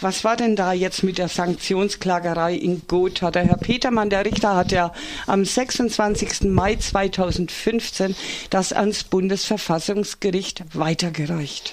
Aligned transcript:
Was 0.00 0.22
war 0.22 0.36
denn 0.36 0.54
da 0.54 0.72
jetzt 0.72 1.02
mit 1.02 1.18
der 1.18 1.28
Sanktionsklagerei 1.28 2.54
in 2.54 2.82
Gotha? 2.86 3.30
Der 3.30 3.44
Herr 3.44 3.56
Petermann, 3.56 4.10
der 4.10 4.24
Richter, 4.24 4.54
hat 4.54 4.70
ja 4.70 4.92
am 5.26 5.44
26. 5.44 6.44
Mai 6.44 6.76
2015 6.76 8.14
das 8.50 8.72
ans 8.72 9.04
Bundesverfassungsgericht 9.04 10.64
weitergereicht. 10.72 11.72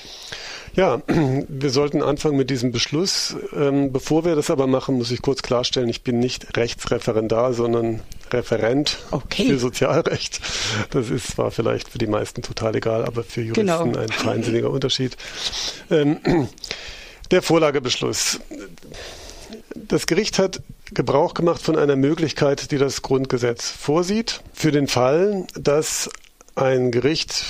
Ja, 0.76 1.02
wir 1.48 1.70
sollten 1.70 2.02
anfangen 2.02 2.38
mit 2.38 2.50
diesem 2.50 2.72
Beschluss. 2.72 3.36
Ähm, 3.56 3.92
bevor 3.92 4.26
wir 4.26 4.36
das 4.36 4.50
aber 4.50 4.66
machen, 4.66 4.96
muss 4.98 5.12
ich 5.12 5.22
kurz 5.22 5.42
klarstellen, 5.42 5.90
ich 5.90 6.04
bin 6.04 6.20
nicht 6.20 6.58
Rechtsreferendar, 6.58 7.54
sondern 7.54 8.02
Referent 8.32 8.98
okay. 9.12 9.50
für 9.50 9.60
Sozialrecht. 9.60 10.42
Das 10.90 11.12
ist 11.12 11.28
zwar 11.28 11.52
vielleicht 11.52 11.90
für 11.90 12.00
die 12.00 12.08
meisten 12.08 12.42
total 12.42 12.76
egal, 12.76 13.06
aber 13.06 13.24
für 13.24 13.42
Juristen 13.42 13.68
genau. 13.68 14.00
ein 14.00 14.10
feinsinniger 14.10 14.72
Unterschied. 14.72 15.16
Der 17.32 17.42
Vorlagebeschluss. 17.42 18.40
Das 19.74 20.06
Gericht 20.08 20.40
hat 20.40 20.62
Gebrauch 20.94 21.34
gemacht 21.34 21.62
von 21.62 21.78
einer 21.78 21.96
Möglichkeit, 21.96 22.72
die 22.72 22.78
das 22.78 23.02
Grundgesetz 23.02 23.70
vorsieht, 23.70 24.42
für 24.54 24.72
den 24.72 24.88
Fall, 24.88 25.46
dass 25.56 26.10
ein 26.56 26.92
Gericht 26.92 27.44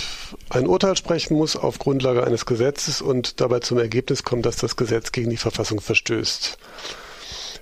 ein 0.50 0.66
Urteil 0.66 0.96
sprechen 0.98 1.38
muss 1.38 1.56
auf 1.56 1.78
Grundlage 1.78 2.26
eines 2.26 2.46
Gesetzes 2.46 3.02
und 3.02 3.40
dabei 3.40 3.60
zum 3.60 3.78
Ergebnis 3.78 4.24
kommt, 4.24 4.46
dass 4.46 4.58
das 4.58 4.76
Gesetz 4.76 5.12
gegen 5.12 5.30
die 5.30 5.38
Verfassung 5.38 5.80
verstößt. 5.80 6.58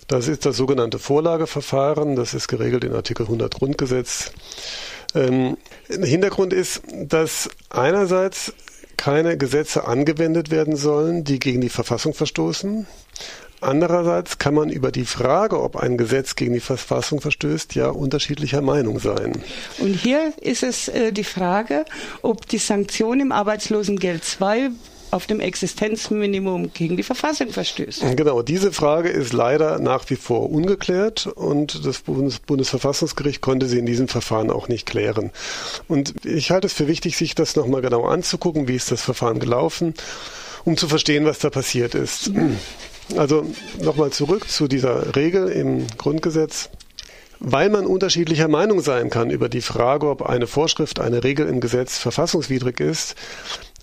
Das 0.07 0.27
ist 0.27 0.45
das 0.45 0.57
sogenannte 0.57 0.99
Vorlageverfahren, 0.99 2.15
das 2.15 2.33
ist 2.33 2.47
geregelt 2.47 2.83
in 2.83 2.93
Artikel 2.93 3.23
100 3.23 3.53
Grundgesetz. 3.53 4.31
Ähm, 5.15 5.57
Hintergrund 5.87 6.53
ist, 6.53 6.81
dass 6.91 7.49
einerseits 7.69 8.53
keine 8.97 9.37
Gesetze 9.37 9.87
angewendet 9.87 10.51
werden 10.51 10.75
sollen, 10.75 11.23
die 11.23 11.39
gegen 11.39 11.61
die 11.61 11.69
Verfassung 11.69 12.13
verstoßen. 12.13 12.87
Andererseits 13.63 14.39
kann 14.39 14.53
man 14.53 14.69
über 14.69 14.91
die 14.91 15.05
Frage, 15.05 15.61
ob 15.61 15.77
ein 15.77 15.97
Gesetz 15.97 16.35
gegen 16.35 16.53
die 16.53 16.59
Verfassung 16.59 17.21
verstößt, 17.21 17.75
ja 17.75 17.87
unterschiedlicher 17.89 18.61
Meinung 18.61 18.99
sein. 18.99 19.41
Und 19.79 19.93
hier 19.93 20.33
ist 20.41 20.63
es 20.63 20.89
äh, 20.89 21.13
die 21.13 21.23
Frage, 21.23 21.85
ob 22.21 22.47
die 22.47 22.57
Sanktion 22.57 23.21
im 23.21 23.31
Arbeitslosengeld 23.31 24.25
2 24.25 24.69
auf 25.13 25.27
dem 25.27 25.39
Existenzminimum 25.39 26.73
gegen 26.73 26.97
die 26.97 27.03
Verfassung 27.03 27.49
verstößt. 27.49 28.03
Genau, 28.15 28.41
diese 28.41 28.73
Frage 28.73 29.09
ist 29.09 29.31
leider 29.31 29.79
nach 29.79 30.09
wie 30.09 30.15
vor 30.15 30.49
ungeklärt 30.49 31.27
und 31.27 31.85
das 31.85 31.99
Bundes 31.99 32.39
Bundesverfassungsgericht 32.39 33.39
konnte 33.39 33.67
sie 33.67 33.77
in 33.77 33.85
diesem 33.85 34.07
Verfahren 34.07 34.49
auch 34.49 34.67
nicht 34.67 34.85
klären. 34.87 35.31
Und 35.87 36.25
ich 36.25 36.49
halte 36.51 36.67
es 36.67 36.73
für 36.73 36.87
wichtig, 36.87 37.15
sich 37.15 37.35
das 37.35 37.55
nochmal 37.55 37.81
genau 37.81 38.05
anzugucken, 38.05 38.67
wie 38.67 38.75
ist 38.75 38.91
das 38.91 39.03
Verfahren 39.03 39.39
gelaufen, 39.39 39.93
um 40.65 40.77
zu 40.77 40.87
verstehen, 40.87 41.25
was 41.25 41.39
da 41.39 41.49
passiert 41.49 41.93
ist. 41.93 42.31
Also 43.15 43.45
nochmal 43.79 44.09
zurück 44.11 44.49
zu 44.49 44.67
dieser 44.67 45.15
Regel 45.15 45.49
im 45.49 45.85
Grundgesetz. 45.97 46.69
Weil 47.45 47.69
man 47.69 47.85
unterschiedlicher 47.85 48.47
Meinung 48.47 48.79
sein 48.79 49.09
kann 49.09 49.29
über 49.29 49.49
die 49.49 49.61
Frage, 49.61 50.07
ob 50.07 50.21
eine 50.21 50.47
Vorschrift, 50.47 51.01
eine 51.01 51.25
Regel 51.25 51.47
im 51.49 51.59
Gesetz 51.59 51.97
verfassungswidrig 51.97 52.79
ist, 52.79 53.15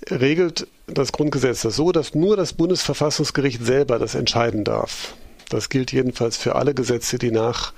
regelt 0.08 0.66
das 0.86 1.12
Grundgesetz 1.12 1.62
das 1.62 1.76
so, 1.76 1.92
dass 1.92 2.14
nur 2.14 2.36
das 2.36 2.52
Bundesverfassungsgericht 2.52 3.64
selber 3.64 3.98
das 3.98 4.14
entscheiden 4.14 4.64
darf. 4.64 5.14
Das 5.48 5.68
gilt 5.68 5.92
jedenfalls 5.92 6.36
für 6.36 6.54
alle 6.54 6.74
Gesetze, 6.74 7.18
die 7.18 7.32
nach 7.32 7.72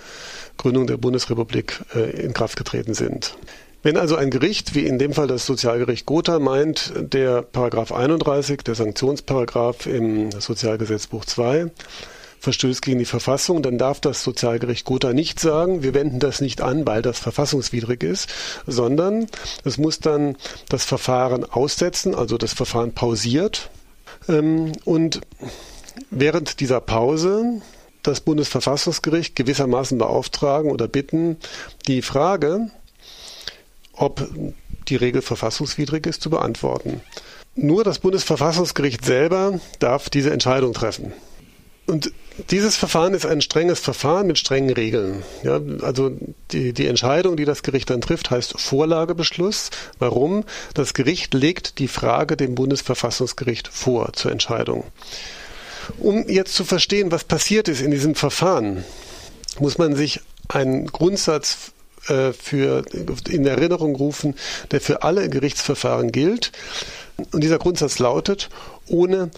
Gründung 0.58 0.86
der 0.86 0.98
Bundesrepublik 0.98 1.80
äh, 1.94 2.10
in 2.22 2.34
Kraft 2.34 2.56
getreten 2.56 2.94
sind. 2.94 3.36
Wenn 3.82 3.96
also 3.96 4.14
ein 4.14 4.30
Gericht, 4.30 4.74
wie 4.74 4.86
in 4.86 4.98
dem 4.98 5.12
Fall 5.12 5.26
das 5.26 5.44
Sozialgericht 5.44 6.06
Gotha, 6.06 6.38
meint, 6.38 6.92
der 6.96 7.42
Paragraph 7.42 7.90
31, 7.90 8.62
der 8.62 8.76
Sanktionsparagraph 8.76 9.86
im 9.86 10.30
Sozialgesetzbuch 10.30 11.24
2, 11.24 11.70
verstößt 12.42 12.82
gegen 12.82 12.98
die 12.98 13.04
Verfassung, 13.04 13.62
dann 13.62 13.78
darf 13.78 14.00
das 14.00 14.24
Sozialgericht 14.24 14.84
Gotha 14.84 15.12
nicht 15.12 15.38
sagen, 15.38 15.84
wir 15.84 15.94
wenden 15.94 16.18
das 16.18 16.40
nicht 16.40 16.60
an, 16.60 16.84
weil 16.84 17.00
das 17.00 17.20
verfassungswidrig 17.20 18.02
ist, 18.02 18.34
sondern 18.66 19.28
es 19.64 19.78
muss 19.78 20.00
dann 20.00 20.36
das 20.68 20.84
Verfahren 20.84 21.44
aussetzen, 21.44 22.16
also 22.16 22.38
das 22.38 22.52
Verfahren 22.52 22.94
pausiert. 22.94 23.70
Ähm, 24.28 24.72
und 24.84 25.20
während 26.10 26.58
dieser 26.58 26.80
Pause 26.80 27.62
das 28.02 28.20
Bundesverfassungsgericht 28.20 29.36
gewissermaßen 29.36 29.96
beauftragen 29.96 30.72
oder 30.72 30.88
bitten, 30.88 31.36
die 31.86 32.02
Frage, 32.02 32.72
ob 33.92 34.28
die 34.88 34.96
Regel 34.96 35.22
verfassungswidrig 35.22 36.06
ist, 36.06 36.22
zu 36.22 36.30
beantworten. 36.30 37.02
Nur 37.54 37.84
das 37.84 38.00
Bundesverfassungsgericht 38.00 39.04
selber 39.04 39.60
darf 39.78 40.10
diese 40.10 40.32
Entscheidung 40.32 40.72
treffen. 40.72 41.12
Und 41.86 42.12
dieses 42.50 42.76
Verfahren 42.76 43.12
ist 43.12 43.26
ein 43.26 43.40
strenges 43.40 43.80
Verfahren 43.80 44.26
mit 44.26 44.38
strengen 44.38 44.70
Regeln. 44.70 45.22
Ja, 45.42 45.60
also 45.82 46.16
die, 46.52 46.72
die 46.72 46.86
Entscheidung, 46.86 47.36
die 47.36 47.44
das 47.44 47.62
Gericht 47.62 47.90
dann 47.90 48.00
trifft, 48.00 48.30
heißt 48.30 48.58
Vorlagebeschluss. 48.58 49.70
Warum? 49.98 50.44
Das 50.74 50.94
Gericht 50.94 51.34
legt 51.34 51.78
die 51.78 51.88
Frage 51.88 52.36
dem 52.36 52.54
Bundesverfassungsgericht 52.54 53.68
vor 53.68 54.12
zur 54.12 54.32
Entscheidung. 54.32 54.84
Um 55.98 56.28
jetzt 56.28 56.54
zu 56.54 56.64
verstehen, 56.64 57.10
was 57.10 57.24
passiert 57.24 57.68
ist 57.68 57.80
in 57.80 57.90
diesem 57.90 58.14
Verfahren, 58.14 58.84
muss 59.58 59.78
man 59.78 59.96
sich 59.96 60.20
einen 60.48 60.86
Grundsatz 60.86 61.72
äh, 62.08 62.32
für, 62.32 62.84
in 63.28 63.46
Erinnerung 63.46 63.96
rufen, 63.96 64.34
der 64.70 64.80
für 64.80 65.02
alle 65.02 65.28
Gerichtsverfahren 65.28 66.12
gilt. 66.12 66.52
Und 67.32 67.44
dieser 67.44 67.58
Grundsatz 67.58 67.98
lautet, 67.98 68.48
ohne 68.86 69.30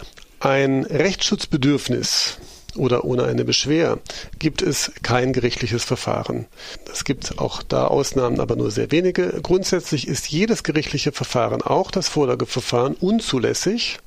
ein 0.44 0.84
Rechtsschutzbedürfnis 0.84 2.38
oder 2.76 3.04
ohne 3.04 3.24
eine 3.24 3.44
Beschwer 3.44 3.98
gibt 4.38 4.62
es 4.62 4.92
kein 5.02 5.32
gerichtliches 5.32 5.84
Verfahren. 5.84 6.46
Es 6.92 7.04
gibt 7.04 7.38
auch 7.38 7.62
da 7.62 7.86
Ausnahmen, 7.86 8.40
aber 8.40 8.56
nur 8.56 8.70
sehr 8.70 8.90
wenige. 8.90 9.40
Grundsätzlich 9.42 10.08
ist 10.08 10.28
jedes 10.28 10.62
gerichtliche 10.62 11.12
Verfahren, 11.12 11.62
auch 11.62 11.90
das 11.90 12.08
Vorlageverfahren, 12.08 12.94
unzulässig, 12.94 13.98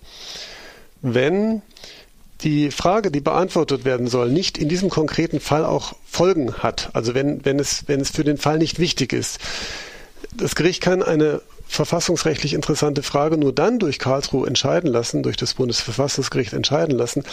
wenn 1.02 1.62
die 2.42 2.70
Frage, 2.70 3.10
die 3.10 3.22
beantwortet 3.22 3.84
werden 3.84 4.08
soll, 4.08 4.30
nicht 4.30 4.58
in 4.58 4.70
diesem 4.70 4.90
konkreten 4.90 5.40
Fall 5.40 5.66
auch 5.66 5.96
Folgen 6.06 6.56
hat. 6.56 6.92
Also 6.94 7.16
wenn, 7.16 7.44
wenn, 7.46 7.58
es, 7.58 7.88
wenn 7.88 8.00
es 8.00 8.12
für 8.12 8.24
den 8.24 8.38
Fall 8.38 8.60
nicht 8.60 8.78
wichtig 8.80 9.12
ist. 9.12 9.40
Das 10.36 10.56
Gericht 10.56 10.82
kann 10.82 11.02
eine 11.02 11.42
verfassungsrechtlich 11.68 12.54
interessante 12.54 13.04
Frage 13.04 13.38
nur 13.38 13.54
dann 13.54 13.80
durch 13.80 14.00
Karlsruhe 14.00 14.48
entscheiden 14.48 14.92
lassen, 14.92 15.24
durch 15.24 15.38
das 15.38 15.54
Bundesverfassungsgericht 15.54 16.54
entscheiden 16.54 16.98
lassen, 16.98 17.24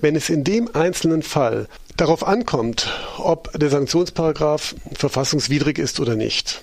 wenn 0.00 0.16
es 0.16 0.28
in 0.28 0.44
dem 0.44 0.74
einzelnen 0.74 1.22
Fall 1.22 1.68
darauf 1.96 2.26
ankommt, 2.26 2.92
ob 3.18 3.52
der 3.58 3.70
Sanktionsparagraf 3.70 4.74
verfassungswidrig 4.94 5.78
ist 5.78 6.00
oder 6.00 6.16
nicht. 6.16 6.60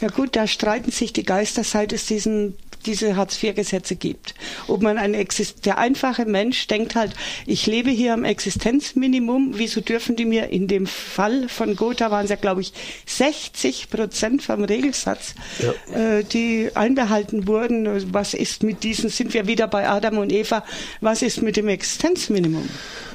Ja 0.00 0.08
gut, 0.08 0.36
da 0.36 0.46
streiten 0.46 0.90
sich 0.90 1.12
die 1.12 1.22
Geister, 1.22 1.64
seit 1.64 1.92
es 1.92 2.06
diesen 2.06 2.56
diese 2.86 3.16
Hartz-IV-Gesetze 3.16 3.96
gibt. 3.96 4.34
Ob 4.68 4.82
man 4.82 4.98
ein 4.98 5.14
Exist 5.14 5.66
der 5.66 5.78
einfache 5.78 6.24
Mensch 6.24 6.66
denkt 6.66 6.94
halt, 6.94 7.12
ich 7.46 7.66
lebe 7.66 7.90
hier 7.90 8.14
am 8.14 8.24
Existenzminimum, 8.24 9.52
wieso 9.54 9.80
dürfen 9.80 10.16
die 10.16 10.24
mir 10.24 10.50
in 10.50 10.68
dem 10.68 10.86
Fall 10.86 11.48
von 11.48 11.76
Gotha 11.76 12.10
waren 12.10 12.24
es 12.24 12.30
ja, 12.30 12.36
glaube 12.36 12.60
ich, 12.60 12.72
60 13.06 13.90
Prozent 13.90 14.42
vom 14.42 14.64
Regelsatz, 14.64 15.34
ja. 15.58 16.18
äh, 16.18 16.24
die 16.24 16.70
einbehalten 16.74 17.46
wurden. 17.46 18.12
Was 18.12 18.34
ist 18.34 18.62
mit 18.62 18.82
diesen, 18.82 19.10
sind 19.10 19.34
wir 19.34 19.46
wieder 19.46 19.66
bei 19.66 19.88
Adam 19.88 20.18
und 20.18 20.32
Eva, 20.32 20.64
was 21.00 21.22
ist 21.22 21.42
mit 21.42 21.56
dem 21.56 21.68
Existenzminimum? 21.68 22.68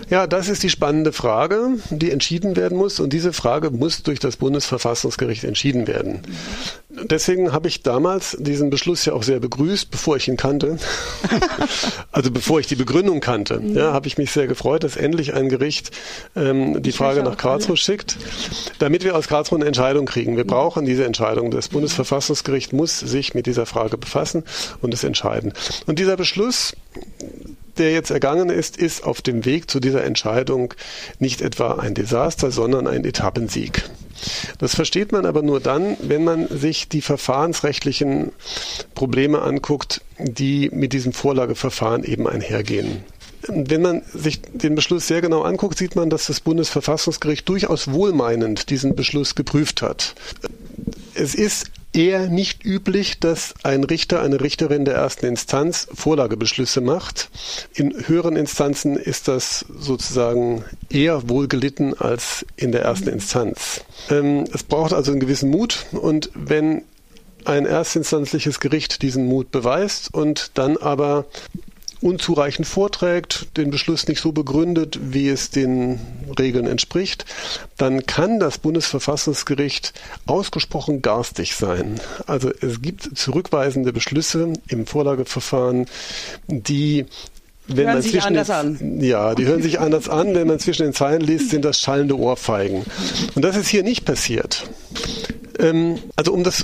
Ja, 0.10 0.26
das 0.26 0.50
ist 0.50 0.64
die 0.64 0.70
spannende 0.70 1.14
Frage, 1.14 1.78
die 1.92 2.10
entschieden 2.10 2.56
werden 2.56 2.78
muss 2.78 3.00
und 3.00 3.14
diese 3.14 3.32
Frage 3.32 3.70
muss 3.70 4.02
durch 4.02 4.20
das 4.20 4.38
Bundesverfassungsgericht 4.38 5.44
entschieden 5.44 5.86
werden. 5.86 6.22
Deswegen 7.04 7.52
habe 7.52 7.68
ich 7.68 7.84
damals 7.84 8.38
diesen 8.40 8.70
Beschluss 8.70 9.06
ja 9.06 9.14
auch 9.14 9.24
sehr 9.24 9.40
begrüßt, 9.40 9.92
bevor 9.92 10.18
ich 10.18 10.28
ihn 10.28 10.38
kannte. 10.38 10.78
also 12.12 12.32
bevor 12.32 12.60
ich 12.60 12.68
die 12.68 12.76
Begründung 12.76 13.20
kannte, 13.20 13.62
ja, 13.64 13.94
habe 13.94 14.08
ich 14.08 14.18
mich 14.18 14.32
sehr 14.32 14.48
gefreut, 14.48 14.84
dass 14.84 14.96
endlich 14.96 15.34
ein 15.34 15.50
Gericht 15.50 15.92
ähm, 16.36 16.82
die 16.82 16.92
Frage 16.92 17.24
nach 17.24 17.38
Karlsruhe 17.38 17.78
schickt, 17.78 18.18
damit 18.80 19.04
wir 19.04 19.16
aus 19.16 19.28
Karlsruhe 19.28 19.60
eine 19.60 19.68
Entscheidung 19.68 20.06
kriegen. 20.06 20.38
Wir 20.38 20.46
brauchen 20.46 20.86
diese 20.86 21.06
Entscheidung. 21.06 21.52
Das 21.52 21.70
Bundesverfassungsgericht 21.70 22.74
muss 22.74 23.00
sich 23.00 23.34
mit 23.34 23.46
dieser 23.46 23.66
Frage 23.66 23.98
befassen 23.98 24.44
und 24.82 24.94
es 24.94 25.04
entscheiden. 25.04 25.54
Und 25.86 26.00
dieser 26.00 26.18
Beschluss 26.18 26.76
der 27.80 27.92
jetzt 27.92 28.12
ergangen 28.12 28.50
ist, 28.50 28.78
ist 28.78 29.04
auf 29.04 29.22
dem 29.22 29.46
Weg 29.46 29.72
zu 29.72 29.80
dieser 29.80 30.04
Entscheidung 30.04 30.74
nicht 31.18 31.42
etwa 31.42 31.76
ein 31.76 31.94
Desaster, 31.94 32.52
sondern 32.52 32.88
ein 32.88 33.06
Etappensieg. 33.06 33.84
Das 34.58 34.76
versteht 34.76 35.12
man 35.12 35.26
aber 35.26 35.42
nur 35.42 35.60
dann, 35.60 35.96
wenn 36.02 36.24
man 36.24 36.48
sich 36.50 36.90
die 36.90 37.02
verfahrensrechtlichen 37.02 38.32
Probleme 38.94 39.42
anguckt, 39.42 40.02
die 40.20 40.70
mit 40.74 40.94
diesem 40.94 41.14
Vorlageverfahren 41.14 42.04
eben 42.04 42.28
einhergehen. 42.28 43.04
Wenn 43.52 43.82
man 43.82 44.02
sich 44.14 44.42
den 44.42 44.76
Beschluss 44.76 45.08
sehr 45.08 45.22
genau 45.22 45.42
anguckt, 45.42 45.78
sieht 45.78 45.96
man, 45.96 46.10
dass 46.10 46.28
das 46.28 46.40
Bundesverfassungsgericht 46.40 47.48
durchaus 47.50 47.92
wohlmeinend 47.92 48.70
diesen 48.70 48.96
Beschluss 48.96 49.36
geprüft 49.36 49.82
hat. 49.82 50.16
Es 51.16 51.36
ist 51.36 51.72
eher 51.94 52.28
nicht 52.28 52.64
üblich, 52.64 53.20
dass 53.20 53.56
ein 53.64 53.84
Richter, 53.84 54.22
eine 54.22 54.42
Richterin 54.42 54.86
der 54.86 54.96
ersten 54.96 55.26
Instanz 55.26 55.88
Vorlagebeschlüsse 55.94 56.82
macht. 56.82 57.30
In 57.74 58.08
höheren 58.08 58.36
Instanzen 58.36 58.96
ist 58.96 59.28
das 59.28 59.66
sozusagen 59.78 60.64
eher 60.90 61.28
wohl 61.30 61.48
gelitten 61.48 61.96
als 61.96 62.46
in 62.56 62.72
der 62.72 62.84
ersten 62.84 63.10
Instanz. 63.10 63.82
Ähm, 64.10 64.46
es 64.54 64.64
braucht 64.64 64.94
also 64.94 65.12
einen 65.12 65.20
gewissen 65.20 65.50
Mut 65.50 65.88
und 65.92 66.30
wenn 66.36 66.84
ein 67.46 67.66
erstinstanzliches 67.66 68.60
Gericht 68.60 69.02
diesen 69.02 69.26
Mut 69.26 69.50
beweist 69.50 70.14
und 70.14 70.52
dann 70.56 70.78
aber 70.78 71.26
unzureichend 72.02 72.68
vorträgt, 72.68 73.58
den 73.58 73.72
Beschluss 73.72 74.08
nicht 74.08 74.22
so 74.22 74.32
begründet, 74.32 75.00
wie 75.02 75.30
es 75.30 75.50
den 75.50 76.00
Regeln 76.38 76.68
entspricht, 76.68 77.26
dann 77.78 78.06
kann 78.06 78.40
das 78.40 78.58
Bundesverfassungsgericht 78.58 79.94
ausgesprochen 80.26 81.02
garstig 81.02 81.56
sein. 81.56 82.00
Also 82.26 82.52
es 82.62 82.82
gibt 82.82 83.18
zurückweisende 83.18 83.92
Beschlüsse 83.92 84.54
im 84.68 84.86
Vorlageverfahren, 84.86 85.86
die 86.48 87.06
wenn 87.68 87.86
hören 87.86 87.94
man 87.96 88.02
sich 88.02 88.14
zwischen 88.14 88.28
anders 88.28 88.50
an. 88.50 89.00
Ja, 89.00 89.36
die 89.36 89.46
hören 89.46 89.62
sich 89.62 89.80
anders 89.80 90.10
an. 90.10 90.34
Wenn 90.34 90.48
man 90.48 90.58
zwischen 90.60 90.84
den 90.84 90.94
Zeilen 90.94 91.22
liest, 91.22 91.52
sind 91.52 91.64
das 91.64 91.80
schallende 91.80 92.18
Ohrfeigen. 92.18 92.84
Und 93.36 93.44
das 93.44 93.56
ist 93.56 93.68
hier 93.68 93.84
nicht 93.84 94.06
passiert. 94.06 94.64
Ähm, 95.60 96.00
also 96.16 96.34
um 96.34 96.44
das 96.44 96.64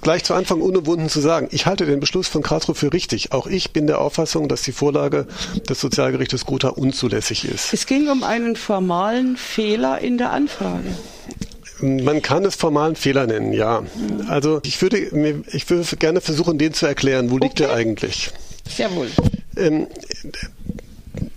gleich 0.00 0.24
zu 0.24 0.34
Anfang 0.34 0.60
unumwunden 0.60 1.08
zu 1.08 1.20
sagen, 1.20 1.48
ich 1.50 1.66
halte 1.66 1.86
den 1.86 2.00
Beschluss 2.00 2.28
von 2.28 2.42
Karlsruhe 2.42 2.74
für 2.74 2.92
richtig. 2.92 3.32
Auch 3.32 3.46
ich 3.46 3.72
bin 3.72 3.86
der 3.86 4.00
Auffassung, 4.00 4.48
dass 4.48 4.62
die 4.62 4.72
Vorlage 4.72 5.26
des 5.68 5.80
Sozialgerichtes 5.80 6.46
Gotha 6.46 6.68
unzulässig 6.68 7.44
ist. 7.44 7.72
Es 7.72 7.86
ging 7.86 8.08
um 8.08 8.22
einen 8.22 8.56
formalen 8.56 9.36
Fehler 9.36 10.00
in 10.00 10.18
der 10.18 10.30
Anfrage. 10.32 10.88
Man 11.80 12.22
kann 12.22 12.44
es 12.44 12.54
formalen 12.54 12.94
Fehler 12.94 13.26
nennen, 13.26 13.52
ja. 13.52 13.82
Also 14.28 14.60
ich 14.64 14.80
würde, 14.80 15.42
ich 15.52 15.68
würde 15.68 15.96
gerne 15.96 16.20
versuchen, 16.20 16.56
den 16.56 16.72
zu 16.74 16.86
erklären. 16.86 17.30
Wo 17.30 17.34
okay. 17.34 17.44
liegt 17.44 17.58
der 17.58 17.72
eigentlich? 17.72 18.30
Sehr 18.68 18.94
wohl. 18.94 19.08
Ähm, 19.56 19.88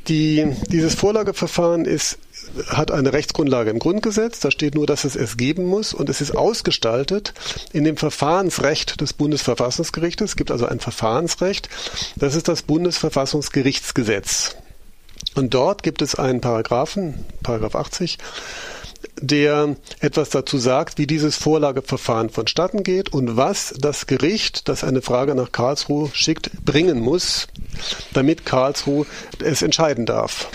die, 0.07 0.45
dieses 0.69 0.93
Vorlageverfahren 0.93 1.85
ist 1.85 2.19
hat 2.67 2.91
eine 2.91 3.13
Rechtsgrundlage 3.13 3.69
im 3.69 3.79
Grundgesetz. 3.79 4.39
Da 4.39 4.51
steht 4.51 4.75
nur, 4.75 4.85
dass 4.85 5.03
es 5.03 5.15
es 5.15 5.37
geben 5.37 5.65
muss 5.65 5.93
und 5.93 6.09
es 6.09 6.21
ist 6.21 6.35
ausgestaltet 6.35 7.33
in 7.73 7.83
dem 7.83 7.97
Verfahrensrecht 7.97 9.01
des 9.01 9.13
Bundesverfassungsgerichtes. 9.13 10.31
Es 10.31 10.35
gibt 10.35 10.51
also 10.51 10.65
ein 10.65 10.79
Verfahrensrecht. 10.79 11.69
Das 12.15 12.35
ist 12.35 12.47
das 12.47 12.63
Bundesverfassungsgerichtsgesetz. 12.63 14.55
Und 15.33 15.53
dort 15.53 15.83
gibt 15.83 16.01
es 16.01 16.15
einen 16.15 16.41
Paragraphen, 16.41 17.25
Paragraph 17.43 17.75
80, 17.75 18.17
der 19.21 19.75
etwas 19.99 20.29
dazu 20.29 20.57
sagt, 20.57 20.97
wie 20.97 21.07
dieses 21.07 21.35
Vorlageverfahren 21.35 22.29
vonstatten 22.29 22.83
geht 22.83 23.13
und 23.13 23.37
was 23.37 23.73
das 23.77 24.07
Gericht, 24.07 24.67
das 24.67 24.83
eine 24.83 25.01
Frage 25.01 25.35
nach 25.35 25.51
Karlsruhe 25.51 26.09
schickt, 26.13 26.51
bringen 26.63 26.99
muss, 26.99 27.47
damit 28.13 28.45
Karlsruhe 28.45 29.05
es 29.43 29.61
entscheiden 29.61 30.05
darf. 30.05 30.47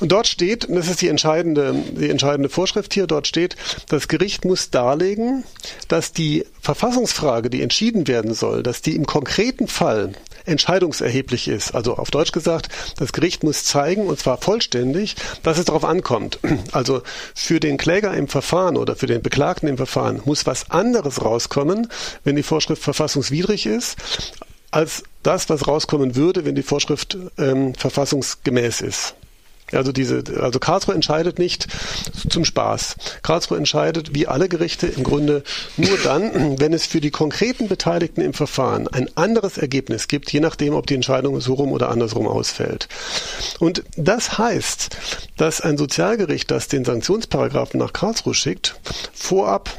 Und 0.00 0.12
dort 0.12 0.26
steht, 0.26 0.64
und 0.64 0.74
das 0.74 0.88
ist 0.88 1.00
die 1.00 1.08
entscheidende, 1.08 1.74
die 1.92 2.10
entscheidende 2.10 2.48
Vorschrift 2.48 2.94
hier, 2.94 3.06
dort 3.06 3.26
steht, 3.26 3.56
das 3.88 4.08
Gericht 4.08 4.44
muss 4.44 4.70
darlegen, 4.70 5.44
dass 5.88 6.12
die 6.12 6.44
Verfassungsfrage, 6.60 7.50
die 7.50 7.62
entschieden 7.62 8.08
werden 8.08 8.34
soll, 8.34 8.62
dass 8.62 8.82
die 8.82 8.94
im 8.94 9.06
konkreten 9.06 9.68
Fall 9.68 10.12
entscheidungserheblich 10.44 11.48
ist. 11.48 11.74
Also 11.74 11.96
auf 11.96 12.10
Deutsch 12.10 12.32
gesagt, 12.32 12.68
das 12.98 13.12
Gericht 13.12 13.42
muss 13.42 13.64
zeigen, 13.64 14.06
und 14.06 14.18
zwar 14.18 14.38
vollständig, 14.38 15.16
dass 15.42 15.58
es 15.58 15.66
darauf 15.66 15.84
ankommt. 15.84 16.38
Also 16.72 17.02
für 17.34 17.60
den 17.60 17.76
Kläger 17.76 18.14
im 18.14 18.28
Verfahren 18.28 18.76
oder 18.76 18.96
für 18.96 19.06
den 19.06 19.20
Beklagten 19.20 19.68
im 19.68 19.76
Verfahren 19.76 20.22
muss 20.24 20.46
was 20.46 20.70
anderes 20.70 21.22
rauskommen, 21.22 21.88
wenn 22.24 22.36
die 22.36 22.42
Vorschrift 22.42 22.82
verfassungswidrig 22.82 23.66
ist, 23.66 23.96
als 24.70 25.02
das, 25.22 25.48
was 25.50 25.66
rauskommen 25.66 26.16
würde, 26.16 26.44
wenn 26.44 26.54
die 26.54 26.62
Vorschrift 26.62 27.18
ähm, 27.38 27.74
verfassungsgemäß 27.74 28.80
ist. 28.80 29.14
Also 29.72 29.92
diese, 29.92 30.22
also 30.40 30.58
Karlsruhe 30.58 30.94
entscheidet 30.94 31.38
nicht 31.38 31.66
zum 32.28 32.44
Spaß. 32.44 32.96
Karlsruhe 33.22 33.58
entscheidet, 33.58 34.14
wie 34.14 34.26
alle 34.26 34.48
Gerichte, 34.48 34.86
im 34.86 35.02
Grunde 35.02 35.42
nur 35.76 35.98
dann, 35.98 36.58
wenn 36.60 36.72
es 36.72 36.86
für 36.86 37.00
die 37.00 37.10
konkreten 37.10 37.68
Beteiligten 37.68 38.20
im 38.20 38.34
Verfahren 38.34 38.88
ein 38.88 39.08
anderes 39.16 39.58
Ergebnis 39.58 40.08
gibt, 40.08 40.32
je 40.32 40.40
nachdem, 40.40 40.74
ob 40.74 40.86
die 40.86 40.94
Entscheidung 40.94 41.40
so 41.40 41.54
rum 41.54 41.72
oder 41.72 41.90
andersrum 41.90 42.26
ausfällt. 42.26 42.88
Und 43.58 43.82
das 43.96 44.38
heißt, 44.38 44.96
dass 45.36 45.60
ein 45.60 45.76
Sozialgericht, 45.76 46.50
das 46.50 46.68
den 46.68 46.84
Sanktionsparagraphen 46.84 47.78
nach 47.78 47.92
Karlsruhe 47.92 48.34
schickt, 48.34 48.76
vorab 49.12 49.70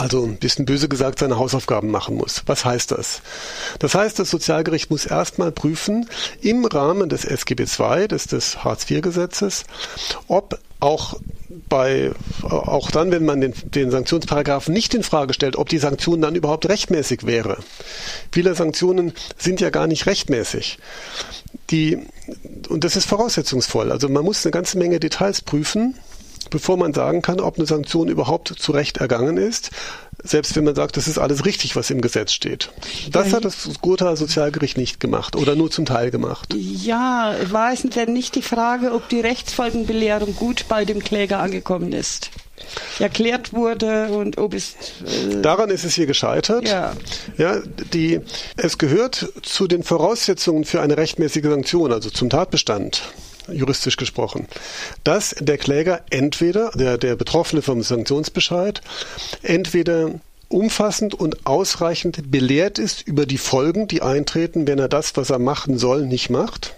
also 0.00 0.24
ein 0.24 0.36
bisschen 0.36 0.64
böse 0.64 0.88
gesagt, 0.88 1.18
seine 1.18 1.38
Hausaufgaben 1.38 1.90
machen 1.90 2.16
muss. 2.16 2.42
Was 2.46 2.64
heißt 2.64 2.92
das? 2.92 3.20
Das 3.80 3.94
heißt, 3.94 4.18
das 4.18 4.30
Sozialgericht 4.30 4.90
muss 4.90 5.04
erstmal 5.04 5.52
prüfen, 5.52 6.08
im 6.40 6.64
Rahmen 6.64 7.10
des 7.10 7.26
SGB 7.26 7.64
II, 7.64 8.08
des, 8.08 8.26
des 8.26 8.64
Hartz-IV-Gesetzes, 8.64 9.64
ob 10.26 10.58
auch 10.80 11.20
bei, 11.68 12.12
auch 12.42 12.90
dann, 12.90 13.10
wenn 13.10 13.26
man 13.26 13.42
den, 13.42 13.52
den 13.64 13.90
Sanktionsparagraphen 13.90 14.72
nicht 14.72 14.94
in 14.94 15.02
Frage 15.02 15.34
stellt, 15.34 15.56
ob 15.56 15.68
die 15.68 15.78
Sanktion 15.78 16.22
dann 16.22 16.34
überhaupt 16.34 16.66
rechtmäßig 16.66 17.26
wäre. 17.26 17.58
Viele 18.32 18.54
Sanktionen 18.54 19.12
sind 19.36 19.60
ja 19.60 19.68
gar 19.68 19.86
nicht 19.86 20.06
rechtmäßig. 20.06 20.78
Die, 21.70 21.98
und 22.70 22.84
das 22.84 22.96
ist 22.96 23.06
voraussetzungsvoll. 23.06 23.92
Also 23.92 24.08
man 24.08 24.24
muss 24.24 24.46
eine 24.46 24.52
ganze 24.52 24.78
Menge 24.78 24.98
Details 24.98 25.42
prüfen 25.42 25.96
bevor 26.50 26.76
man 26.76 26.92
sagen 26.92 27.22
kann, 27.22 27.40
ob 27.40 27.56
eine 27.56 27.66
Sanktion 27.66 28.08
überhaupt 28.08 28.48
zu 28.48 28.72
Recht 28.72 28.98
ergangen 28.98 29.36
ist, 29.36 29.70
selbst 30.22 30.54
wenn 30.56 30.64
man 30.64 30.74
sagt, 30.74 30.96
das 30.96 31.08
ist 31.08 31.18
alles 31.18 31.44
richtig, 31.44 31.76
was 31.76 31.90
im 31.90 32.00
Gesetz 32.00 32.32
steht. 32.32 32.70
Das 33.10 33.30
ja, 33.30 33.36
hat 33.36 33.44
das 33.44 33.68
Gotha 33.80 34.16
Sozialgericht 34.16 34.76
nicht 34.76 35.00
gemacht 35.00 35.36
oder 35.36 35.54
nur 35.54 35.70
zum 35.70 35.86
Teil 35.86 36.10
gemacht. 36.10 36.54
Ja, 36.54 37.34
war 37.50 37.72
es 37.72 37.82
denn 37.82 38.12
nicht 38.12 38.34
die 38.34 38.42
Frage, 38.42 38.92
ob 38.92 39.08
die 39.08 39.20
Rechtsfolgenbelehrung 39.20 40.36
gut 40.36 40.66
bei 40.68 40.84
dem 40.84 41.00
Kläger 41.00 41.40
angekommen 41.40 41.92
ist? 41.92 42.30
erklärt 42.98 43.52
wurde 43.52 44.08
und 44.08 44.38
ob 44.38 44.54
es 44.54 44.74
äh 45.00 45.40
daran 45.40 45.70
ist 45.70 45.84
es 45.84 45.94
hier 45.94 46.06
gescheitert. 46.06 46.68
Ja. 46.68 46.92
ja, 47.36 47.60
die 47.92 48.20
es 48.56 48.78
gehört 48.78 49.32
zu 49.42 49.66
den 49.66 49.82
Voraussetzungen 49.82 50.64
für 50.64 50.80
eine 50.80 50.96
rechtmäßige 50.96 51.44
Sanktion, 51.44 51.92
also 51.92 52.10
zum 52.10 52.30
Tatbestand 52.30 53.02
juristisch 53.52 53.96
gesprochen, 53.96 54.46
dass 55.04 55.34
der 55.38 55.58
Kläger 55.58 56.02
entweder, 56.10 56.70
der, 56.74 56.98
der 56.98 57.16
Betroffene 57.16 57.62
vom 57.62 57.82
Sanktionsbescheid, 57.82 58.80
entweder 59.42 60.12
umfassend 60.48 61.14
und 61.14 61.46
ausreichend 61.46 62.30
belehrt 62.30 62.78
ist 62.78 63.06
über 63.06 63.24
die 63.24 63.38
Folgen, 63.38 63.86
die 63.86 64.02
eintreten, 64.02 64.66
wenn 64.66 64.78
er 64.78 64.88
das, 64.88 65.16
was 65.16 65.30
er 65.30 65.38
machen 65.38 65.78
soll, 65.78 66.06
nicht 66.06 66.28
macht. 66.28 66.74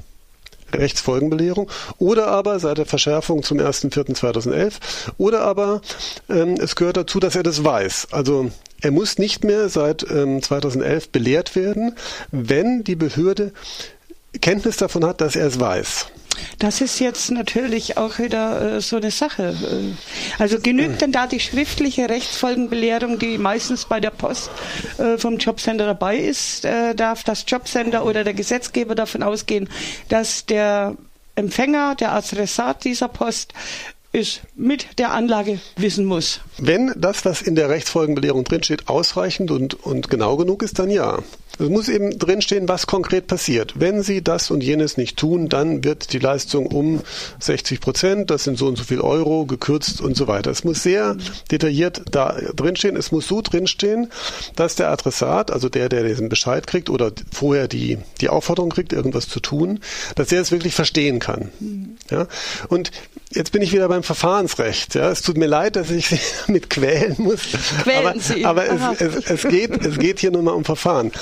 Rechtsfolgenbelehrung 0.74 1.70
oder 1.98 2.28
aber 2.28 2.58
seit 2.58 2.78
der 2.78 2.86
Verschärfung 2.86 3.42
zum 3.42 3.58
1.4.2011 3.58 4.74
oder 5.18 5.42
aber 5.42 5.82
ähm, 6.30 6.54
es 6.54 6.76
gehört 6.76 6.96
dazu, 6.96 7.20
dass 7.20 7.36
er 7.36 7.42
das 7.42 7.62
weiß. 7.62 8.08
Also 8.10 8.50
er 8.80 8.90
muss 8.90 9.18
nicht 9.18 9.44
mehr 9.44 9.68
seit 9.68 10.08
ähm, 10.10 10.42
2011 10.42 11.10
belehrt 11.10 11.54
werden, 11.56 11.94
wenn 12.30 12.84
die 12.84 12.96
Behörde 12.96 13.52
Kenntnis 14.40 14.78
davon 14.78 15.04
hat, 15.04 15.20
dass 15.20 15.36
er 15.36 15.46
es 15.46 15.60
weiß. 15.60 16.06
Das 16.58 16.80
ist 16.80 16.98
jetzt 17.00 17.30
natürlich 17.30 17.96
auch 17.96 18.18
wieder 18.18 18.76
äh, 18.76 18.80
so 18.80 18.96
eine 18.96 19.10
Sache. 19.10 19.54
Äh, 19.62 20.40
also 20.42 20.58
genügt 20.58 21.00
denn 21.00 21.12
da 21.12 21.26
die 21.26 21.40
schriftliche 21.40 22.08
Rechtsfolgenbelehrung, 22.08 23.18
die 23.18 23.38
meistens 23.38 23.84
bei 23.84 24.00
der 24.00 24.10
Post 24.10 24.50
äh, 24.98 25.18
vom 25.18 25.38
Jobcenter 25.38 25.86
dabei 25.86 26.18
ist? 26.18 26.64
Äh, 26.64 26.94
darf 26.94 27.24
das 27.24 27.44
Jobcenter 27.46 28.04
oder 28.04 28.24
der 28.24 28.34
Gesetzgeber 28.34 28.94
davon 28.94 29.22
ausgehen, 29.22 29.68
dass 30.08 30.46
der 30.46 30.96
Empfänger, 31.34 31.94
der 31.94 32.12
Adressat 32.12 32.84
dieser 32.84 33.08
Post 33.08 33.54
es 34.12 34.40
mit 34.54 34.98
der 34.98 35.12
Anlage 35.12 35.58
wissen 35.76 36.04
muss. 36.04 36.40
Wenn 36.58 36.92
das, 36.96 37.24
was 37.24 37.40
in 37.40 37.54
der 37.54 37.70
Rechtsfolgenbelehrung 37.70 38.44
drinsteht, 38.44 38.88
ausreichend 38.88 39.50
und, 39.50 39.74
und 39.74 40.10
genau 40.10 40.36
genug 40.36 40.62
ist, 40.62 40.78
dann 40.78 40.90
ja. 40.90 41.18
Es 41.58 41.68
muss 41.68 41.88
eben 41.88 42.18
drinstehen, 42.18 42.68
was 42.68 42.86
konkret 42.86 43.26
passiert. 43.26 43.74
Wenn 43.76 44.02
Sie 44.02 44.22
das 44.22 44.50
und 44.50 44.62
jenes 44.62 44.96
nicht 44.96 45.18
tun, 45.18 45.48
dann 45.48 45.84
wird 45.84 46.12
die 46.12 46.18
Leistung 46.18 46.66
um 46.66 47.00
60 47.40 47.80
Prozent, 47.80 48.30
das 48.30 48.44
sind 48.44 48.58
so 48.58 48.66
und 48.66 48.76
so 48.76 48.84
viel 48.84 49.00
Euro, 49.00 49.44
gekürzt 49.44 50.00
und 50.00 50.16
so 50.16 50.26
weiter. 50.28 50.50
Es 50.50 50.64
muss 50.64 50.82
sehr 50.82 51.16
detailliert 51.50 52.02
da 52.10 52.36
drinstehen. 52.56 52.96
Es 52.96 53.12
muss 53.12 53.28
so 53.28 53.42
drinstehen, 53.42 54.10
dass 54.56 54.76
der 54.76 54.90
Adressat, 54.90 55.50
also 55.50 55.68
der, 55.68 55.88
der 55.88 56.04
diesen 56.04 56.28
Bescheid 56.28 56.66
kriegt 56.66 56.88
oder 56.88 57.12
vorher 57.32 57.68
die, 57.68 57.98
die 58.20 58.28
Aufforderung 58.28 58.70
kriegt, 58.70 58.92
irgendwas 58.92 59.28
zu 59.28 59.40
tun, 59.40 59.80
dass 60.14 60.32
er 60.32 60.40
es 60.40 60.52
wirklich 60.52 60.74
verstehen 60.74 61.18
kann. 61.18 61.50
Ja? 62.10 62.28
Und 62.68 62.90
jetzt 63.30 63.52
bin 63.52 63.62
ich 63.62 63.72
wieder 63.72 63.88
beim 63.88 64.02
Verfahrensrecht. 64.02 64.94
Ja? 64.94 65.10
Es 65.10 65.22
tut 65.22 65.36
mir 65.36 65.46
leid, 65.46 65.76
dass 65.76 65.90
ich 65.90 66.08
Sie 66.08 66.20
damit 66.46 66.70
quälen 66.70 67.16
muss. 67.18 67.42
Quälen 67.82 68.06
aber, 68.06 68.20
Sie. 68.20 68.44
aber 68.44 68.66
es, 68.66 69.00
es, 69.00 69.30
es, 69.30 69.50
geht, 69.50 69.84
es 69.84 69.98
geht 69.98 70.18
hier 70.18 70.30
nur 70.30 70.42
mal 70.42 70.52
um 70.52 70.64
Verfahren 70.64 71.12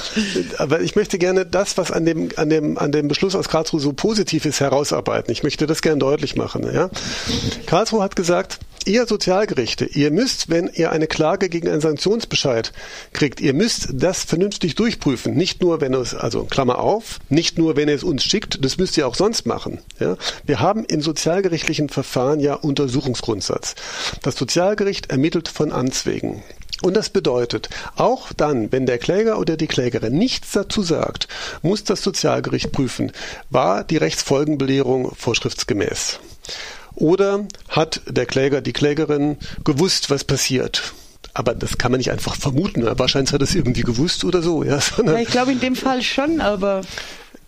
aber 0.59 0.81
ich 0.81 0.97
möchte 0.97 1.19
gerne 1.19 1.47
das, 1.47 1.77
was 1.79 1.91
an 1.91 2.05
dem, 2.05 2.31
an 2.37 2.49
dem, 2.49 2.79
an 2.79 2.93
dem 2.93 3.09
Beschluss 3.09 3.35
aus 3.35 3.49
Karlsruhe 3.49 3.81
so 3.81 3.93
positiv 3.93 4.45
ist, 4.45 4.61
herausarbeiten. 4.61 5.33
Ich 5.33 5.43
möchte 5.43 5.67
das 5.67 5.83
gerne 5.83 5.99
deutlich 5.99 6.37
machen. 6.37 6.69
Ja? 6.73 6.91
Karlsruhe 7.67 8.03
hat 8.03 8.17
gesagt, 8.17 8.59
ihr 8.87 9.07
Sozialgerichte, 9.07 9.85
ihr 9.85 10.11
müsst, 10.11 10.49
wenn 10.49 10.71
ihr 10.73 10.93
eine 10.93 11.07
Klage 11.07 11.49
gegen 11.49 11.69
einen 11.69 11.81
Sanktionsbescheid 11.81 12.73
kriegt, 13.13 13.41
ihr 13.41 13.55
müsst 13.55 13.89
das 13.93 14.25
vernünftig 14.25 14.75
durchprüfen. 14.75 15.35
Nicht 15.35 15.63
nur, 15.63 15.81
wenn 15.81 15.95
es, 15.95 16.15
also 16.15 16.45
Klammer 16.45 16.79
auf, 16.79 17.19
nicht 17.29 17.59
nur, 17.59 17.77
wenn 17.77 17.89
ihr 17.89 17.95
es 17.95 18.05
uns 18.05 18.25
schickt, 18.25 18.65
das 18.65 18.79
müsst 18.79 18.97
ihr 18.97 19.07
auch 19.07 19.15
sonst 19.15 19.47
machen. 19.47 19.79
Ja? 19.99 20.17
Wir 20.45 20.61
haben 20.61 20.85
im 20.85 21.01
sozialgerichtlichen 21.01 21.89
Verfahren 21.89 22.41
ja 22.41 22.55
Untersuchungsgrundsatz. 22.55 23.75
Das 24.23 24.37
Sozialgericht 24.37 25.11
ermittelt 25.11 25.49
von 25.49 25.73
Amts 25.73 26.07
wegen. 26.07 26.43
Und 26.83 26.97
das 26.97 27.11
bedeutet, 27.11 27.69
auch 27.97 28.33
dann, 28.33 28.73
wenn 28.73 28.87
der 28.87 28.99
Kläger 28.99 29.39
oder 29.39 29.57
die 29.57 29.67
Klägerin 29.67 30.17
nichts 30.17 30.53
dazu 30.53 30.83
sagt, 30.83 31.29
muss 31.63 31.85
das 31.85 32.03
Sozialgericht 32.03 32.73
prüfen, 32.73 33.13
war 33.51 33.85
die 33.85 33.99
Rechtsfolgenbelehrung 33.99 35.15
vorschriftsgemäß. 35.15 36.21
Oder 37.01 37.47
hat 37.69 38.03
der 38.07 38.27
Kläger, 38.27 38.61
die 38.61 38.75
Klägerin 38.75 39.39
gewusst, 39.65 40.11
was 40.11 40.23
passiert? 40.23 40.93
Aber 41.33 41.55
das 41.55 41.79
kann 41.79 41.93
man 41.93 41.99
nicht 41.99 42.11
einfach 42.11 42.37
vermuten. 42.37 42.85
Wahrscheinlich 42.99 43.33
hat 43.33 43.41
er 43.41 43.45
es 43.45 43.55
irgendwie 43.55 43.83
gewusst 43.83 44.25
oder 44.25 44.43
so. 44.43 44.63
Ja, 44.63 44.79
ja 45.05 45.17
ich 45.17 45.29
glaube 45.29 45.53
in 45.53 45.61
dem 45.61 45.77
Fall 45.77 46.03
schon, 46.03 46.41
aber 46.41 46.83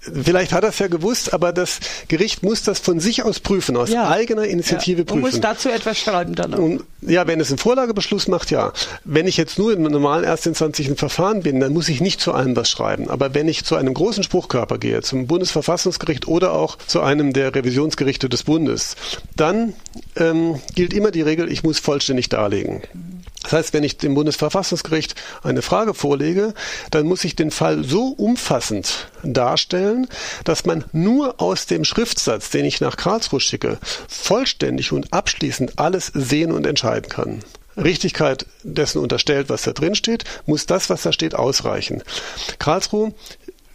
Vielleicht 0.03 0.53
hat 0.53 0.65
er 0.65 0.71
es 0.71 0.79
ja 0.81 0.89
gewusst, 0.89 1.33
aber 1.33 1.53
das 1.53 1.79
Gericht 2.09 2.43
muss 2.43 2.65
das 2.65 2.81
von 2.81 2.99
sich 2.99 3.23
aus 3.23 3.39
prüfen, 3.39 3.77
aus 3.77 3.89
ja. 3.91 4.09
eigener 4.09 4.45
Initiative 4.45 4.99
ja. 4.99 5.05
prüfen. 5.05 5.25
Und 5.25 5.31
muss 5.31 5.41
dazu 5.41 5.69
etwas 5.69 5.97
schreiben 5.97 6.35
dann 6.35 6.55
auch. 6.55 6.59
Und, 6.59 6.85
ja, 7.03 7.27
wenn 7.29 7.39
es 7.39 7.51
einen 7.51 7.59
Vorlagebeschluss 7.59 8.27
macht, 8.27 8.51
ja. 8.51 8.73
Wenn 9.05 9.29
ich 9.29 9.37
jetzt 9.37 9.59
nur 9.59 9.73
in 9.73 9.79
einem 9.79 9.93
normalen 9.93 10.25
erstinstanzlichen 10.25 10.97
Verfahren 10.97 11.43
bin, 11.43 11.61
dann 11.61 11.73
muss 11.73 11.89
ich 11.89 12.01
nicht 12.01 12.21
zu 12.21 12.33
allem 12.33 12.57
was 12.57 12.69
schreiben. 12.69 13.11
Aber 13.11 13.35
wenn 13.35 13.47
ich 13.47 13.65
zu 13.65 13.77
einem 13.77 13.95
großen 13.95 14.25
Spruchkörper 14.25 14.79
gehe, 14.79 15.03
zum 15.03 15.29
Bundesverfassungsgericht 15.29 16.27
oder 16.27 16.53
auch 16.53 16.79
zu 16.79 17.01
einem 17.01 17.33
der 17.33 17.55
Revisionsgerichte 17.55 18.29
des 18.29 18.43
Bundes, 18.43 18.97
dann 19.37 19.75
ähm, 20.17 20.61
gilt 20.75 20.95
immer 20.95 21.13
die 21.13 21.23
Regel, 21.23 21.51
ich 21.51 21.63
muss 21.63 21.79
vollständig 21.79 22.29
darlegen. 22.29 22.83
Das 23.53 23.59
heißt, 23.59 23.75
wenn 23.75 23.85
ich 23.85 23.99
dem 23.99 24.15
Bundesverfassungsgericht 24.15 25.15
eine 25.43 25.61
Frage 25.61 25.93
vorlege, 25.93 26.55
dann 26.91 27.05
muss 27.05 27.23
ich 27.23 27.37
den 27.37 27.51
Fall 27.51 27.85
so 27.85 28.07
umfassend 28.07 29.09
darstellen, 29.23 30.09
dass 30.45 30.65
man 30.65 30.87
nur 30.93 31.39
aus 31.39 31.67
dem 31.67 31.85
Schriftsatz, 31.85 32.49
den 32.49 32.65
ich 32.65 32.81
nach 32.81 32.97
Karlsruhe 32.97 33.41
schicke, 33.41 33.77
vollständig 34.09 34.93
und 34.93 35.13
abschließend 35.13 35.79
alles 35.79 36.11
sehen 36.15 36.51
und 36.51 36.67
entscheiden 36.67 37.11
kann. 37.11 37.41
Richtigkeit 37.77 38.47
dessen 38.63 39.03
unterstellt, 39.03 39.51
was 39.51 39.63
da 39.63 39.73
drin 39.73 39.95
steht, 39.95 40.25
muss 40.47 40.65
das, 40.65 40.89
was 40.89 41.03
da 41.03 41.13
steht, 41.13 41.35
ausreichen. 41.35 42.03
Karlsruhe 42.59 43.13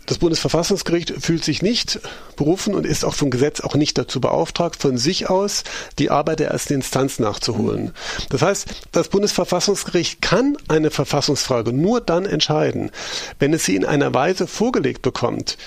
das 0.08 0.18
Bundesverfassungsgericht 0.18 1.14
fühlt 1.20 1.44
sich 1.44 1.62
nicht 1.62 2.00
berufen 2.36 2.74
und 2.74 2.86
ist 2.86 3.06
auch 3.06 3.14
vom 3.14 3.30
Gesetz 3.30 3.60
auch 3.60 3.76
nicht 3.76 3.98
dazu 3.98 4.20
beauftragt, 4.20 4.82
von 4.82 4.98
sich 4.98 5.30
aus 5.30 5.64
die 6.00 6.10
Arbeit 6.10 6.40
der 6.40 6.50
ersten 6.50 6.74
Instanz 6.74 7.20
nachzuholen. 7.20 7.94
Das 8.30 8.42
heißt, 8.42 8.68
das 8.94 9.10
Bundesverfassungsgericht 9.10 10.22
kann 10.22 10.58
eine 10.70 10.92
Verfassungsfrage 10.92 11.74
nur 11.74 12.02
dann 12.02 12.26
entscheiden, 12.26 12.92
wenn 13.38 13.54
es 13.54 13.66
sie 13.66 13.76
in 13.76 13.86
einer 13.86 14.14
Weise 14.14 14.48
vorgelegt 14.48 15.02
bekommt, 15.02 15.58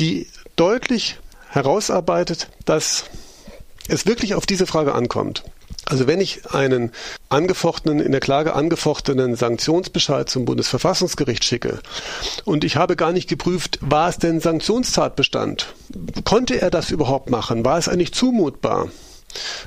die 0.00 0.26
deutlich 0.56 1.18
herausarbeitet, 1.48 2.48
dass 2.64 3.04
es 3.86 4.04
wirklich 4.04 4.34
auf 4.34 4.46
diese 4.46 4.66
Frage 4.66 4.94
ankommt. 4.94 5.44
Also 5.90 6.06
wenn 6.06 6.20
ich 6.20 6.48
einen 6.52 6.92
angefochtenen, 7.30 7.98
in 7.98 8.12
der 8.12 8.20
Klage 8.20 8.54
angefochtenen 8.54 9.34
Sanktionsbescheid 9.34 10.30
zum 10.30 10.44
Bundesverfassungsgericht 10.44 11.44
schicke 11.44 11.80
und 12.44 12.62
ich 12.62 12.76
habe 12.76 12.94
gar 12.94 13.10
nicht 13.10 13.28
geprüft, 13.28 13.80
war 13.82 14.08
es 14.08 14.18
denn 14.18 14.38
Sanktionstatbestand? 14.38 15.74
Konnte 16.22 16.62
er 16.62 16.70
das 16.70 16.92
überhaupt 16.92 17.28
machen? 17.28 17.64
War 17.64 17.76
es 17.76 17.88
eigentlich 17.88 18.14
zumutbar? 18.14 18.88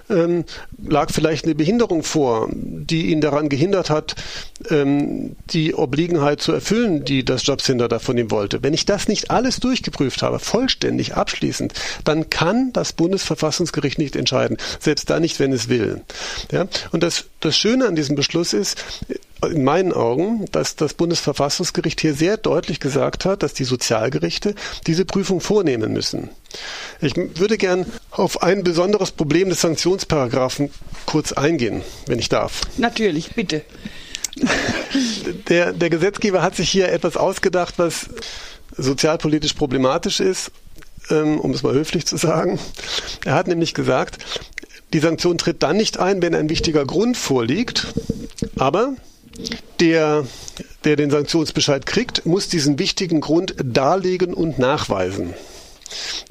Ähm, 0.10 0.46
lag 0.86 1.12
vielleicht 1.12 1.46
eine 1.46 1.55
Behinderung 1.55 2.03
vor, 2.03 2.50
die 2.51 3.08
ihn 3.08 3.22
daran 3.22 3.50
gehindert 3.50 3.89
hat, 3.89 4.15
ähm, 4.70 5.36
die 5.50 5.74
Obliegenheit 5.74 6.41
zu 6.41 6.51
erfüllen, 6.51 7.05
die 7.05 7.25
das 7.25 7.46
Jobcenter 7.46 7.88
da 7.88 8.00
von 8.00 8.17
ihm 8.17 8.32
wollte. 8.32 8.63
Wenn 8.63 8.74
ich 8.74 8.86
das 8.86 9.08
nicht 9.08 9.32
alles 9.32 9.60
durchgeprüft 9.60 10.22
habe, 10.22 10.39
vollständig, 10.39 11.15
abschließend, 11.15 11.74
dann 12.03 12.29
kann 12.29 12.74
das 12.74 12.93
Bundesverfassungsgericht 12.93 13.98
nicht 13.98 14.15
entscheiden, 14.15 14.58
selbst 14.79 15.10
da 15.10 15.20
nicht, 15.20 15.39
wenn 15.39 15.51
es 15.51 15.70
will. 15.70 16.01
Ja? 16.51 16.67
Und 16.91 17.03
das, 17.03 17.25
das 17.39 17.58
Schöne 17.58 17.88
an 17.88 17.96
diesem 17.96 18.15
Beschluss 18.15 18.53
ist, 18.53 18.84
in 19.51 19.63
meinen 19.63 19.93
Augen, 19.93 20.45
dass 20.51 20.75
das 20.75 20.93
Bundesverfassungsgericht 20.93 22.01
hier 22.01 22.13
sehr 22.13 22.38
deutlich 22.38 22.79
gesagt 22.79 23.25
hat, 23.25 23.43
dass 23.43 23.53
die 23.53 23.63
Sozialgerichte 23.63 24.55
diese 24.88 25.05
Prüfung 25.05 25.41
vornehmen 25.41 25.93
müssen. 25.93 26.29
Ich 27.01 27.15
würde 27.15 27.57
gern 27.57 27.85
auf 28.12 28.43
ein 28.43 28.63
besonderes 28.63 29.12
Problem 29.12 29.50
des 29.50 29.62
Sanktionsparagraphen 29.62 30.69
kurz 31.05 31.31
eingehen, 31.31 31.81
wenn 32.07 32.19
ich 32.19 32.29
darf. 32.29 32.62
Natürlich, 32.77 33.33
bitte. 33.33 33.62
Der, 35.47 35.73
der 35.73 35.89
Gesetzgeber 35.89 36.41
hat 36.41 36.55
sich 36.55 36.69
hier 36.69 36.91
etwas 36.91 37.17
ausgedacht, 37.17 37.75
was 37.77 38.09
sozialpolitisch 38.75 39.53
problematisch 39.53 40.19
ist, 40.19 40.51
ähm, 41.09 41.39
um 41.39 41.51
es 41.51 41.63
mal 41.63 41.73
höflich 41.73 42.05
zu 42.05 42.17
sagen. 42.17 42.59
Er 43.25 43.35
hat 43.35 43.47
nämlich 43.47 43.73
gesagt, 43.73 44.17
die 44.93 45.00
Sanktion 45.00 45.38
tritt 45.38 45.63
dann 45.63 45.77
nicht 45.77 46.00
ein, 46.00 46.21
wenn 46.21 46.35
ein 46.35 46.50
wichtiger 46.50 46.85
Grund 46.85 47.17
vorliegt, 47.17 47.88
aber 48.57 48.93
der, 49.80 50.25
der 50.84 50.96
den 50.96 51.10
Sanktionsbescheid 51.10 51.86
kriegt, 51.86 52.25
muss 52.25 52.48
diesen 52.48 52.80
wichtigen 52.80 53.22
Grund 53.22 53.56
darlegen 53.63 54.34
und 54.34 54.60
nachweisen. 54.60 55.34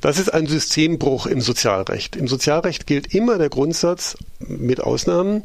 Das 0.01 0.19
ist 0.19 0.33
ein 0.33 0.47
Systembruch 0.47 1.27
im 1.27 1.41
Sozialrecht. 1.41 2.17
Im 2.17 2.29
Sozialrecht 2.29 2.87
gilt 2.87 3.15
immer 3.15 3.39
der 3.39 3.49
Grundsatz, 3.49 4.17
mit 4.41 4.81
Ausnahmen, 4.81 5.45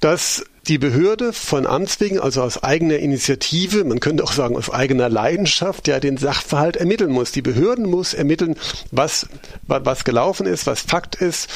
dass 0.00 0.44
die 0.68 0.78
Behörde 0.78 1.32
von 1.32 1.66
Amts 1.66 1.98
wegen, 1.98 2.20
also 2.20 2.42
aus 2.42 2.62
eigener 2.62 2.98
Initiative, 2.98 3.84
man 3.84 4.00
könnte 4.00 4.22
auch 4.22 4.32
sagen 4.32 4.56
aus 4.56 4.70
eigener 4.70 5.08
Leidenschaft, 5.08 5.88
ja 5.88 5.98
den 5.98 6.18
Sachverhalt 6.18 6.76
ermitteln 6.76 7.10
muss. 7.10 7.32
Die 7.32 7.42
Behörden 7.42 7.86
muss 7.86 8.14
ermitteln, 8.14 8.54
was, 8.90 9.26
was 9.66 10.04
gelaufen 10.04 10.46
ist, 10.46 10.66
was 10.66 10.82
Fakt 10.82 11.16
ist, 11.16 11.48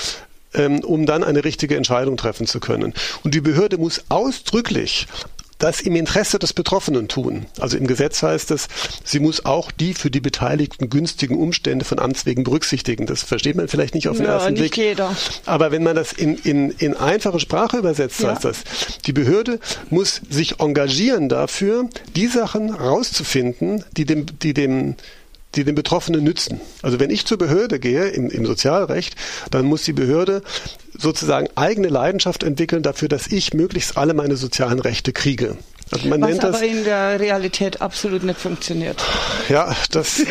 um 0.85 1.07
dann 1.07 1.25
eine 1.25 1.45
richtige 1.45 1.77
Entscheidung 1.77 2.17
treffen 2.17 2.47
zu 2.47 2.61
können. 2.61 2.95
Und 3.25 3.35
die 3.35 3.41
Behörde 3.41 3.79
muss 3.79 4.05
ausdrücklich 4.09 5.07
das 5.63 5.81
im 5.81 5.95
Interesse 5.95 6.41
des 6.41 6.53
Betroffenen 6.53 7.07
tun. 7.07 7.47
Also 7.61 7.77
im 7.77 7.87
Gesetz 7.87 8.23
heißt 8.23 8.51
es, 8.51 8.67
sie 9.05 9.21
muss 9.21 9.45
auch 9.45 9.71
die 9.71 9.95
für 9.95 10.11
die 10.11 10.21
Beteiligten 10.21 10.91
günstigen 10.91 11.39
Umstände 11.39 11.85
von 11.85 12.01
Amts 12.01 12.27
wegen 12.27 12.43
berücksichtigen. 12.43 13.07
Das 13.07 13.23
versteht 13.23 13.55
man 13.55 13.69
vielleicht 13.69 13.95
nicht 13.95 14.09
auf 14.09 14.17
den 14.17 14.27
ja, 14.27 14.33
ersten 14.33 14.55
nicht 14.55 14.75
Blick. 14.75 14.77
Jeder. 14.77 15.15
Aber 15.47 15.71
wenn 15.71 15.85
man 15.85 15.95
das 15.95 16.13
in, 16.13 16.37
in, 16.39 16.71
in 16.71 16.97
einfache 16.97 17.39
Sprache 17.39 17.77
übersetzt, 17.77 18.21
ja. 18.21 18.33
heißt 18.33 18.45
das, 18.45 18.65
die 19.07 19.13
Behörde 19.13 19.61
muss 19.89 20.21
sich 20.29 20.59
engagieren 20.59 21.29
dafür, 21.29 21.89
die 22.17 22.27
Sachen 22.27 22.71
rauszufinden, 22.71 23.85
die 23.97 24.05
dem, 24.05 24.27
die 24.41 24.55
dem 24.55 24.97
die 25.55 25.65
den 25.65 25.75
Betroffenen 25.75 26.25
nützen. 26.25 26.61
Also 26.83 26.99
wenn 26.99 27.11
ich 27.11 27.27
zur 27.27 27.39
Behörde 27.39 27.79
gehe 27.79 28.09
im, 28.09 28.31
im 28.31 28.47
Sozialrecht, 28.47 29.17
dann 29.51 29.67
muss 29.67 29.85
die 29.85 29.93
Behörde 29.93 30.43
sozusagen 30.97 31.49
eigene 31.57 31.89
Leidenschaft 31.89 32.43
entwickeln 32.43 32.83
dafür, 32.83 33.09
dass 33.09 33.27
ich 33.27 33.55
möglichst 33.55 33.97
alle 33.97 34.15
meine 34.15 34.37
sozialen 34.37 34.79
Rechte 34.79 35.13
kriege. 35.13 35.57
Also 35.93 36.09
man 36.09 36.23
Was 36.23 36.31
nennt 36.31 36.45
aber 36.45 36.53
das, 36.53 36.63
in 36.63 36.85
der 36.85 37.21
Realität 37.21 37.83
absolut 37.83 38.25
nicht 38.25 38.41
funktioniert. 38.41 39.03
Ja, 39.51 39.77
das, 39.91 40.23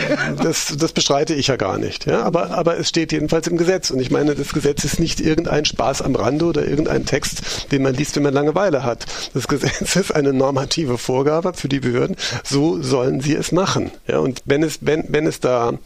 das, 0.42 0.76
das 0.76 0.92
bestreite 0.92 1.36
ich 1.36 1.48
ja 1.48 1.56
gar 1.56 1.78
nicht. 1.78 2.08
Ja, 2.08 2.24
aber, 2.24 2.52
aber 2.52 2.80
es 2.80 2.90
steht 2.90 3.12
jedenfalls 3.12 3.48
im 3.48 3.58
Gesetz. 3.58 3.92
Und 3.92 4.00
ich 4.00 4.10
meine, 4.10 4.34
das 4.34 4.54
Gesetz 4.54 4.84
ist 4.84 5.00
nicht 5.00 5.22
irgendein 5.22 5.66
Spaß 5.66 6.02
am 6.02 6.16
Rande 6.16 6.46
oder 6.46 6.66
irgendein 6.66 7.06
Text, 7.06 7.72
den 7.72 7.84
man 7.84 7.94
liest, 7.94 8.16
wenn 8.16 8.24
man 8.24 8.34
Langeweile 8.34 8.84
hat. 8.84 9.06
Das 9.36 9.48
Gesetz 9.48 9.96
ist 9.96 10.16
eine 10.16 10.34
normative 10.34 10.98
Vorgabe 10.98 11.54
für 11.54 11.70
die 11.70 11.80
Behörden. 11.80 12.16
So 12.44 12.82
sollen 12.82 13.22
sie 13.22 13.36
es 13.36 13.52
machen. 13.52 13.92
Ja, 14.08 14.18
und 14.18 14.42
wenn 14.46 14.64
es, 14.64 14.80
wenn, 14.82 15.06
wenn 15.10 15.28
es 15.28 15.40
da 15.40 15.78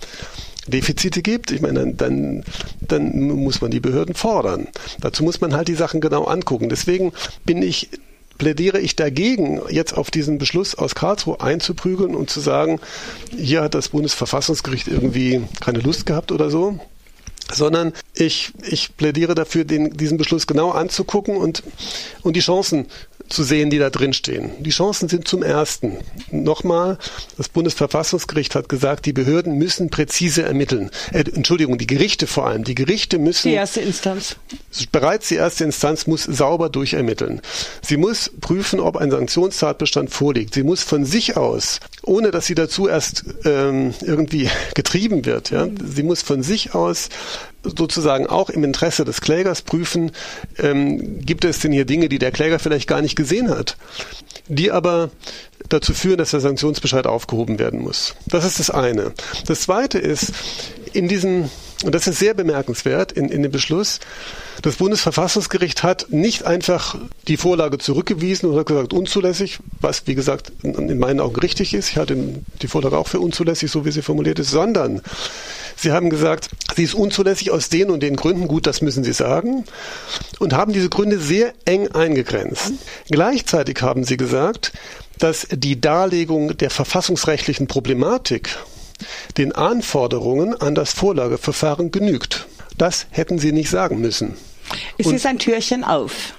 Defizite 0.68 1.22
gibt, 1.22 1.52
ich 1.52 1.62
meine, 1.62 1.80
dann, 1.80 1.98
dann, 1.98 2.44
dann 2.80 3.22
muss 3.22 3.62
man 3.62 3.72
die 3.72 3.82
Behörden 3.82 4.16
fordern. 4.16 4.68
Dazu 5.00 5.24
muss 5.24 5.42
man 5.42 5.54
halt 5.54 5.68
die 5.68 5.76
Sachen 5.76 6.02
genau 6.02 6.24
angucken. 6.24 6.70
Deswegen 6.70 7.12
bin 7.46 7.62
ich 7.62 7.90
plädiere 8.38 8.80
ich 8.80 8.96
dagegen, 8.96 9.62
jetzt 9.70 9.94
auf 9.94 10.12
diesen 10.12 10.38
Beschluss 10.38 10.76
aus 10.76 10.96
Karlsruhe 10.96 11.42
einzuprügeln 11.42 12.16
und 12.16 12.30
zu 12.30 12.40
sagen, 12.40 12.80
hier 13.36 13.62
hat 13.62 13.74
das 13.74 13.90
Bundesverfassungsgericht 13.90 14.88
irgendwie 14.88 15.44
keine 15.62 15.80
Lust 15.80 16.06
gehabt 16.06 16.32
oder 16.32 16.50
so 16.50 16.80
sondern 17.54 17.94
ich, 18.16 18.54
ich 18.68 18.98
plädiere 18.98 19.36
dafür, 19.36 19.66
den, 19.66 19.92
diesen 19.92 20.18
Beschluss 20.18 20.48
genau 20.48 20.72
anzugucken 20.72 21.38
und, 21.38 21.64
und 22.24 22.36
die 22.36 22.42
Chancen 22.42 22.88
zu 23.30 23.44
sehen, 23.44 23.70
die 23.70 23.78
da 23.78 23.90
drin 23.90 24.14
stehen. 24.14 24.52
Die 24.60 24.70
Chancen 24.70 25.10
sind 25.10 25.28
zum 25.28 25.44
ersten. 25.44 25.98
Nochmal, 26.32 26.98
das 27.38 27.50
Bundesverfassungsgericht 27.50 28.56
hat 28.56 28.70
gesagt, 28.70 29.06
die 29.06 29.14
Behörden 29.14 29.58
müssen 29.58 29.90
präzise 29.90 30.44
ermitteln. 30.44 30.90
Äh, 31.12 31.26
Entschuldigung, 31.34 31.78
die 31.78 31.88
Gerichte 31.88 32.28
vor 32.28 32.48
allem. 32.48 32.64
Die 32.64 32.76
Gerichte 32.76 33.20
müssen. 33.20 33.50
Die 33.50 33.56
erste 33.56 33.82
Instanz. 33.82 34.36
Bereits 34.92 35.30
die 35.30 35.36
erste 35.36 35.64
Instanz 35.64 36.08
muss 36.08 36.24
sauber 36.24 36.70
durchermitteln. 36.70 37.42
Sie 37.82 37.98
muss 37.98 38.32
prüfen, 38.42 38.80
ob 38.80 38.98
ein 38.98 39.12
Sanktionstatbestand 39.12 40.10
vorliegt. 40.10 40.54
Sie 40.54 40.64
muss 40.64 40.84
von 40.84 41.06
sich 41.06 41.38
aus, 41.38 41.80
ohne 42.04 42.32
dass 42.32 42.46
sie 42.46 42.56
dazu 42.56 42.88
erst 42.88 43.26
ähm, 43.46 43.94
irgendwie 44.02 44.50
getrieben 44.76 45.26
wird, 45.26 45.52
ja, 45.52 45.68
sie 45.86 46.04
muss 46.04 46.22
von 46.22 46.44
sich 46.44 46.76
aus 46.76 47.10
sozusagen 47.78 48.28
auch 48.28 48.50
im 48.50 48.64
Interesse 48.64 49.06
des 49.06 49.22
Klägers 49.22 49.62
prüfen, 49.62 50.12
ähm, 50.58 51.20
gibt 51.22 51.46
es 51.46 51.60
denn 51.60 51.72
hier 51.72 51.86
Dinge, 51.86 52.10
die 52.10 52.20
der 52.20 52.32
Kläger 52.32 52.60
vielleicht 52.60 52.88
gar 52.88 53.02
nicht 53.02 53.16
gesehen 53.16 53.50
hat, 53.50 53.78
die 54.48 54.72
aber 54.72 55.10
dazu 55.70 55.94
führen, 55.94 56.18
dass 56.18 56.32
der 56.32 56.42
Sanktionsbescheid 56.42 57.08
aufgehoben 57.08 57.60
werden 57.60 57.82
muss. 57.82 58.16
Das 58.28 58.46
ist 58.46 58.60
das 58.60 58.70
eine. 58.70 59.14
Das 59.48 59.62
zweite 59.62 59.98
ist, 59.98 60.32
in 60.94 61.08
diesem 61.08 61.50
und 61.84 61.94
das 61.94 62.08
ist 62.08 62.20
sehr 62.20 62.34
bemerkenswert 62.34 63.12
in, 63.12 63.30
in 63.30 63.44
dem 63.44 63.52
Beschluss. 63.52 64.00
Das 64.62 64.78
Bundesverfassungsgericht 64.78 65.84
hat 65.84 66.08
nicht 66.10 66.46
einfach 66.46 66.98
die 67.28 67.36
Vorlage 67.36 67.78
zurückgewiesen 67.78 68.56
hat 68.56 68.66
gesagt, 68.66 68.94
unzulässig, 68.94 69.60
was 69.82 70.08
wie 70.08 70.16
gesagt 70.16 70.54
in 70.64 70.98
meinen 70.98 71.20
Augen 71.20 71.36
richtig 71.36 71.74
ist. 71.74 71.90
Ich 71.90 71.98
halte 71.98 72.18
die 72.62 72.68
Vorlage 72.68 72.98
auch 72.98 73.08
für 73.08 73.20
unzulässig, 73.20 73.70
so 73.70 73.86
wie 73.86 73.92
sie 73.92 74.02
formuliert 74.02 74.40
ist, 74.40 74.52
sondern 74.52 75.02
sie 75.76 75.92
haben 75.92 76.10
gesagt, 76.10 76.50
sie 76.76 76.84
ist 76.84 76.94
unzulässig 76.94 77.52
aus 77.52 77.70
den 77.70 77.90
und 77.90 78.02
den 78.02 78.16
Gründen, 78.16 78.48
gut, 78.48 78.68
das 78.68 78.82
müssen 78.82 79.04
sie 79.04 79.14
sagen, 79.14 79.66
und 80.40 80.54
haben 80.54 80.74
diese 80.74 80.90
Gründe 80.90 81.20
sehr 81.20 81.54
eng 81.66 81.90
eingegrenzt. 81.90 82.74
Gleichzeitig 83.10 83.82
haben 83.82 84.04
sie 84.04 84.18
gesagt, 84.18 84.74
dass 85.20 85.48
die 85.52 85.80
Darlegung 85.80 86.58
der 86.58 86.70
verfassungsrechtlichen 86.70 87.68
Problematik 87.68 88.58
den 89.38 89.52
Anforderungen 89.54 90.60
an 90.60 90.76
das 90.76 90.94
Vorlageverfahren 90.94 91.92
genügt. 91.92 92.48
Das 92.78 93.08
hätten 93.12 93.40
sie 93.40 93.52
nicht 93.52 93.70
sagen 93.70 94.00
müssen. 94.00 94.36
Es 94.98 95.08
Und 95.08 95.16
ist 95.16 95.26
ein 95.26 95.40
Türchen 95.40 95.84
auf 95.84 96.34